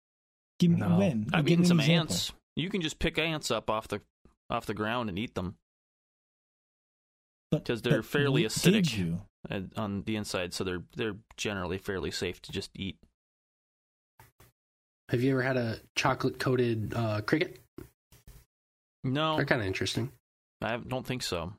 [0.59, 0.99] Give me No.
[0.99, 2.15] when I've Give eaten me some example.
[2.15, 2.33] ants.
[2.57, 4.01] You can just pick ants up off the
[4.51, 5.57] off the ground and eat them
[7.51, 8.97] Because they're but fairly acidic.
[8.97, 9.21] you?
[9.51, 12.97] uh, on the inside, so they're they're generally fairly safe to just eat.
[15.11, 17.61] have you ever had a chocolate coated uh, cricket?
[19.05, 20.11] No, They're kind of interesting.
[20.63, 21.53] I don't think so.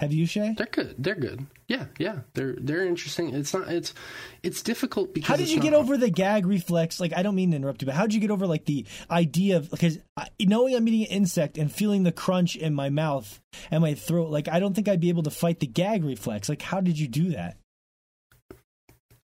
[0.00, 0.52] Have you, Shay?
[0.58, 0.96] They're good.
[0.98, 1.46] They're good.
[1.68, 2.20] Yeah, yeah.
[2.34, 3.32] They're they're interesting.
[3.34, 3.68] It's not.
[3.68, 3.94] It's
[4.42, 5.28] it's difficult because.
[5.28, 6.98] How did it's you not- get over the gag reflex?
[6.98, 8.84] Like, I don't mean to interrupt you, but how did you get over like the
[9.10, 9.98] idea of because
[10.40, 13.40] knowing I'm eating an insect and feeling the crunch in my mouth
[13.70, 14.28] and my throat?
[14.30, 16.48] Like, I don't think I'd be able to fight the gag reflex.
[16.48, 17.58] Like, how did you do that?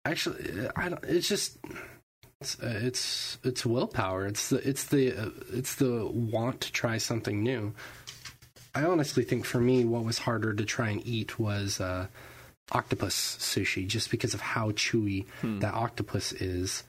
[0.05, 1.03] Actually, I don't.
[1.05, 1.57] It's just.
[2.41, 4.27] It's uh, it's it's willpower.
[4.27, 7.73] It's the it's the uh, it's the want to try something new.
[8.75, 12.07] I honestly think for me, what was harder to try and eat was uh,
[12.71, 15.59] octopus sushi, just because of how chewy Hmm.
[15.59, 16.83] that octopus is.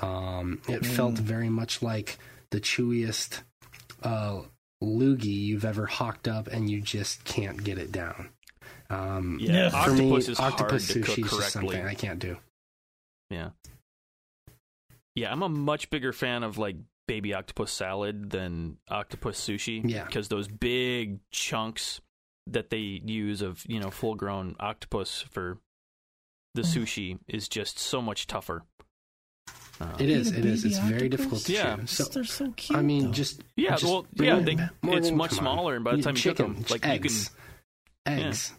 [0.00, 2.18] Um, it felt very much like
[2.50, 3.42] the chewiest
[4.02, 4.42] uh,
[4.82, 8.28] loogie you've ever hawked up, and you just can't get it down.
[8.90, 11.50] Um, Yeah, for me, octopus is octopus hard to sushi cook is just correctly.
[11.76, 12.36] something I can't do.
[13.30, 13.50] Yeah.
[15.14, 16.76] Yeah, I'm a much bigger fan of like
[17.06, 19.82] baby octopus salad than octopus sushi.
[19.88, 20.04] Yeah.
[20.04, 22.00] Because those big chunks
[22.46, 25.58] that they use of, you know, full grown octopus for
[26.54, 26.74] the Mm.
[26.76, 28.62] sushi is just so much tougher.
[29.80, 30.28] Uh, It is.
[30.32, 30.62] Eat a It is.
[30.62, 31.76] baby It's very difficult to Yeah.
[31.76, 31.86] chew.
[31.86, 32.78] So They're so cute.
[32.78, 33.12] I mean, though.
[33.12, 35.54] just Yeah, just well, yeah, they- more it's much come on.
[35.56, 37.30] smaller, and by the You- time you cook chicken, 'em, like, you eggs,
[38.06, 38.52] eggs.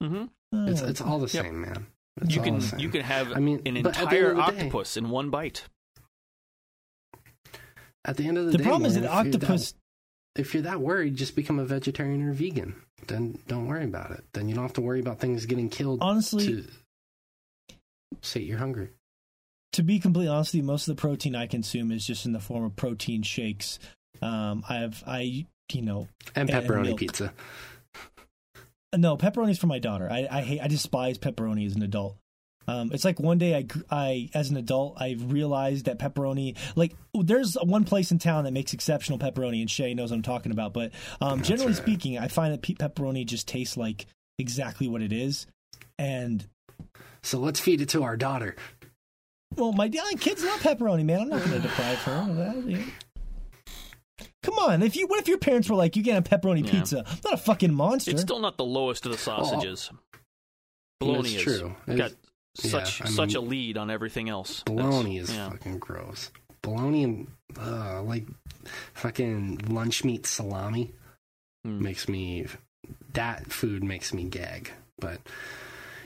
[0.00, 0.86] hmm It's Oh.
[0.86, 1.44] it's all the Yep.
[1.44, 1.86] same, man.
[2.22, 4.46] It's You can you can have I mean, an but at the entire end of
[4.46, 5.64] the day- octopus in one bite.
[8.04, 9.74] At the end of the, the day, problem is that Lauren, if you're octopus.
[10.36, 12.74] if you're that worried, just become a vegetarian or vegan.
[13.06, 14.24] Then don't worry about it.
[14.32, 16.64] Then you don't have to worry about things getting killed Honestly, to
[18.22, 18.90] sate your hunger.
[19.72, 22.32] to be completely honest with you, most of the protein I consume is just in
[22.32, 23.78] the form of protein shakes.
[24.22, 26.98] Um, I have, I, you know, And And pepperoni milk.
[27.00, 27.32] pizza.
[28.96, 30.08] no, pepperoni's for my daughter.
[30.10, 32.16] I I hate I despise pepperoni as an adult.
[32.66, 36.94] Um, it's like one day I, I, as an adult, I realized that pepperoni, like,
[37.14, 40.52] there's one place in town that makes exceptional pepperoni, and Shay knows what I'm talking
[40.52, 40.72] about.
[40.72, 41.76] But um, That's generally right.
[41.82, 44.06] speaking, I find that pe- pepperoni just tastes like
[44.38, 45.46] exactly what it is.
[45.98, 46.44] And
[47.22, 48.56] So let's feed it to our daughter.
[49.56, 51.20] well, my my kids love pepperoni, man.
[51.20, 52.64] I'm not going to deprive her of that.
[52.66, 52.82] yeah.
[54.42, 56.70] Come on, if you what if your parents were like, you get a pepperoni Yeah.
[56.70, 57.04] pizza?
[57.06, 58.10] I'm not a fucking monster.
[58.10, 59.90] It's still not the lowest of the sausages.
[61.00, 61.74] Bologna It's is true.
[61.96, 62.12] got
[62.58, 64.62] It's- yeah, such I such a lead on everything else.
[64.64, 65.50] Bologna That's- is yeah.
[65.50, 66.30] fucking gross.
[66.62, 67.28] Bologna and
[67.60, 68.26] uh, like
[68.94, 70.92] fucking lunch meat salami
[71.66, 71.80] Mm.
[71.80, 72.46] makes me
[73.14, 74.70] that food makes me gag.
[74.98, 75.18] But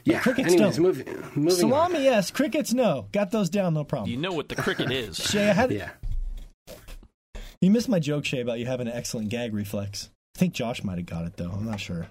[0.04, 0.20] yeah.
[0.20, 0.82] crickets Anyways, don't.
[0.84, 2.30] moving moving Salami, yes.
[2.30, 3.06] Crickets, no.
[3.12, 4.10] Got those down, no problem.
[4.10, 5.16] You know what the cricket is.
[5.30, 5.72] Shay, I had.
[5.72, 5.90] Yeah.
[7.60, 10.10] You missed my joke, Shay, about you having an excellent gag reflex.
[10.36, 11.50] I think Josh might have got it though.
[11.50, 12.06] I'm not sure.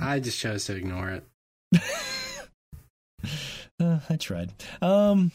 [0.00, 1.24] I just chose to ignore it.
[3.80, 4.52] Uh, I tried.
[4.82, 5.32] Um,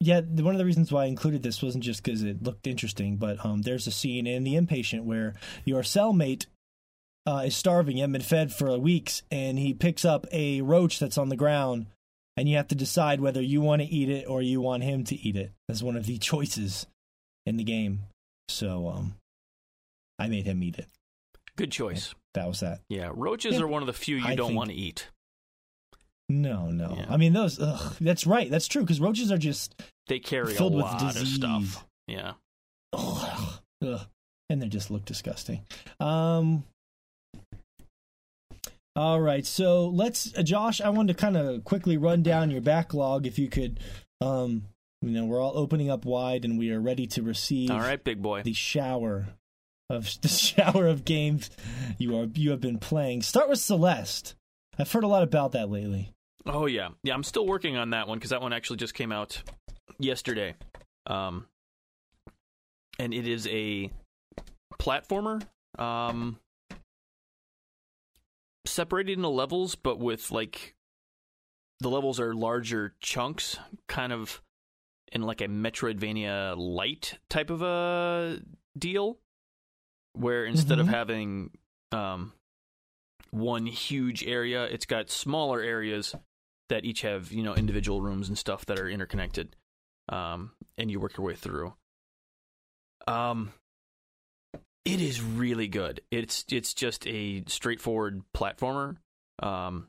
[0.00, 3.16] yeah, one of the reasons why I included this wasn't just because it looked interesting,
[3.16, 5.34] but um, there's a scene in The Inpatient where
[5.64, 6.46] your cellmate
[7.26, 11.16] uh, is starving, hasn't been fed for weeks, and he picks up a roach that's
[11.16, 11.86] on the ground,
[12.36, 15.04] and you have to decide whether you want to eat it or you want him
[15.04, 15.52] to eat it.
[15.68, 16.86] That's one of the choices
[17.46, 18.00] in the game.
[18.48, 19.14] So, um,
[20.18, 20.86] I made him eat it.
[21.56, 22.14] Good choice.
[22.34, 22.80] That was that.
[22.88, 23.62] Yeah, roaches Yeah.
[23.62, 25.08] are one of the few you I don't want to eat.
[26.28, 26.94] No, no.
[26.98, 27.06] Yeah.
[27.08, 27.60] I mean, those.
[27.60, 28.50] Ugh, that's right.
[28.50, 29.74] That's true because roaches are just
[30.08, 31.34] They carry Filled a with lot of disease.
[31.34, 31.84] stuff.
[32.06, 32.32] Yeah.
[32.92, 34.00] ugh, ugh,
[34.48, 35.60] and they just look disgusting.
[36.00, 36.64] Um.
[38.96, 40.80] All right, so let's, uh, Josh.
[40.80, 43.80] I wanted to kind of quickly run down your backlog, if you could.
[44.20, 44.66] Um,
[45.02, 48.02] you know, we're all opening up wide, and we are ready to receive All right,
[48.02, 48.42] big boy.
[48.42, 49.26] the shower
[49.90, 51.50] of the shower of games
[51.98, 53.22] you are you have been playing.
[53.22, 54.36] Start with Celeste.
[54.78, 56.10] I've heard a lot about that lately.
[56.46, 57.14] Oh yeah, yeah.
[57.14, 59.42] I'm still working on that one because that one actually just came out
[59.98, 60.54] yesterday,
[61.06, 61.46] um,
[62.98, 63.90] and it is a
[64.78, 65.42] platformer,
[65.78, 66.38] um,
[68.66, 70.74] separated into levels, but with like
[71.80, 73.58] the levels are larger chunks,
[73.88, 74.42] kind of
[75.12, 78.40] in like a Metroidvania light type of a
[78.76, 79.18] deal,
[80.12, 80.90] where instead of Mhm.
[80.90, 81.50] having
[81.92, 82.32] um,
[83.30, 86.14] one huge area, it's got smaller areas
[86.68, 89.54] that each have you know individual rooms and stuff that are interconnected,
[90.08, 91.74] um, and you work your way through.
[93.06, 93.52] Um,
[94.84, 96.00] it is really good.
[96.10, 98.96] It's it's just a straightforward platformer,
[99.42, 99.88] um,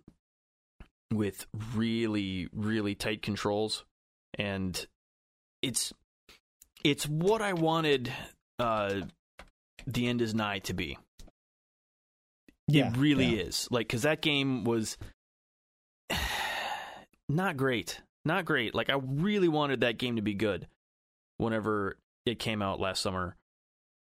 [1.14, 3.86] with really really tight controls,
[4.38, 4.86] and
[5.62, 5.94] it's
[6.84, 8.12] it's what I wanted.
[8.58, 9.02] Uh,
[9.88, 10.98] the end is nigh to be.
[12.68, 13.44] Yeah, it really yeah.
[13.44, 13.68] is.
[13.70, 14.98] Like, because that game was
[17.30, 18.02] not great.
[18.24, 18.74] Not great.
[18.74, 20.68] Like, I really wanted that game to be good
[21.38, 23.36] whenever it came out last summer.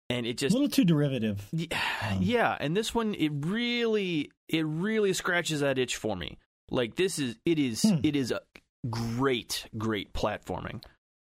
[0.09, 1.47] And it just a little too derivative.
[1.51, 1.67] y-
[2.11, 2.19] Um.
[2.21, 2.55] Yeah.
[2.59, 6.37] And this one, it really, it really scratches that itch for me.
[6.69, 7.99] Like, this is, it is, Hmm.
[8.03, 8.41] it is a
[8.89, 10.83] great, great platforming.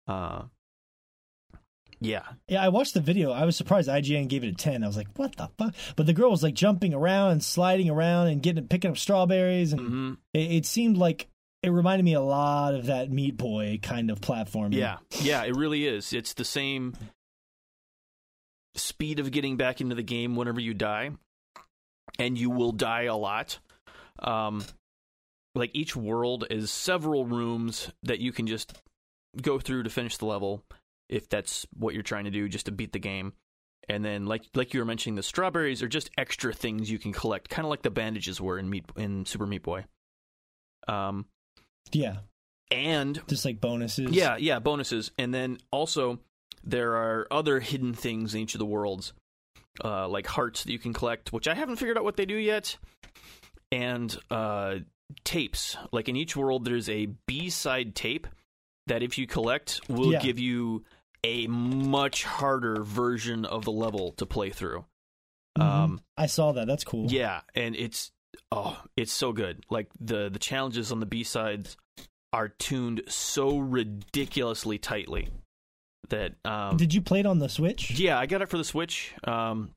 [0.08, 0.42] Uh,
[2.00, 2.22] yeah.
[2.48, 3.30] Yeah, I watched the video.
[3.30, 4.82] I was surprised IGN gave it a 10.
[4.82, 5.74] I was like, what the fuck?
[5.94, 9.72] But the girl was like jumping around and sliding around and getting picking up strawberries.
[9.72, 11.28] And hmm it, it seemed like
[11.62, 14.72] it reminded me a lot of that Meat Boy kind of platform.
[14.72, 16.12] Yeah, yeah, it really is.
[16.12, 16.94] It's the same
[18.74, 21.10] speed of getting back into the game whenever you die,
[22.18, 23.58] and you will die a lot.
[24.18, 24.64] Um,
[25.54, 28.80] like each world is several rooms that you can just
[29.40, 30.64] go through to finish the level,
[31.08, 33.34] if that's what you're trying to do, just to beat the game.
[33.88, 37.12] And then, like like you were mentioning, the strawberries are just extra things you can
[37.12, 39.84] collect, kind of like the bandages were in Meat in Super Meat Boy.
[40.88, 41.26] Um,
[41.90, 42.18] Yeah.
[42.70, 44.12] and Just like bonuses.
[44.12, 45.10] yeah, yeah, bonuses.
[45.18, 46.20] And then also
[46.64, 49.12] there are other hidden things in each of the worlds,
[49.84, 52.36] uh, like hearts that you can collect, which I haven't figured out what they do
[52.36, 52.76] yet,
[53.70, 54.76] and uh,
[55.24, 55.76] tapes.
[55.92, 58.26] Like in each world, there's a B side tape
[58.86, 60.20] that if you collect will Yeah.
[60.20, 60.84] give you
[61.24, 64.84] a much harder version of the level to play through.
[65.58, 65.62] Mhm.
[65.62, 66.66] Um, I saw that.
[66.66, 67.10] That's cool.
[67.12, 68.10] yeah, and it's
[68.50, 69.64] oh, it's so good.
[69.70, 71.76] Like the the challenges on the B sides
[72.32, 75.28] are tuned so ridiculously tightly
[76.08, 77.90] that um Did you play it on the Switch?
[77.98, 79.12] yeah, I got it for the Switch.
[79.24, 79.70] Um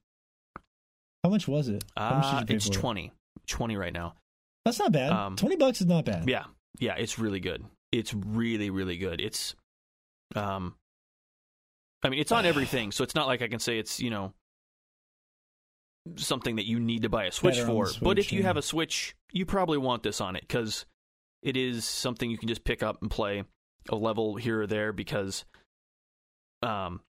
[1.24, 1.84] How much was it?
[1.98, 2.76] Much uh, it's for it?
[2.80, 3.12] 20.
[3.48, 4.16] 20 right now.
[4.64, 5.12] That's not bad.
[5.12, 6.28] Um, 20 bucks is not bad.
[6.28, 6.46] Yeah.
[6.80, 7.64] Yeah, it's really good.
[7.92, 9.22] It's really really good.
[9.22, 9.56] It's
[10.36, 10.76] um
[12.04, 14.34] I mean, it's on everything, so it's not like I can say it's, you know,
[16.18, 17.88] something that you need to buy a Switch Better for.
[17.88, 18.48] the but if you yeah.
[18.48, 20.86] have a Switch, you probably want this on it because
[21.42, 23.44] it is something you can just pick up and play
[23.90, 25.46] a level here or there because
[26.64, 27.02] um,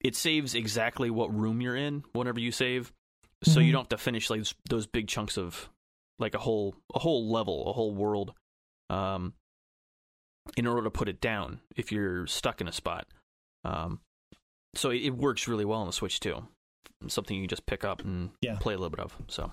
[0.00, 2.92] it saves exactly what room you're in whenever you save,
[3.44, 3.72] so you Mhm.
[3.72, 5.68] don't have to finish like those big chunks of
[6.18, 8.34] like a whole a whole level, a whole world,
[8.90, 9.34] um,
[10.56, 13.06] in order to put it down if you're stuck in a spot.
[13.64, 14.00] Um,
[14.74, 16.46] so it, it works really well on the Switch too.
[17.06, 18.56] Something you can just pick up and Yeah.
[18.58, 19.16] play a little bit of.
[19.28, 19.52] So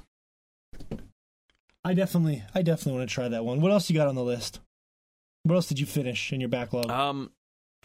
[1.84, 3.62] I definitely, I definitely want to try that one.
[3.62, 4.60] What else you got on the list?
[5.44, 6.90] What else did you finish in your backlog?
[6.90, 7.32] um,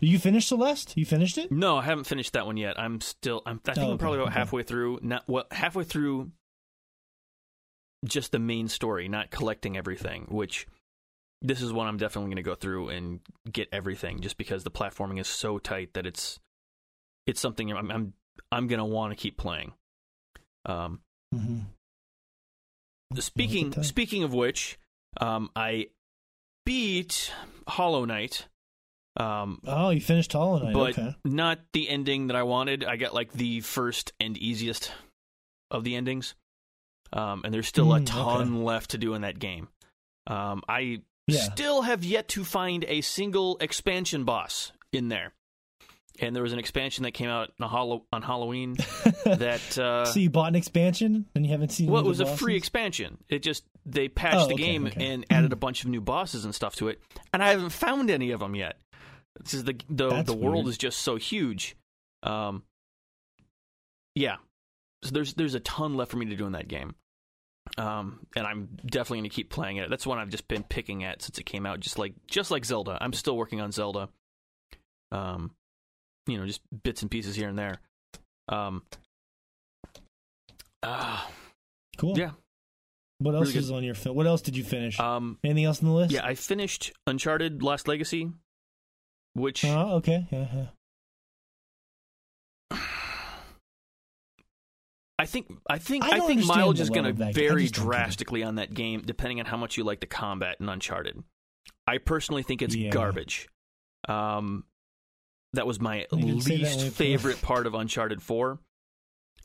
[0.01, 0.97] you finish Celeste?
[0.97, 1.53] You finished it?
[1.53, 2.81] No, I haven't finished that one yet.
[2.81, 3.43] I'm still.
[3.45, 4.39] I'm, I think Oh, I'm probably about okay.
[4.39, 5.01] halfway through.
[5.03, 6.31] Not well, halfway through.
[8.07, 10.27] Just the main story, not collecting everything.
[10.31, 10.67] Which
[11.43, 13.21] this is one I'm definitely going to go through and
[13.53, 16.41] get everything, just because the platforming is so tight that it's
[17.27, 18.15] it's something I'm I'm,
[18.53, 19.73] I'm going to want to keep playing.
[20.67, 21.01] Um,
[21.35, 21.61] Mm-hmm.
[23.19, 24.79] speaking speaking of which,
[25.21, 25.89] um, I
[26.67, 27.33] beat
[27.69, 28.47] Hollow Knight.
[29.17, 30.75] Um, Oh, you finished Hollow Knight.
[30.75, 31.15] but okay.
[31.25, 32.85] not the ending that I wanted.
[32.85, 34.93] I got like the first and easiest
[35.71, 36.35] of the endings,
[37.13, 39.69] um, and there's still a Mm, ton left to do in that game.
[40.27, 41.39] Um, I Yeah.
[41.53, 45.33] still have yet to find a single expansion boss in there,
[46.21, 48.75] and there was an expansion that came out on, on Halloween
[49.25, 49.79] that.
[49.79, 51.91] Uh, so you bought an expansion and you haven't seen.
[51.91, 53.19] well, it was the a free expansion.
[53.29, 55.13] It just they patched Oh, the okay, game okay.
[55.13, 57.01] and added a bunch of new bosses and stuff to it,
[57.33, 58.79] and I haven't found any of them yet.
[59.43, 60.69] This is the the That's the world weird.
[60.69, 61.77] is just so huge.
[62.23, 62.63] Um,
[64.15, 64.37] yeah,
[65.03, 66.95] so there's there's a ton left for me to do in that game.
[67.79, 69.89] Um, and I'm definitely going to keep playing it.
[69.89, 72.65] That's one I've just been picking at since it came out, just like just like
[72.65, 72.99] Zelda.
[73.01, 74.09] I'm still working on Zelda.
[75.13, 75.53] Um,
[76.27, 77.81] you know, just bits and pieces here and there.
[78.49, 78.83] Um,
[80.83, 81.31] ah,
[81.99, 82.19] Cool.
[82.19, 82.33] yeah.
[83.19, 83.63] What else Really good.
[83.65, 84.17] is on your film?
[84.17, 84.99] What else did you finish?
[84.99, 86.13] Um, Anything else on the list?
[86.13, 88.31] yeah, I finished Uncharted: Lost Legacy,
[89.35, 90.27] which Oh, okay.
[90.31, 90.47] Yeah,
[92.73, 92.79] yeah.
[95.19, 97.45] I think I think I I, think mileage is going to that game.
[97.45, 97.99] I vary just don't get it.
[97.99, 101.23] drastically on that game depending on how much you like the combat in Uncharted.
[101.87, 102.89] I personally think it's Yeah.
[102.91, 103.49] garbage.
[104.09, 104.65] Um,
[105.55, 108.61] that was my You didn't say that least favorite part of Uncharted Four,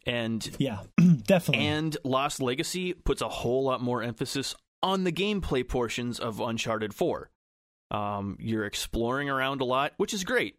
[0.06, 0.80] and Yeah,
[1.24, 1.66] definitely.
[1.66, 6.94] and Lost Legacy puts a whole lot more emphasis on the gameplay portions of Uncharted
[6.94, 7.30] 4.
[7.92, 10.58] Um, you're exploring around a lot, which is great.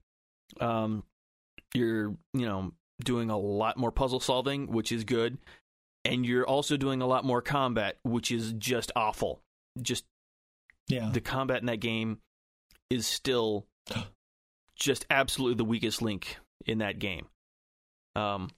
[0.60, 1.05] Um,
[1.74, 2.73] you're, you know,
[3.05, 5.39] doing a lot more puzzle solving, which is good.
[6.05, 9.43] And you're also doing a lot more combat, which is just awful.
[9.81, 10.05] Just
[10.89, 11.10] yeah.
[11.12, 12.18] the combat in that game
[12.90, 13.66] is still
[14.77, 16.36] just absolutely the weakest link
[16.66, 17.27] in that game.
[18.15, 18.51] Um,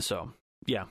[0.00, 0.32] so
[0.66, 0.84] yeah,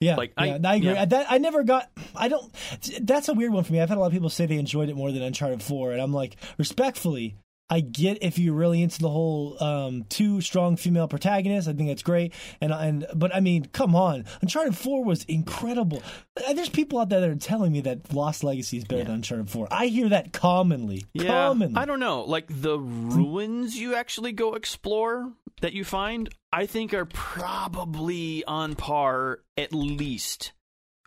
[0.00, 0.88] Yeah, Like, I- yeah, I, agree.
[0.92, 1.04] yeah.
[1.04, 1.90] That, I never got.
[2.14, 2.52] I don't.
[3.00, 3.80] That's a weird one for me.
[3.80, 6.00] I've had a lot of people say they enjoyed it more than Uncharted Four, and
[6.00, 7.36] I'm like, respectfully,
[7.70, 11.66] I get if you're really into the whole um, two strong female protagonists.
[11.68, 12.34] I think that's great.
[12.60, 16.02] And and but I mean, come on, Uncharted Four was incredible.
[16.46, 19.04] Uh, There's people out there that are telling me that Lost Legacy is better Yeah.
[19.04, 19.66] than Uncharted Four.
[19.70, 21.06] I hear that commonly.
[21.14, 21.76] Yeah, commonly.
[21.76, 22.22] I don't know.
[22.24, 25.32] Like the ruins you actually go explore
[25.62, 30.52] that you find, I think are probably on par at least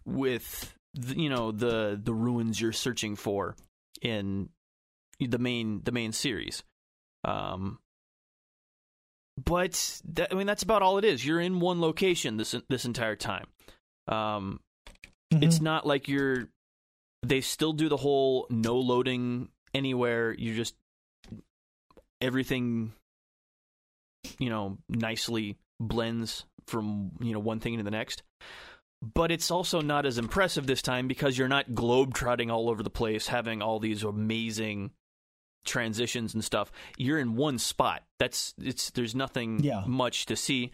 [0.06, 3.56] with the, you know the the ruins you're searching for
[4.02, 4.50] in
[5.20, 6.64] the main the main series.
[7.24, 7.80] Um
[9.44, 11.26] but that, I mean that's about all it is.
[11.26, 13.48] You're in one location this this entire time.
[14.08, 14.60] Um
[15.34, 15.44] Mhm.
[15.44, 16.48] it's not like you're
[17.22, 20.74] they still do the whole no loading anywhere you just
[22.22, 22.94] everything
[24.40, 28.24] you know nicely blends from you know one thing into the next
[29.02, 32.82] but it's also not as impressive this time because you're not globe trotting all over
[32.82, 34.92] the place having all these amazing
[35.68, 39.84] transitions and stuff you're in one spot that's it's there's nothing Yeah.
[39.86, 40.72] much to see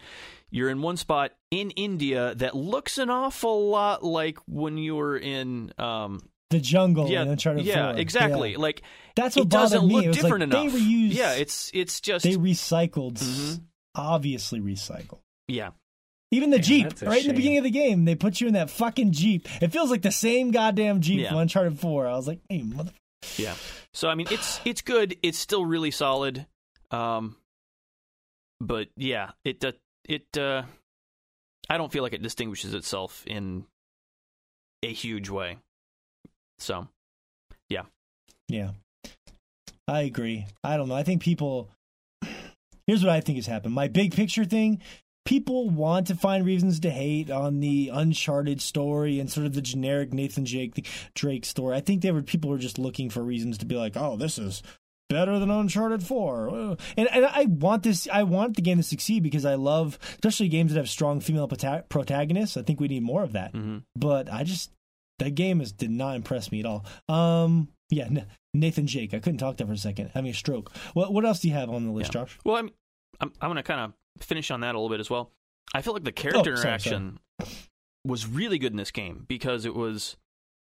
[0.50, 5.18] you're in one spot in India that looks an awful lot like when you were
[5.18, 8.00] in um the jungle yeah in Uncharted yeah 4.
[8.00, 8.58] exactly Yeah.
[8.58, 8.82] like
[9.16, 9.94] That's what it doesn't bothered me.
[9.96, 11.14] look It was different like, enough They reused.
[11.14, 13.18] yeah it's it's just they recycled.
[13.18, 13.62] Mhm.
[13.96, 15.20] Obviously recycled.
[15.48, 15.70] yeah
[16.30, 18.40] Even the Damn, Jeep, that's a right in the beginning of the game, they put
[18.40, 19.46] you in that fucking Jeep.
[19.62, 21.28] It feels like the same goddamn Jeep Yeah.
[21.30, 22.08] from Uncharted 4.
[22.08, 22.90] I was like, hey, mother.
[23.36, 23.54] Yeah.
[23.92, 25.16] So I mean, it's it's good.
[25.22, 26.46] It's still really solid.
[26.90, 27.36] Um,
[28.60, 29.72] but yeah, it uh,
[30.04, 30.62] it uh,
[31.68, 33.64] I don't feel like it distinguishes itself in
[34.82, 35.58] a huge way.
[36.58, 36.88] So
[37.68, 37.82] Yeah.
[38.48, 38.70] Yeah.
[39.86, 40.46] I agree.
[40.62, 40.94] I don't know.
[40.94, 41.70] I think people.
[42.86, 43.74] Here's what I think has happened.
[43.74, 44.82] My big picture thing
[45.24, 49.62] people want to find reasons to hate on the Uncharted story and sort of the
[49.62, 51.76] generic Nathan Jake Drake story.
[51.76, 54.38] I think they were people were just looking for reasons to be like, oh, this
[54.38, 54.62] is
[55.10, 58.08] better than Uncharted Four, Uh, and and I want this.
[58.12, 61.46] I want the game to succeed because I love, especially games that have strong female
[61.48, 62.56] prota- protagonists.
[62.56, 63.52] I think we need more of that.
[63.52, 64.70] hmm But I just
[65.20, 66.84] that game is did not impress me at all.
[67.08, 68.08] Um, yeah,
[68.54, 69.14] Nathan Jake.
[69.14, 70.72] I couldn't talk there for a second, having a stroke.
[70.94, 72.22] What what else do you have on the list, Yeah.
[72.22, 72.38] Josh?
[72.44, 72.70] Well, I'm
[73.20, 75.30] I'm, I'm going to kind of finish on that a little bit as well.
[75.74, 77.18] I feel like the character Oh, sorry, interaction
[78.04, 80.16] was really good in this game because it was,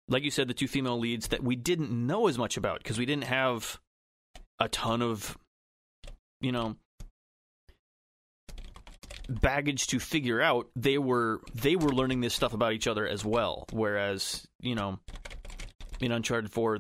[0.08, 2.98] like you said, the two female leads that we didn't know as much about because
[2.98, 3.80] we didn't have
[4.60, 5.38] a ton of,
[6.42, 6.76] you know,
[9.30, 10.68] baggage to figure out.
[10.76, 13.66] They were they were learning this stuff about each other as well.
[13.72, 15.00] Whereas, you know,
[16.02, 16.80] in Uncharted Four,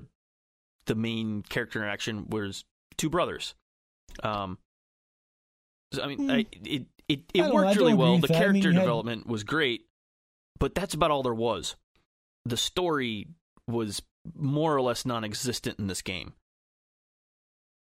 [0.85, 2.65] the main character interaction was
[2.97, 3.53] two brothers.
[4.23, 4.57] Um,
[6.01, 6.29] I mean, Hmm.
[6.31, 8.17] I, it it, it I worked don't really well.
[8.19, 8.35] The that.
[8.37, 9.85] I mean, character had- development was great,
[10.59, 11.75] but that's about all there was.
[12.45, 13.27] The story
[13.67, 14.01] was
[14.35, 16.33] more or less non-existent in this game.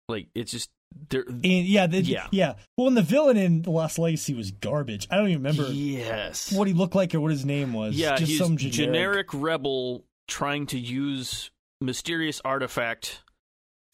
[0.09, 0.69] Like it's just
[1.09, 1.25] there.
[1.27, 2.27] And yeah, the, Yeah.
[2.31, 2.53] yeah.
[2.77, 5.07] Well, and the villain in The Lost Legacy was garbage.
[5.11, 6.51] I don't even remember yes.
[6.53, 7.95] what he looked like or what his name was.
[7.95, 8.73] Yeah, just he's some generic.
[8.73, 9.27] generic.
[9.34, 11.51] rebel trying to use
[11.81, 13.21] mysterious artifact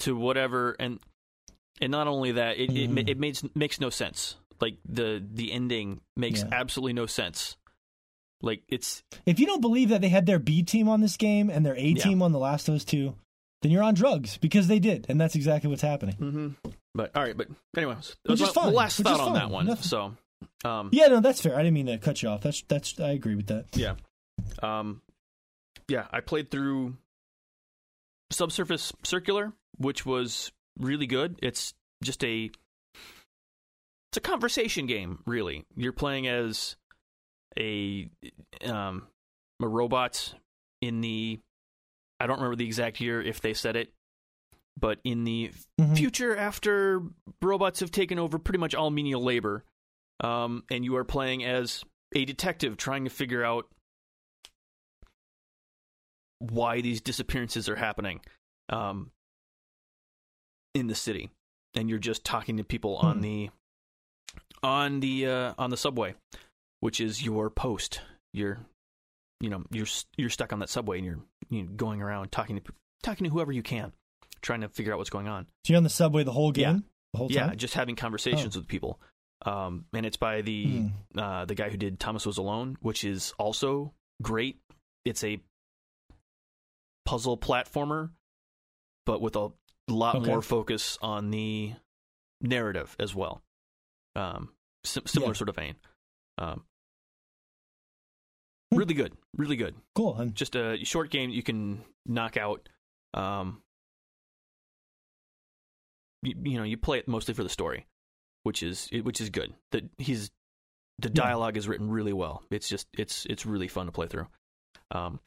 [0.01, 0.99] to whatever, and
[1.81, 3.09] and not only that, it it, ma- Mhm.
[3.09, 4.35] it makes makes no sense.
[4.61, 6.49] Like the the ending makes Yeah.
[6.51, 7.57] absolutely no sense.
[8.41, 11.49] Like it's If you don't believe that they had their B team on this game
[11.49, 12.03] and their A Yeah.
[12.03, 13.15] team on The Last of Us Two,
[13.61, 16.15] then you're on drugs because they did, and that's exactly what's happening.
[16.15, 16.69] mm-hmm.
[16.95, 17.35] but all right.
[17.35, 19.65] But anyways, Which was is fine, last which thought on that one.
[19.65, 20.17] Nothing- So,
[20.65, 21.55] um, Yeah, no, that's fair.
[21.55, 22.41] I didn't mean to cut you off.
[22.41, 23.65] That's that's I agree with that.
[23.75, 23.95] Yeah.
[24.61, 25.01] Um,
[25.87, 26.97] yeah, I played through
[28.31, 31.39] Subsurface Circular, which was really good.
[31.41, 31.73] It's
[32.03, 32.49] just a
[34.11, 35.65] it's a conversation game, really.
[35.75, 36.75] You're playing as
[37.57, 38.09] a
[38.65, 39.07] um
[39.61, 40.33] a robot
[40.81, 41.39] in the
[42.19, 43.91] I don't remember the exact year if they said it,
[44.79, 45.97] but in the Mhm.
[45.97, 47.01] future after
[47.41, 49.63] robots have taken over pretty much all menial labor,
[50.21, 51.83] um, and you are playing as
[52.15, 53.67] a detective trying to figure out
[56.39, 58.19] why these disappearances are happening
[58.69, 59.11] um,
[60.73, 61.29] in the city,
[61.75, 63.21] and you're just talking to people on Hmm.
[63.21, 63.49] the
[64.61, 66.15] on the uh, on the subway,
[66.79, 68.01] which is your post.
[68.33, 68.59] You're
[69.39, 69.87] you know you're
[70.17, 71.19] you're stuck on that subway and you're
[71.49, 72.73] you know, going around talking to
[73.03, 73.91] talking to whoever you can,
[74.41, 75.45] trying to figure out what's going on.
[75.65, 76.79] So you're on the subway the whole game, Yeah.
[77.13, 78.99] the whole Yeah, just having conversations with people.
[79.45, 80.79] Um, and it's by the
[81.13, 81.19] Hmm.
[81.19, 84.57] uh, the guy who did Thomas Was Alone, which is also great.
[85.03, 85.41] It's a
[87.05, 88.11] puzzle platformer,
[89.05, 89.49] but with a
[89.89, 90.25] lot Okay.
[90.27, 91.73] more focus on the
[92.41, 93.43] narrative as well.
[94.15, 94.53] Um,
[94.83, 95.37] sim- similar Yeah.
[95.37, 95.75] sort of vein.
[96.37, 96.65] Um,
[98.71, 98.77] Hmm.
[98.79, 99.75] really good, really good.
[99.95, 100.15] Cool.
[100.17, 102.67] I'm, Just a short game you can knock out.
[103.13, 103.61] Um,
[106.21, 107.85] you, you know, you play it mostly for the story,
[108.43, 109.53] which is which is good.
[109.71, 110.31] That he's
[110.99, 111.13] the Yeah.
[111.13, 112.43] dialogue is written really well.
[112.49, 114.27] It's just it's it's really fun to play through.
[114.91, 115.19] Um,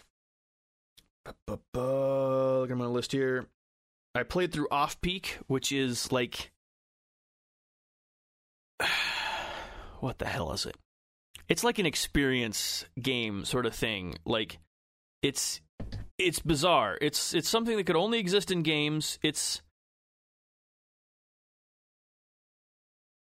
[1.75, 3.47] look at my list here.
[4.17, 6.51] I played through Off Peak, which is like
[10.01, 10.77] what the hell is it?
[11.49, 14.17] It's like an experience game sort of thing.
[14.25, 14.59] Like
[15.23, 15.61] it's
[16.19, 16.99] it's bizarre.
[17.01, 19.19] It's it's something that could only exist in games.
[19.23, 19.63] It's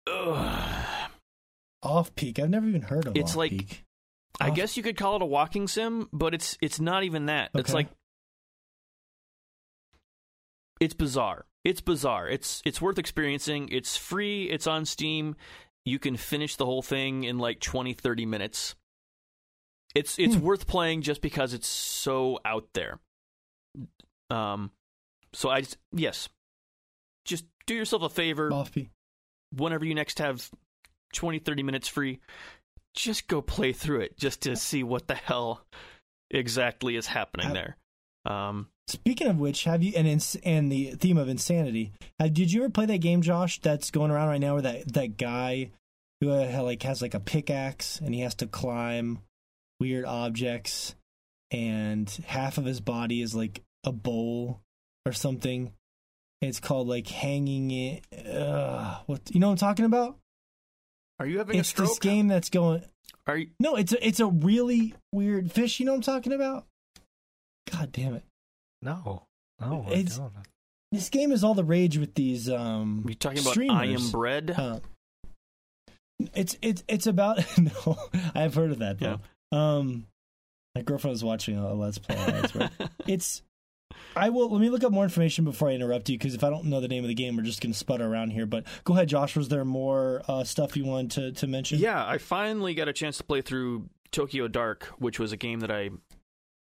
[0.07, 1.11] Ugh.
[1.84, 2.39] off peak.
[2.39, 3.15] I've never even heard of.
[3.15, 3.19] it.
[3.19, 3.85] It's Off like- Peak.
[4.39, 7.27] I Off- guess you could call it a walking sim, but it's it's not even
[7.27, 7.51] that.
[7.53, 7.89] It's like
[10.82, 11.45] it's bizarre.
[11.64, 12.28] It's bizarre.
[12.28, 13.70] It's it's worth experiencing.
[13.72, 14.49] It's free.
[14.49, 15.36] It's on Steam.
[15.86, 18.76] You can finish the whole thing in like 20 30 minutes.
[19.95, 20.41] It's it's Hmm.
[20.41, 22.99] worth playing just because it's so out there.
[24.30, 24.72] Um
[25.34, 26.28] so I just, yes.
[27.26, 28.49] Just do yourself a favor
[29.56, 30.49] whenever you next have
[31.14, 32.20] 20 30 minutes free
[32.95, 35.66] just go play through it just to see what the hell
[36.30, 37.78] exactly is happening there
[38.26, 41.93] um Speaking of which, have you and ins, and the theme of insanity?
[42.19, 43.61] Uh, did you ever play that game, Josh?
[43.61, 45.72] That's going around right now, where that that guy
[46.19, 49.19] who uh, like has like a pickaxe and he has to climb
[49.80, 50.95] weird objects,
[51.51, 54.59] and half of his body is like a bowl
[55.05, 55.72] or something.
[56.41, 58.03] It's called like hanging it.
[58.27, 60.18] Uh, what you know what I'm talking about?
[61.19, 62.84] are you having It's this game that's going.
[63.27, 65.80] are you No, it's a it's a really weird fish.
[65.80, 66.65] You know what I'm talking about?
[67.72, 68.23] God damn it!
[68.82, 69.24] No,
[69.60, 70.34] no, I It's- don't.
[70.91, 73.78] This game is all the rage with these um are you talking about streamers.
[73.78, 74.80] i am bread Uh,
[76.34, 77.98] It's it's it's about no.
[78.36, 79.20] I've heard of that though.
[79.58, 80.06] Um,
[80.76, 82.16] my girlfriend was watching a, a Let's Play.
[82.56, 82.70] right?
[83.08, 83.41] it's.
[84.16, 86.49] I will let me look up more information before I interrupt you because if I
[86.49, 88.45] don't know the name of the game, we're just going to sputter around here.
[88.45, 89.36] But go ahead, Josh.
[89.36, 91.80] Was there more uh, stuff you wanted to to mention?
[91.80, 95.60] Yeah, I finally got a chance to play through Tokyo Dark, which was a game
[95.62, 95.90] that I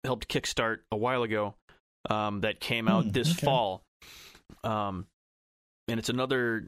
[0.06, 1.56] helped kickstart a while ago.
[2.10, 3.46] Um, that came out Hmm, this okay.
[3.46, 3.84] fall.
[4.64, 5.08] Um,
[5.90, 6.66] and it's another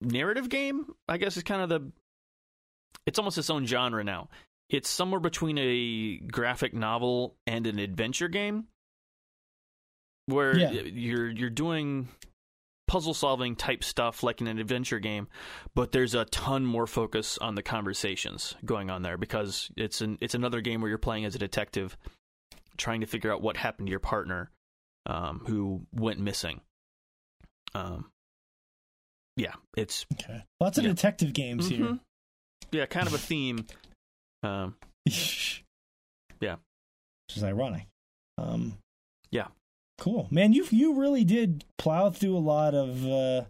[0.00, 0.86] narrative game.
[1.08, 1.90] I guess it's kind of the.
[3.06, 4.28] It's almost its own genre now.
[4.70, 8.64] It's somewhere between a graphic novel and an adventure game,
[10.26, 10.70] where Yeah.
[10.72, 12.08] you're you're doing
[12.86, 15.28] puzzle solving type stuff like in an adventure game,
[15.74, 20.16] but there's a ton more focus on the conversations going on there because it's an
[20.20, 21.96] it's another game where you're playing as a detective,
[22.78, 24.50] trying to figure out what happened to your partner,
[25.06, 26.60] um, who went missing.
[27.74, 28.10] Um,
[29.36, 30.44] yeah, it's Okay.
[30.60, 30.90] Lots of Yeah.
[30.90, 32.00] detective games Mhm.
[32.72, 33.66] yeah, kind of a theme.
[34.42, 34.76] Um.
[36.40, 36.56] Yeah.
[37.28, 37.86] Which is ironic.
[38.36, 38.78] Um.
[39.32, 39.48] Yeah.
[39.98, 40.52] Cool, man.
[40.52, 43.44] You you really did plow through a lot of uh,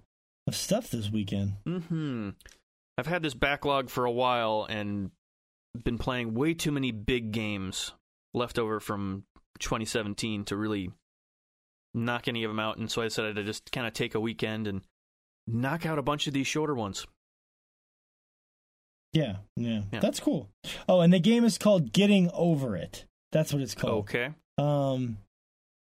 [0.46, 1.52] of stuff this weekend.
[1.64, 2.30] hmm
[2.96, 5.10] I've had this backlog for a while and
[5.84, 7.92] been playing way too many big games
[8.34, 9.24] left over from
[9.60, 10.90] 2017 to really
[11.94, 12.78] knock any of them out.
[12.78, 14.82] And so I decided to just kind of take a weekend and
[15.46, 17.06] knock out a bunch of these shorter ones.
[19.12, 20.00] Yeah, yeah, Yeah.
[20.00, 20.48] That's cool.
[20.88, 23.06] Oh, and the game is called Getting Over It.
[23.32, 24.00] That's what it's called.
[24.00, 24.30] Okay.
[24.59, 25.18] Um,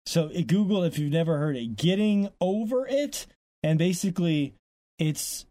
[0.06, 3.27] so it, Google if you've never heard it, getting over it,
[3.62, 4.55] and basically,
[4.98, 5.44] it's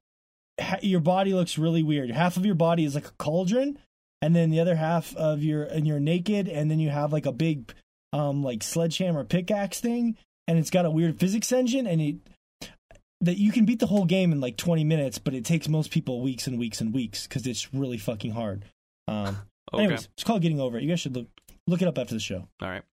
[0.81, 2.11] your body looks really weird.
[2.11, 3.77] Half of your body is like a cauldron,
[4.25, 7.27] and then the other half of your and you're naked, and then you have like
[7.27, 7.71] a big,
[8.11, 12.15] um, like sledgehammer pickaxe thing, and it's got a weird physics engine, and it
[13.21, 15.91] that you can beat the whole game in like 20 minutes, but it takes most
[15.91, 18.65] people weeks and weeks and weeks because it's really fucking hard.
[19.07, 19.37] Um,
[19.73, 19.83] Okay.
[19.83, 20.83] anyways, it's called Getting Over It.
[20.83, 21.27] You guys should look
[21.67, 22.47] look it up after the show.
[22.61, 22.83] All right.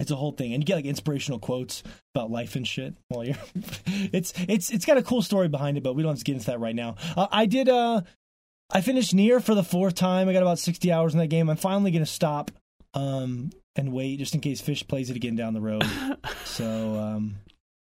[0.00, 1.82] It's a whole thing, and you get like inspirational quotes
[2.14, 2.94] about life and shit.
[3.08, 3.36] While you're,
[3.86, 6.34] it's it's it's got a cool story behind it, but we don't have to get
[6.34, 6.96] into that right now.
[7.16, 7.68] Uh, I did.
[7.68, 8.02] Uh,
[8.74, 10.28] I finished Nier for the fourth time.
[10.28, 11.48] I got about sixty hours in that game.
[11.48, 12.50] I'm finally gonna stop,
[12.94, 15.84] um, and wait just in case Fish plays it again down the road.
[16.44, 17.36] so um,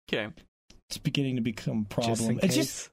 [0.07, 0.27] Okay.
[0.89, 2.29] it's beginning to become a Just problem.
[2.31, 2.55] in It's case.
[2.55, 2.89] just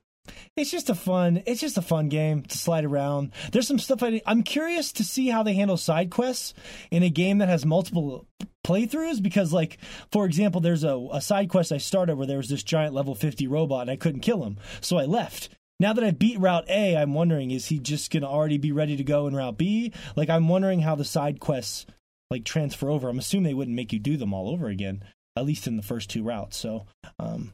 [0.56, 4.05] it's just a fun it's just a fun game to slide around there's some stuff
[4.05, 6.55] I, i'm curious to see how they handle side quests
[6.93, 8.24] in a game that has multiple
[8.64, 9.78] playthroughs because like
[10.12, 13.16] for example there's a, a side quest i started where there was this giant level
[13.16, 15.48] 50 robot and i couldn't kill him so i left
[15.82, 18.72] now that i beat route a i'm wondering is he just going to already be
[18.72, 21.84] ready to go in route b like i'm wondering how the side quests
[22.30, 25.04] like transfer over i'm assuming they wouldn't make you do them all over again
[25.36, 26.86] at least in the first two routes so
[27.18, 27.52] um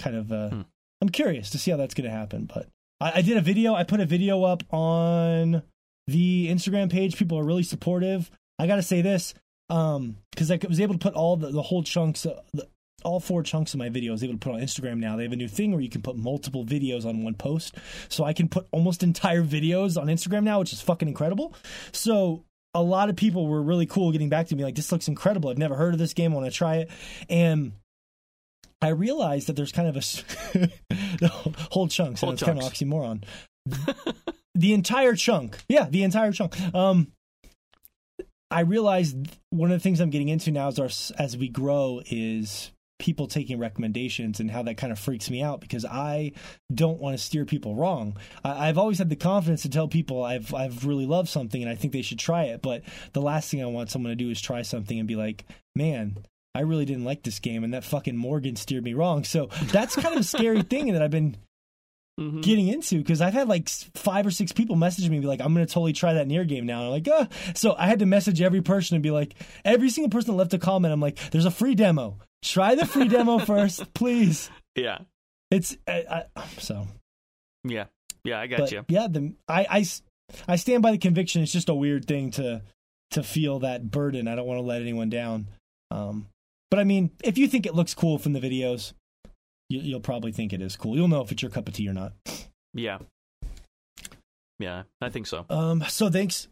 [0.00, 0.62] kind of uh Hmm.
[1.00, 2.48] I'm curious to see how that's going to happen.
[2.52, 2.68] But
[3.00, 3.74] I, I did a video.
[3.74, 5.62] I put a video up on
[6.06, 7.16] the Instagram page.
[7.16, 8.30] People are really supportive.
[8.58, 9.34] I got to say this
[9.68, 12.68] um because I was able to put all the, the whole chunks, uh, the,
[13.02, 15.16] all four chunks of my videos able to put on Instagram now.
[15.16, 17.76] They have a new thing where you can put multiple videos on one post.
[18.08, 21.54] So I can put almost entire videos on Instagram now, which is fucking incredible.
[21.92, 22.44] So
[22.74, 25.50] a lot of people were really cool getting back to me like, this looks incredible.
[25.50, 26.32] I've never heard of this game.
[26.32, 26.90] I want to try it.
[27.28, 27.72] And
[28.82, 31.26] I realized that there's kind of a
[31.70, 32.18] whole chunk.
[32.18, 33.24] So Whole it's kind of oxymoron.
[34.54, 35.58] the entire chunk.
[35.68, 36.58] Yeah, the entire chunk.
[36.74, 37.12] Um,
[38.50, 42.02] I realized one of the things I'm getting into now as our as we grow
[42.10, 46.32] is people taking recommendations and how that kind of freaks me out because I
[46.72, 48.16] don't want to steer people wrong.
[48.44, 51.68] I, I've always had the confidence to tell people I've I've really loved something and
[51.70, 52.62] I think they should try it.
[52.62, 52.82] But
[53.12, 55.44] the last thing I want someone to do is try something and be like,
[55.74, 56.18] man.
[56.52, 59.22] I really didn't like this game, and that fucking Morgan steered me wrong.
[59.22, 61.36] So that's kind of a scary thing that I've been
[62.18, 62.42] Mhm.
[62.42, 65.40] getting into because I've had like five or six people message me and be like,
[65.40, 66.78] I'm going to totally try that Nier game now.
[66.80, 67.26] And I'm like, uh.
[67.54, 70.52] So I had to message every person and be like, every single person that left
[70.52, 72.18] a comment, I'm like, there's a free demo.
[72.42, 74.50] Try the free demo first, please.
[74.74, 74.98] Yeah.
[75.50, 76.86] It's I, I, so.
[77.64, 77.86] Yeah.
[78.24, 78.84] Yeah, I got But you.
[78.88, 79.84] yeah, the I, I
[80.46, 81.42] I stand by the conviction.
[81.42, 82.62] It's just a weird thing to
[83.12, 84.28] to feel that burden.
[84.28, 85.48] I don't want to let anyone down.
[85.90, 86.26] Um,
[86.70, 88.92] but I mean, if you think it looks cool from the videos,
[89.68, 90.96] you, you'll probably think it is cool.
[90.96, 92.12] You'll know if it's your cup of tea or not.
[92.74, 92.98] Yeah.
[94.60, 95.46] Yeah, I think so.
[95.48, 96.46] Um, so thanks,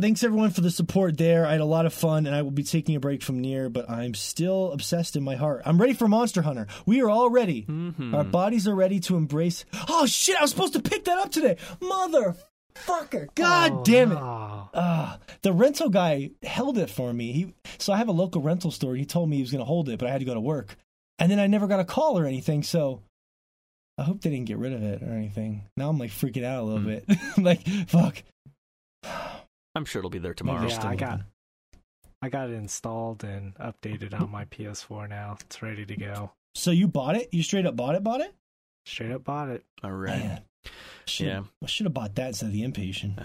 [0.00, 1.46] thanks everyone for the support there.
[1.46, 3.68] I had a lot of fun, and I will be taking a break from Nier,
[3.68, 5.62] but I'm still obsessed in my heart.
[5.64, 6.66] I'm ready for Monster Hunter.
[6.86, 7.64] We are all ready.
[7.68, 8.14] Mhm.
[8.14, 9.64] Our bodies are ready to embrace.
[9.88, 10.36] Oh shit!
[10.36, 13.34] I was supposed to pick that up today, motherfucker!
[13.34, 14.14] God Oh, damn it!
[14.14, 14.70] no.
[14.74, 17.32] Ah, the rental guy held it for me.
[17.32, 18.94] He so I have a local rental store.
[18.94, 20.40] He told me he was going to hold it, but I had to go to
[20.40, 20.76] work,
[21.18, 22.62] and then I never got a call or anything.
[22.62, 23.02] So
[23.98, 25.62] I hope they didn't get rid of it or anything.
[25.76, 26.86] Now I'm like freaking out a little Hmm.
[26.86, 27.04] bit.
[27.38, 28.22] like fuck.
[29.74, 30.62] I'm sure it'll be there tomorrow.
[30.66, 31.20] Yeah, still I got.
[32.20, 35.36] I got it installed and updated on my PS4 now.
[35.40, 36.32] It's ready to go.
[36.54, 37.28] So you bought it?
[37.32, 38.02] You straight up bought it?
[38.02, 38.34] Bought it?
[38.86, 39.64] Straight up bought it.
[39.84, 40.18] All right.
[40.18, 40.42] Man.
[41.06, 41.42] Should, Yeah.
[41.62, 43.24] I should have bought that instead of the inpatient.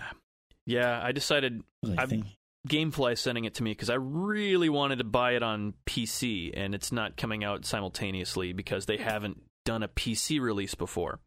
[0.68, 2.26] Yeah, I decided I I've- think?
[2.70, 6.74] GameFly sending it to me because I really wanted to buy it on PC, and
[6.74, 11.20] it's not coming out simultaneously because they haven't done a PC release before.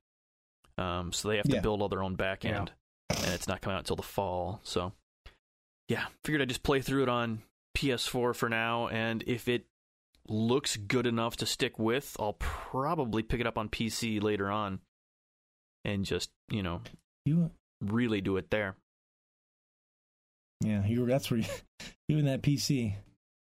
[0.79, 1.61] Um, so they have to Yeah.
[1.61, 2.61] build all their own back Yeah.
[2.61, 2.73] end,
[3.11, 4.61] and it's not coming out until the fall.
[4.63, 4.95] So,
[5.89, 7.43] yeah, figured I'd just play through it on
[7.77, 9.65] PS4 for now, and if it
[10.29, 14.81] looks good enough to stick with, I'll probably pick it up on PC later on,
[15.85, 16.81] and just you know
[17.25, 17.51] You
[17.81, 18.75] really do it there.
[20.65, 21.47] yeah, you were that's where you,
[22.09, 22.95] you and that PC.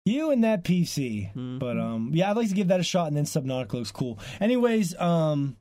[0.06, 1.32] You and that PC.
[1.36, 1.60] Mhm.
[1.60, 4.18] But um yeah, I'd like to give that a shot and then Subnautica looks cool.
[4.40, 5.58] Anyways, um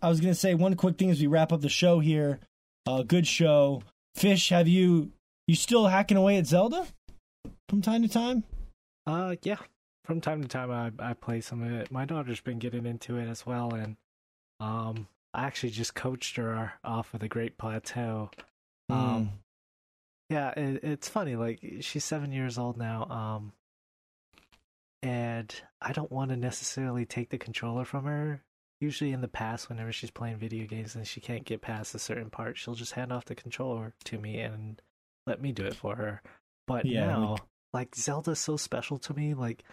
[0.00, 2.40] I was gonna say one quick thing as we wrap up the show here.
[2.86, 3.82] Uh good show.
[4.14, 5.12] Fish, have you
[5.50, 6.86] you still hacking away at Zelda?
[7.68, 8.44] From time to time?
[9.06, 9.56] Uh, yeah.
[10.04, 11.90] From time to time, I I play some of it.
[11.90, 13.96] My daughter's been getting into it as well, and
[14.60, 18.30] um, I actually just coached her off of the Great Plateau.
[18.88, 19.28] Um, Mm.
[20.30, 21.36] yeah, it, it's funny.
[21.36, 23.04] Like she's seven years old now.
[23.04, 23.52] Um,
[25.02, 28.42] and I don't want to necessarily take the controller from her.
[28.80, 31.98] Usually, in the past, whenever she's playing video games and she can't get past a
[31.98, 34.80] certain part, she'll just hand off the controller to me and
[35.30, 36.22] let me do it for her.
[36.66, 37.36] But Yeah, now,
[37.72, 39.34] like Zelda's so special to me.
[39.34, 39.64] Like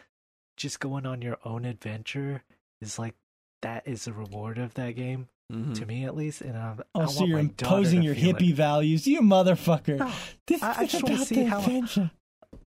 [0.55, 2.43] just going on your own adventure
[2.81, 3.15] is like
[3.61, 5.75] that is the reward of that game Mhm.
[5.79, 6.41] to me, at least.
[6.41, 8.35] And um, Oh, I so want you're imposing your feel it.
[8.37, 9.97] hippie values, you motherfucker.
[9.99, 10.11] No,
[10.45, 12.11] This I- I just wanna see how- adventure.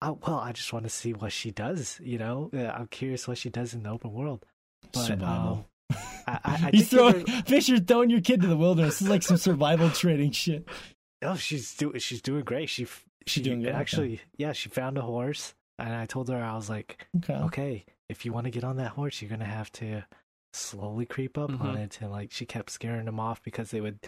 [0.01, 1.99] I, well, I just want to see what she does.
[2.03, 4.45] You know, I'm curious what she does in the open world.
[4.93, 5.95] But, um, I,
[6.27, 8.95] I, I He's throwing Fisher's throwing your kid to the wilderness.
[8.99, 10.67] This is like some survival training shit.
[11.21, 12.69] Oh, she's doing she's doing great.
[12.69, 12.87] She
[13.25, 13.69] she doing good?
[13.69, 13.77] Okay.
[13.77, 14.53] actually yeah.
[14.53, 17.33] She found a horse, and I told her I was like, Okay.
[17.35, 20.05] okay, if you want to get on that horse, you're gonna have to
[20.53, 21.77] slowly creep up on Mhm.
[21.85, 21.97] it.
[22.01, 23.99] And like she kept scaring them off because they would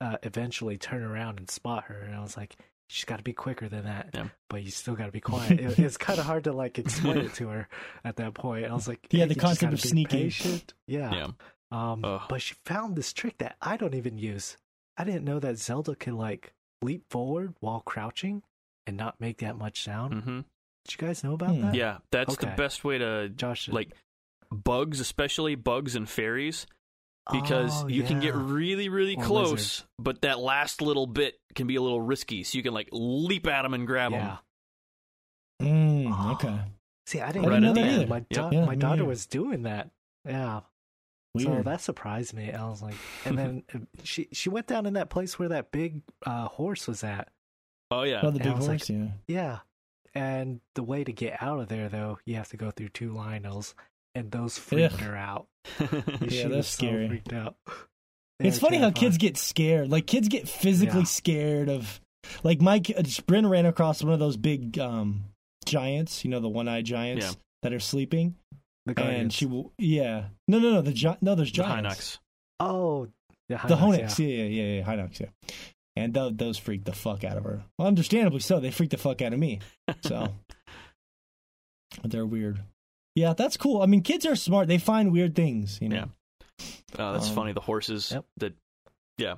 [0.00, 2.00] uh, eventually turn around and spot her.
[2.00, 2.56] And I was like,
[2.88, 4.10] she's got to be quicker than that.
[4.14, 4.28] Yeah.
[4.48, 5.58] But you still got to be quiet.
[5.60, 7.68] it, it's kind of hard to like explain it to her
[8.04, 8.66] at that point.
[8.66, 10.20] I was like, Yeah, "Hey, the concept of sneaking.
[10.20, 11.12] patient." Yeah.
[11.14, 11.26] Yeah.
[11.72, 12.22] Um, Ugh.
[12.28, 14.56] but she found this trick that I don't even use.
[15.00, 16.52] I didn't know that Zelda could like
[16.82, 18.42] leap forward while crouching
[18.86, 20.22] and not make that much sound.
[20.22, 20.40] hmm
[20.84, 21.62] Did you guys know about Hmm.
[21.62, 21.74] that?
[21.74, 23.68] Yeah, that's the best way to Josh.
[23.68, 23.92] like
[24.50, 26.66] bugs, especially bugs and fairies,
[27.32, 29.84] because Oh, you can get really, really Or close, lizards.
[29.98, 32.42] but that last little bit can be a little risky.
[32.44, 34.38] So you can like leap at them and grab yeah.
[35.60, 36.08] them.
[36.08, 36.32] Mm, Oh.
[36.32, 36.60] okay.
[37.06, 37.80] See, I I didn't didn't know know that.
[37.82, 38.06] that either.
[38.06, 38.52] My, Yep.
[38.52, 39.08] Yeah, my daughter neither.
[39.08, 39.90] was doing that.
[40.26, 40.60] Yeah.
[41.38, 42.52] So that surprised me.
[42.52, 42.94] I was like,
[43.24, 43.62] and then
[44.02, 47.28] she she went down in that place where that big uh, horse was at.
[47.90, 49.06] Oh yeah, oh, the and big horse, like- yeah.
[49.28, 49.58] Yeah.
[50.12, 53.12] And the way to get out of there, though, you have to go through two
[53.12, 53.74] Lynels,
[54.16, 55.00] and those freaked Ugh.
[55.00, 55.46] her out.
[55.80, 55.86] Yeah,
[56.28, 57.08] she that's was so scary.
[57.08, 57.54] freaked out.
[58.40, 59.88] It's They're funny how kids get scared.
[59.90, 61.04] Like kids get physically Yeah.
[61.04, 62.00] scared of.
[62.42, 65.24] Like Mike, uh, Bryn ran across one of those big um
[65.64, 66.24] giants.
[66.24, 67.32] You know the one-eyed giants Yeah.
[67.62, 68.34] that are sleeping,
[68.86, 69.72] the and she will.
[69.78, 70.82] Yeah, no, no, no.
[70.82, 72.18] The gi- no, there's the giants.
[72.60, 72.66] Hinox.
[72.66, 73.06] Oh,
[73.48, 74.26] the The Hinox, Honex, yeah.
[74.26, 75.26] yeah, yeah, yeah, yeah, Hinox, yeah.
[75.96, 77.64] And th- those freaked the fuck out of her.
[77.78, 78.60] Well, understandably so.
[78.60, 79.60] They freaked the fuck out of me.
[80.04, 80.28] So
[82.04, 82.60] they're weird.
[83.16, 83.82] Yeah, that's cool.
[83.82, 84.68] I mean, kids are smart.
[84.68, 85.78] They find weird things.
[85.82, 85.96] You know.
[85.96, 86.66] Yeah.
[86.98, 87.52] Oh, that's Um, funny.
[87.52, 88.24] The horses Yep.
[88.38, 88.54] that,
[89.18, 89.34] yeah,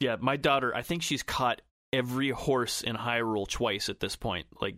[0.00, 0.16] yeah.
[0.20, 1.60] My daughter, I think she's caught
[1.92, 4.46] every horse in Hyrule twice at this point.
[4.60, 4.76] Like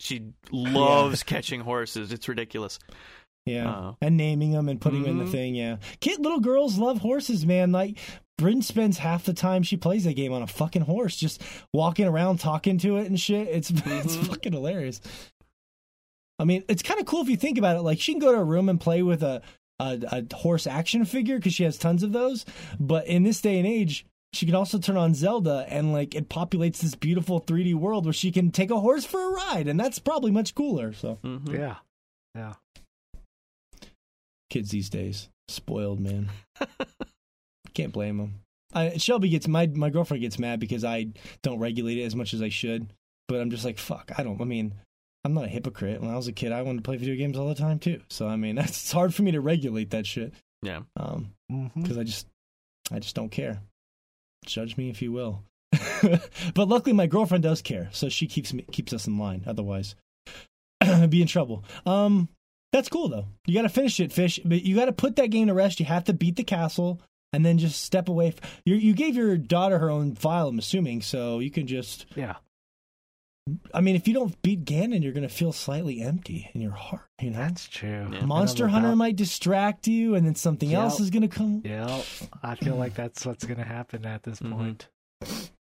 [0.00, 2.12] she loves catching horses.
[2.12, 2.78] It's ridiculous.
[3.46, 5.54] Yeah, Uh, and naming them and putting them in the thing.
[5.56, 7.72] Yeah, kid, little girls love horses, man.
[7.72, 7.98] Like
[8.38, 11.42] Bryn spends half the time she plays that game on a fucking horse, just
[11.72, 13.48] walking around talking to it and shit.
[13.48, 14.26] It's it's Mhm.
[14.28, 15.00] fucking hilarious.
[16.38, 17.82] I mean, it's kind of cool if you think about it.
[17.82, 19.42] Like she can go to a room and play with a
[19.80, 19.98] a,
[20.30, 22.44] a horse action figure because she has tons of those.
[22.78, 24.06] But in this day and age.
[24.34, 28.14] She can also turn on Zelda and like it populates this beautiful 3D world where
[28.14, 30.94] she can take a horse for a ride, and that's probably much cooler.
[30.94, 31.52] So mhm.
[31.52, 31.74] Yeah.
[32.34, 32.54] Yeah.
[34.52, 35.28] Kids these days.
[35.48, 36.30] Spoiled man.
[37.74, 38.42] Can't blame them
[38.74, 41.08] I, shelby gets my my girlfriend gets mad because i
[41.42, 42.92] don't regulate it as much as i should
[43.28, 44.74] but i'm just like fuck i don't i mean
[45.24, 46.00] i'm not a hypocrite.
[46.00, 48.00] When i was a kid i wanted to play video games all the time too.
[48.10, 50.32] So i mean that's it's hard for me to regulate that shit.
[50.62, 50.82] Yeah.
[50.96, 51.82] um Mm-hmm.
[51.82, 52.26] because i just
[52.90, 53.60] i just don't care.
[54.46, 55.42] Judge me if you will.
[56.54, 59.44] But luckily my girlfriend does care so she keeps me keeps us in line.
[59.46, 59.94] Otherwise
[60.80, 61.64] i'd be in trouble.
[61.86, 62.28] Um
[62.72, 63.26] That's cool though.
[63.46, 64.40] You got to finish it, fish.
[64.44, 65.78] But you got to put that game to rest.
[65.80, 67.00] You have to beat the castle
[67.34, 68.34] and then just step away.
[68.64, 70.48] You you gave your daughter her own file.
[70.48, 72.06] I'm assuming, so you can just.
[72.16, 72.36] Yeah.
[73.74, 77.02] I mean, if you don't beat Ganon, you're gonna feel slightly empty in your heart.
[77.20, 78.08] You know, That's true.
[78.12, 78.24] Yeah.
[78.24, 80.80] Monster Hunter about- might distract you, and then something Yep.
[80.80, 81.60] else is gonna come.
[81.64, 82.02] Yeah,
[82.42, 84.52] I feel like that's what's gonna happen at this Mhm.
[84.52, 84.88] point.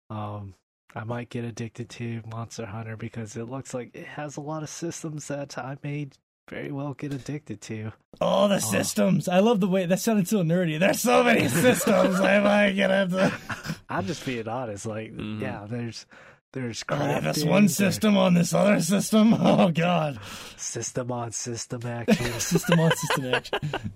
[0.10, 0.56] Um,
[0.96, 4.64] I might get addicted to Monster Hunter because it looks like it has a lot
[4.64, 6.10] of systems that I may
[6.50, 7.92] very well get addicted to.
[8.22, 9.28] Oh, the systems!
[9.28, 10.80] I love the way that sounded so nerdy.
[10.80, 12.20] There's so many systems.
[12.20, 13.32] I might get into.
[13.90, 14.86] I'm just being honest.
[14.86, 15.42] Like, Mhm.
[15.42, 16.06] yeah, there's
[16.54, 19.34] there's Oh, crafting, this one there's system on this other system.
[19.34, 20.20] Oh God.
[20.56, 22.40] system on system action.
[22.40, 23.92] system on system action.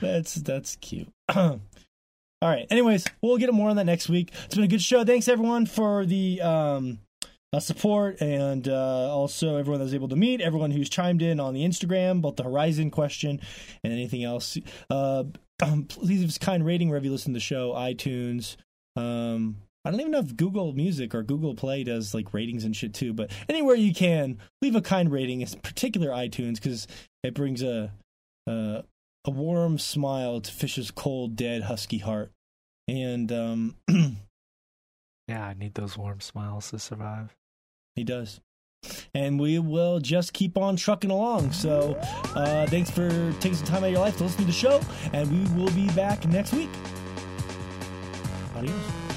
[0.00, 1.08] that's that's cute.
[1.34, 1.60] All
[2.48, 2.66] right.
[2.70, 4.32] Anyways, we'll get more on that next week.
[4.46, 5.04] It's been a good show.
[5.04, 6.98] Thanks everyone for the um,
[7.52, 11.40] uh, support and uh, also everyone that was able to meet, everyone who's chimed in
[11.40, 13.40] on the Instagram, both the Horizon question
[13.82, 14.56] and anything else.
[14.88, 15.24] Uh,
[15.88, 18.56] please give us kind rating wherever you listen to the show, iTunes.
[18.96, 22.76] Um, I don't even know if Google Music or Google Play does like ratings and
[22.76, 26.86] shit too, but anywhere you can, leave a kind rating, in particular iTunes, because
[27.22, 27.92] it brings a,
[28.46, 28.84] a
[29.24, 32.32] a warm smile to Fish's cold, dead, husky heart.
[32.88, 33.76] And um,
[35.28, 37.34] yeah, I need those warm smiles to survive.
[38.00, 38.40] He does.
[39.14, 41.52] And we will just keep on trucking along.
[41.52, 41.96] So
[42.34, 44.80] uh, thanks for taking some time out of your life to listen to the show,
[45.12, 46.70] and we will be back next week.
[48.56, 49.09] Adios.